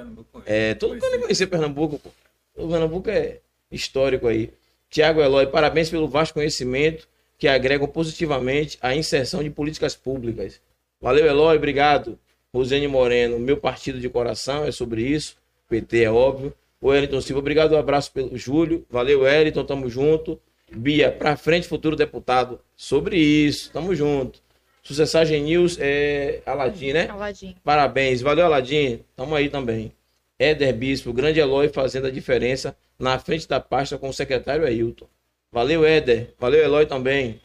[0.46, 2.10] É, todo mundo conhecer Pernambuco, pô.
[2.54, 4.52] O Pernambuco é histórico aí.
[4.88, 10.60] Tiago Eloy, parabéns pelo vasto conhecimento que agregam positivamente a inserção de políticas públicas.
[11.00, 12.16] Valeu, Eloy, obrigado.
[12.54, 15.36] Rosane Moreno, meu partido de coração é sobre isso.
[15.68, 16.54] PT é óbvio.
[16.80, 18.86] O Wellington Silva, obrigado, um abraço pelo Júlio.
[18.88, 20.38] Valeu, Wellington, tamo junto.
[20.70, 22.60] Bia, pra frente, futuro deputado.
[22.76, 24.40] Sobre isso, tamo junto.
[24.82, 27.08] Sucessagem News é Aladim, né?
[27.08, 27.54] Aladim.
[27.62, 29.92] Parabéns, valeu Aladim, tamo aí também.
[30.38, 35.06] Éder Bispo, grande Eloy fazendo a diferença na frente da pasta com o secretário Ailton.
[35.52, 37.40] Valeu Éder, valeu Eloy também.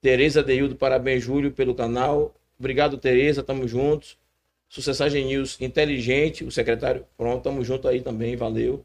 [0.00, 2.34] Tereza Deildo, parabéns Júlio pelo canal.
[2.58, 4.16] Obrigado Tereza, tamo juntos.
[4.68, 8.84] Sucessagem News inteligente, o secretário, pronto, tamo junto aí também, valeu.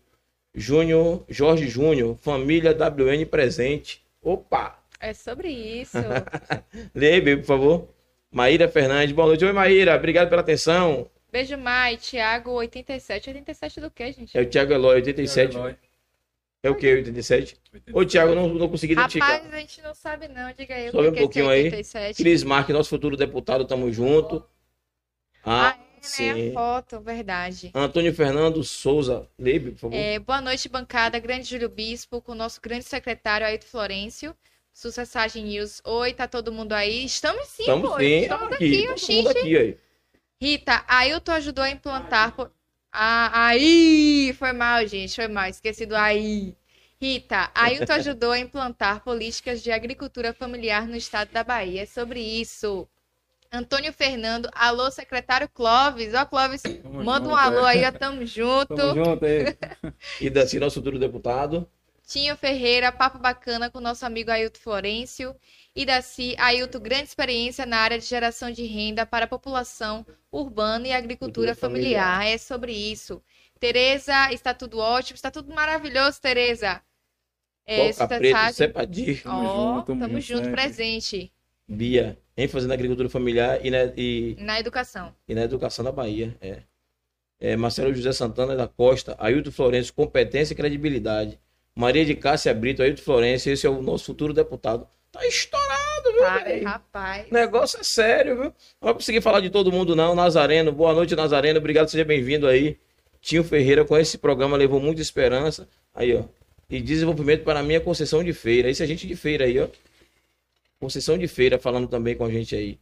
[0.53, 4.03] Júnior, Jorge Júnior, família WN presente.
[4.21, 4.80] Opa!
[5.02, 5.98] É sobre isso.
[6.95, 7.90] Aí, por favor.
[8.32, 9.44] Maíra Fernandes, boa noite.
[9.44, 11.10] Oi, Maíra, obrigado pela atenção.
[11.32, 11.98] Beijo, Mai.
[11.98, 13.30] Thiago, 87.
[13.30, 14.38] 87 do quê, gente?
[14.38, 15.57] É o Thiago Eloy, 87.
[16.64, 17.57] É o que, 87?
[17.91, 19.26] Ô, Thiago, não, não consegui identificar.
[19.26, 20.53] Rapaz, a gente não sabe não.
[20.53, 20.90] Diga aí.
[20.90, 21.64] o Sobe um que que é pouquinho aí.
[21.64, 22.18] 87?
[22.18, 24.45] Cris Marques, nosso futuro deputado, tamo junto.
[25.44, 25.84] Ah, Ah, é, né?
[26.02, 26.49] sim.
[26.52, 27.72] A foto, verdade.
[27.73, 29.95] Antônio Fernando Souza, lê, por favor.
[29.95, 31.18] É, boa noite, bancada.
[31.18, 34.36] Grande Júlio Bispo, com o nosso grande secretário Ailton Florencio.
[34.73, 35.81] Sucessagem News.
[35.85, 37.06] Oi, tá todo mundo aí?
[37.06, 37.98] Estamos sim, Estamos pô.
[37.98, 38.22] sim.
[38.22, 39.77] Estamos aqui, aqui, todo o mundo aqui aí.
[40.41, 42.35] Rita, Ailton ajudou a implantar.
[42.35, 42.49] po-
[42.91, 44.34] Ah, aí!
[44.38, 45.48] Foi mal, gente, foi mal.
[45.49, 46.56] Esqueci do aí.
[46.99, 51.84] Rita, Ailton ajudou a implantar políticas de agricultura familiar no estado da Bahia.
[51.84, 52.88] É sobre isso.
[53.52, 56.14] Antônio Fernando, alô, secretário Clóvis.
[56.14, 56.64] Ó, Clóvis,
[57.03, 58.76] manda um alô aí, ó, tamo junto.
[58.76, 59.57] Tamo junto aí.
[60.22, 61.69] E Daci, nosso futuro deputado.
[62.11, 65.33] Tinho Ferreira, papo bacana com nosso amigo Ailton Florencio.
[65.73, 70.89] E Daci, Ailton, grande experiência na área de geração de renda para a população urbana
[70.89, 72.17] e agricultura familiar.
[72.17, 72.35] familiar.
[72.35, 73.21] É sobre isso.
[73.61, 76.81] Tereza, está tudo ótimo, está tudo maravilhoso, Tereza.
[77.65, 80.51] É, Preto, mensagem- Cepadir, Tamo Ó, junto, tamo junto sempre.
[80.51, 81.31] presente
[81.65, 85.15] Bia, ênfase na agricultura familiar e na, e, na educação.
[85.25, 86.35] e na educação da Bahia.
[86.41, 86.63] É.
[87.39, 91.39] É, Marcelo José Santana da Costa, Ailton Florencio, competência e credibilidade.
[91.76, 94.88] Maria de Cássia Brito, Ailton Florencio, esse é o nosso futuro deputado.
[95.11, 96.64] Tá estourado, viu, Tá, velho?
[96.65, 97.27] rapaz.
[97.30, 98.43] O negócio é sério, viu?
[98.45, 98.53] Não
[98.88, 100.15] vai conseguir falar de todo mundo, não.
[100.15, 101.60] Nazareno, boa noite, Nazareno.
[101.60, 102.77] Obrigado, seja bem-vindo aí.
[103.22, 105.68] Tinho Ferreira, com esse programa, levou muita esperança.
[105.93, 106.23] Aí, ó.
[106.69, 108.69] E desenvolvimento para mim é Conceição de Feira.
[108.69, 109.68] Esse é gente de feira aí, ó.
[110.80, 112.80] Conceição de Feira falando também com a gente aí.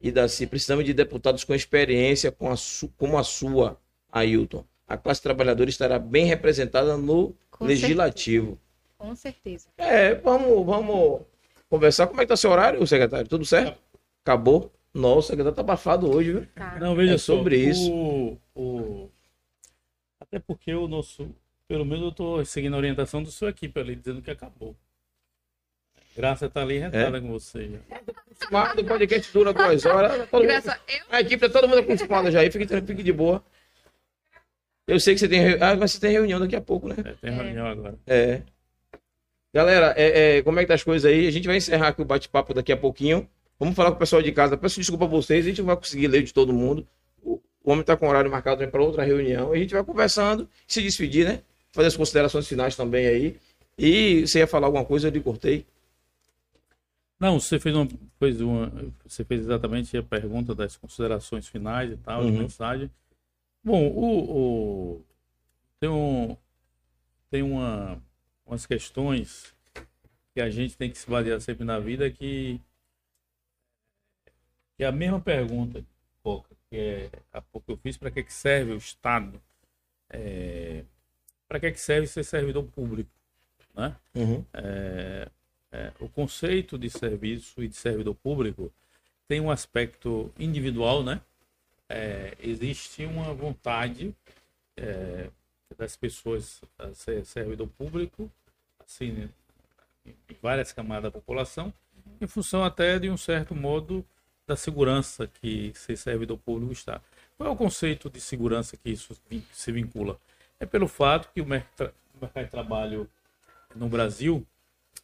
[0.00, 2.54] E Daci, precisamos de deputados com experiência com a
[2.96, 3.78] como a sua,
[4.10, 4.64] Ailton.
[4.88, 8.58] A classe trabalhadora estará bem representada no Com legislativo.
[8.98, 9.68] Com certeza.
[9.78, 11.22] É, vamos, vamos
[11.68, 12.06] conversar.
[12.06, 13.28] Como é que tá seu horário, secretário?
[13.28, 13.78] Tudo certo?
[14.24, 14.72] Acabou?
[14.94, 16.46] Nossa, o secretário tá abafado hoje, viu?
[16.54, 16.78] Tá.
[16.78, 17.90] Não, veja É só, sobre isso.
[17.92, 19.10] o- o-
[20.20, 21.28] Até porque o nosso.
[21.66, 24.76] Pelo menos eu estou seguindo a orientação da sua equipe ali, dizendo que acabou.
[26.14, 27.68] Graça tá ali retada com você.
[27.70, 27.96] já.
[28.30, 30.28] Acostumado, o podcast dura duas horas.
[30.30, 32.50] Mundo- Graça, eu A equipe tá todo mundo acostumado já aí.
[32.50, 33.42] Fique, tranquilo, fique de boa.
[34.86, 35.40] Eu sei que você tem.
[35.40, 36.96] re- Ah, mas você tem reunião daqui a pouco, né?
[37.04, 37.98] É, tem reunião agora.
[38.06, 38.42] É.
[39.54, 41.26] Galera, é, é, como é que tá as coisas aí?
[41.26, 43.28] A gente vai encerrar aqui o bate-papo daqui a pouquinho.
[43.60, 44.56] Vamos falar com o pessoal de casa.
[44.56, 46.86] Peço desculpa a vocês, a gente não vai conseguir ler de todo mundo.
[47.22, 49.52] O, homem tá com horário marcado para outra reunião.
[49.52, 51.42] A gente vai conversando, se despedir, né?
[51.70, 53.36] Fazer as considerações finais também aí.
[53.78, 55.64] E você ia falar alguma coisa, eu lhe cortei.
[57.20, 57.86] Não, você fez uma,
[58.18, 58.72] fez uma.
[59.06, 62.38] Você fez exatamente a pergunta das considerações finais e tal, de Uhum.
[62.38, 62.90] mensagem.
[63.64, 65.04] Bom, o, o-
[65.80, 66.36] tem, um,
[67.30, 68.02] tem uma,
[68.46, 69.54] umas questões
[70.34, 72.60] que a gente tem que se basear sempre na vida que,
[74.76, 75.84] que é a mesma pergunta,
[76.70, 79.40] que é, há pouco eu fiz, para que, que serve o Estado?
[80.10, 80.84] É,
[81.48, 83.10] para que, que serve ser servidor público?
[83.74, 83.96] Né?
[84.14, 84.44] Uhum.
[84.54, 85.28] É,
[85.72, 88.72] é, o conceito de serviço e de servidor público
[89.28, 91.20] tem um aspecto individual, né?
[91.92, 94.14] É, existe uma vontade
[94.76, 95.28] é,
[95.76, 98.30] das pessoas a ser servidor público,
[98.80, 99.28] assim,
[100.06, 101.72] em várias camadas da população,
[102.20, 104.04] em função até de um certo modo
[104.46, 107.00] da segurança que ser servidor público está.
[107.36, 109.14] Qual é o conceito de segurança que isso
[109.52, 110.18] se vincula?
[110.58, 111.92] É pelo fato que o mercado
[112.34, 113.08] de trabalho
[113.74, 114.46] no Brasil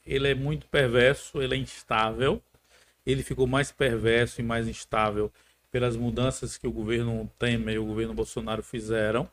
[0.09, 2.43] ele é muito perverso, ele é instável.
[3.05, 5.31] Ele ficou mais perverso e mais instável
[5.70, 9.28] pelas mudanças que o governo Temer e o governo Bolsonaro fizeram.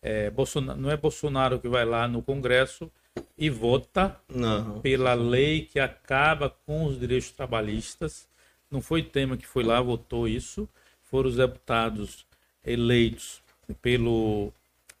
[0.00, 2.90] É, Bolsonaro, não é Bolsonaro que vai lá no Congresso
[3.38, 4.80] e vota Não.
[4.80, 8.26] pela lei que acaba com os direitos trabalhistas.
[8.70, 10.68] Não foi Temer que foi lá, votou isso.
[11.02, 12.26] Foram os deputados
[12.64, 13.42] eleitos
[13.80, 14.52] pelo,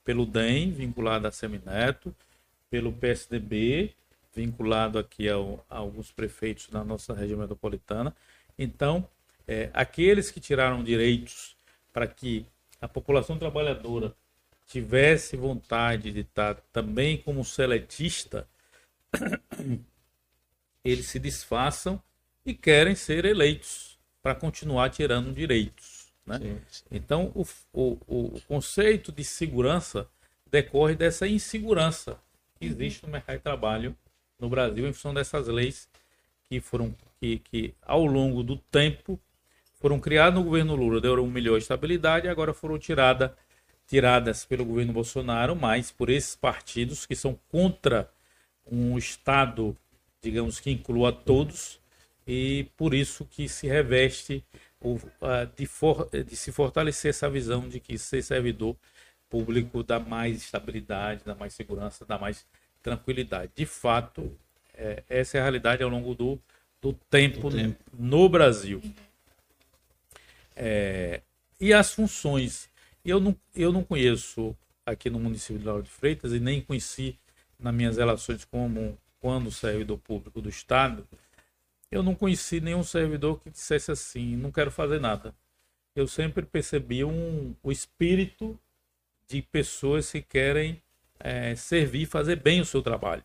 [0.04, 2.14] pelo DEM, vinculado a Semineto,
[2.70, 3.92] pelo PSDB,
[4.34, 8.14] vinculado aqui ao, a alguns prefeitos da nossa região metropolitana.
[8.58, 9.06] Então,
[9.46, 11.56] é, aqueles que tiraram direitos
[11.92, 12.46] para que
[12.80, 14.14] a população trabalhadora
[14.66, 18.46] tivesse vontade de estar também como seletista,
[20.84, 22.02] eles se disfarçam
[22.44, 26.12] e querem ser eleitos para continuar tirando direitos.
[26.26, 26.38] Né?
[26.38, 26.84] Sim, sim.
[26.90, 30.08] Então, o, o, o conceito de segurança
[30.50, 32.18] decorre dessa insegurança
[32.58, 33.96] que existe no mercado de trabalho
[34.38, 35.88] no Brasil em função dessas leis
[36.48, 39.18] que foram que, que ao longo do tempo
[39.84, 43.36] foram criadas no governo Lula, deram um melhor estabilidade e agora foram tirada,
[43.86, 48.08] tiradas pelo governo Bolsonaro, mas por esses partidos que são contra
[48.66, 49.76] um Estado,
[50.22, 51.78] digamos que inclua todos,
[52.26, 54.42] e por isso que se reveste
[55.54, 58.74] de, for- de se fortalecer essa visão de que ser servidor
[59.28, 62.46] público dá mais estabilidade, dá mais segurança, dá mais
[62.82, 63.52] tranquilidade.
[63.54, 64.32] De fato,
[64.72, 66.38] é, essa é a realidade ao longo do,
[66.80, 67.84] do tempo, Do tempo.
[67.92, 68.80] no Brasil.
[70.56, 71.22] É,
[71.60, 72.68] e as funções.
[73.04, 74.56] Eu não, eu não conheço
[74.86, 77.18] aqui no município de Lauro de Freitas e nem conheci
[77.58, 81.06] nas minhas relações como quando servidor público do Estado,
[81.90, 85.34] eu não conheci nenhum servidor que dissesse assim, não quero fazer nada.
[85.94, 88.58] Eu sempre percebi um, o espírito
[89.26, 90.82] de pessoas que querem
[91.20, 93.24] eh, servir e fazer bem o seu trabalho.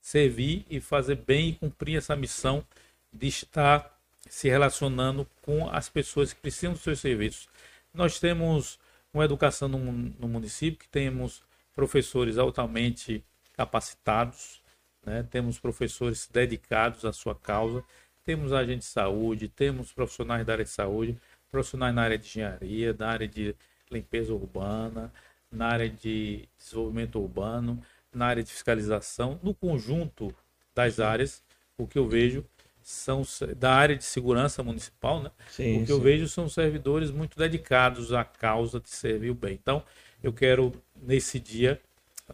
[0.00, 2.64] Servir e fazer bem e cumprir essa missão
[3.12, 3.97] de estar
[4.28, 7.48] se relacionando com as pessoas que precisam dos seus serviços.
[7.92, 8.78] Nós temos
[9.12, 11.42] uma educação no, no município que temos
[11.74, 13.24] professores altamente
[13.54, 14.62] capacitados,
[15.04, 15.26] né?
[15.30, 17.82] temos professores dedicados à sua causa,
[18.24, 21.16] temos agentes de saúde, temos profissionais da área de saúde,
[21.50, 23.54] profissionais na área de engenharia, na área de
[23.90, 25.12] limpeza urbana,
[25.50, 27.82] na área de desenvolvimento urbano,
[28.12, 30.34] na área de fiscalização, no conjunto
[30.74, 31.42] das áreas,
[31.76, 32.44] o que eu vejo
[32.82, 33.22] são
[33.56, 35.30] da área de segurança municipal, né?
[35.50, 35.92] Sim, o que sim.
[35.92, 39.54] eu vejo são servidores muito dedicados à causa de servir o bem.
[39.54, 39.82] Então,
[40.22, 41.80] eu quero nesse dia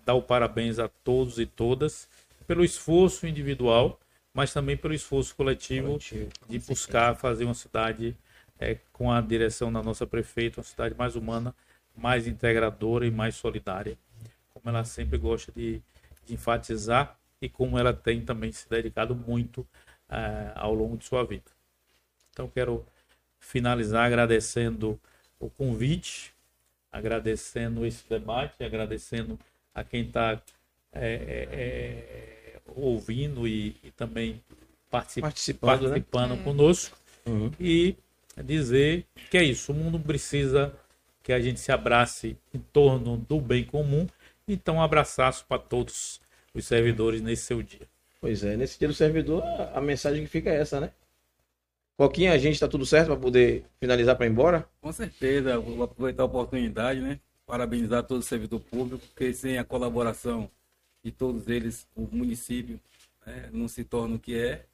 [0.04, 2.08] dar o parabéns a todos e todas
[2.46, 3.98] pelo esforço individual,
[4.32, 8.16] mas também pelo esforço coletivo, Coletivo, de buscar fazer uma cidade
[8.58, 11.54] é, com a direção da nossa prefeita, uma cidade mais humana,
[11.96, 13.96] mais integradora e mais solidária,
[14.52, 15.80] como ela sempre gosta de,
[16.26, 19.66] de enfatizar e como ela tem também se dedicado muito
[20.08, 21.50] eh, ao longo de sua vida.
[22.30, 22.84] Então quero
[23.38, 24.98] finalizar agradecendo
[25.38, 26.32] o convite,
[26.90, 29.38] agradecendo esse debate, agradecendo
[29.74, 30.40] a quem está
[32.76, 34.42] ouvindo e, e também
[34.90, 35.88] participa- Participando, né?
[35.88, 37.50] participando conosco Uhum.
[37.58, 37.96] e
[38.44, 40.74] dizer que é isso, o mundo precisa
[41.22, 44.06] que a gente se abrace em torno do bem comum.
[44.46, 46.20] Então, um abraçaço para todos
[46.52, 47.88] os servidores nesse seu dia.
[48.24, 50.90] Pois é, nesse dia do servidor, a, a mensagem que fica é essa, né?
[51.94, 54.66] Coquinha, a gente tá tudo certo para poder finalizar para ir embora?
[54.80, 57.20] Com certeza, vou aproveitar a oportunidade, né?
[57.44, 60.50] Parabenizar todo o servidor público, porque sem a colaboração
[61.04, 62.80] de todos eles, o município
[63.26, 64.64] né, não se torna o que é,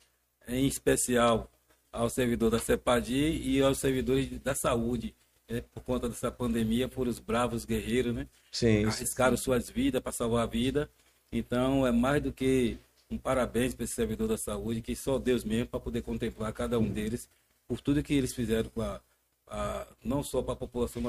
[0.46, 1.50] em especial
[1.92, 5.12] ao servidor da CEPADI e aos servidores da saúde.
[5.48, 8.28] né, por conta dessa pandemia, foram os bravos guerreiros, né?
[8.52, 8.84] Sim.
[8.84, 10.88] arriscaram suas vidas para salvar a vida.
[11.32, 12.78] Então, é mais do que
[13.10, 16.78] um parabéns para esse servidor da saúde, que só Deus mesmo para poder contemplar cada
[16.78, 17.28] um deles
[17.66, 19.00] por tudo que eles fizeram com a,
[19.48, 21.02] a- não só para a população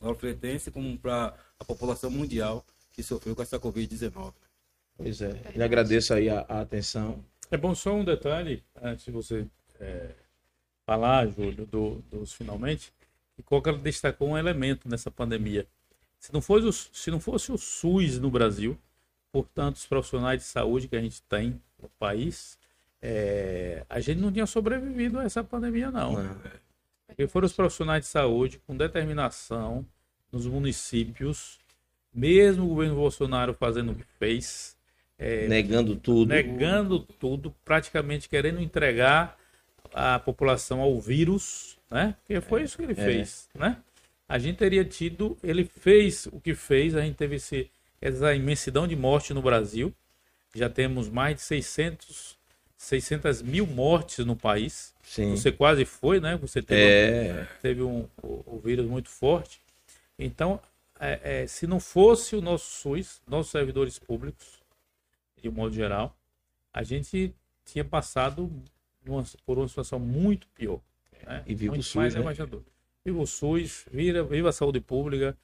[0.00, 4.32] norofretense, como para a população mundial que sofreu com essa Covid-19.
[4.96, 5.40] Pois é.
[5.52, 7.24] Ele agradeço aí a, a atenção.
[7.50, 9.46] É bom só um detalhe, antes de você
[9.80, 10.10] é,
[10.86, 12.92] falar, Júlio, do- dos finalmente,
[13.34, 15.66] que Coca destacou um elemento nessa pandemia.
[16.20, 18.78] Se não fosse o, se não fosse o SUS no Brasil,
[19.34, 22.56] por tantos profissionais de saúde que a gente tem no país,
[23.02, 26.12] é, a gente não tinha sobrevivido a essa pandemia, não.
[26.12, 26.36] Não.
[27.08, 29.84] Porque foram os profissionais de saúde com determinação
[30.30, 31.58] nos municípios,
[32.14, 34.76] mesmo o governo Bolsonaro fazendo o que fez,
[35.18, 36.28] é, Negando tudo.
[36.28, 39.36] negando tudo, praticamente querendo entregar
[39.92, 42.14] a população ao vírus, né?
[42.20, 43.78] Porque foi isso que ele fez, né?
[44.28, 47.68] A gente teria tido, ele fez o que fez, a gente teve esse,
[48.06, 49.92] essa imensidão de morte no Brasil,
[50.54, 52.36] já temos mais de 600,
[52.76, 54.94] 600 mil mortes no país.
[55.02, 55.30] Sim.
[55.36, 56.36] Você quase foi, né?
[56.36, 57.48] Você teve, É.
[57.62, 59.60] teve um, o vírus muito forte.
[60.18, 60.60] Então,
[61.00, 64.62] é, é, se não fosse o nosso SUS, nossos servidores públicos,
[65.42, 66.14] de um modo geral,
[66.72, 68.50] a gente tinha passado
[69.04, 70.80] numa- por uma situação muito pior.
[71.26, 71.42] Né?
[71.46, 72.20] E viva o muito SUS, mais né?
[73.04, 75.36] Viva o SUS, viva, viva a saúde pública,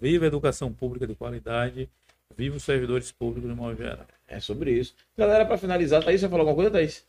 [0.00, 1.88] viva a educação pública de qualidade,
[2.34, 4.06] viva os servidores públicos de modo geral.
[4.26, 4.94] É sobre isso.
[5.16, 7.04] Galera, para finalizar, Thaís, você falou alguma coisa, Thaís?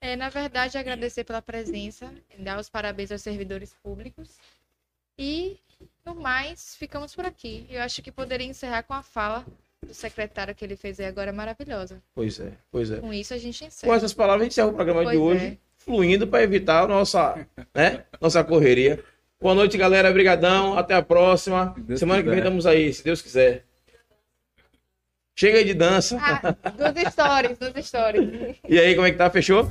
[0.00, 4.30] É, na verdade, agradecer pela presença, dar os parabéns aos servidores públicos.
[5.16, 5.56] E,
[6.04, 7.66] no mais, ficamos por aqui.
[7.70, 9.46] Eu acho que poderia encerrar com a fala
[9.86, 12.02] do secretário que ele fez aí agora, maravilhosa.
[12.14, 12.96] Pois é, pois é.
[12.96, 13.96] Com isso, a gente Com encerra.
[13.96, 15.58] essas palavras, a gente encerra o programa de Pois hoje, é.
[15.78, 19.02] fluindo para evitar a nossa, né, nossa correria.
[19.40, 20.10] Boa noite, galera.
[20.10, 20.78] Obrigadão.
[20.78, 21.74] Até a próxima.
[21.96, 22.46] Semana que vem quiser.
[22.46, 23.64] estamos aí, se Deus quiser.
[25.34, 26.18] Chega aí de dança.
[26.20, 28.56] Ah, nos stories, nos stories.
[28.68, 29.30] E aí, como é que tá?
[29.30, 29.68] Fechou?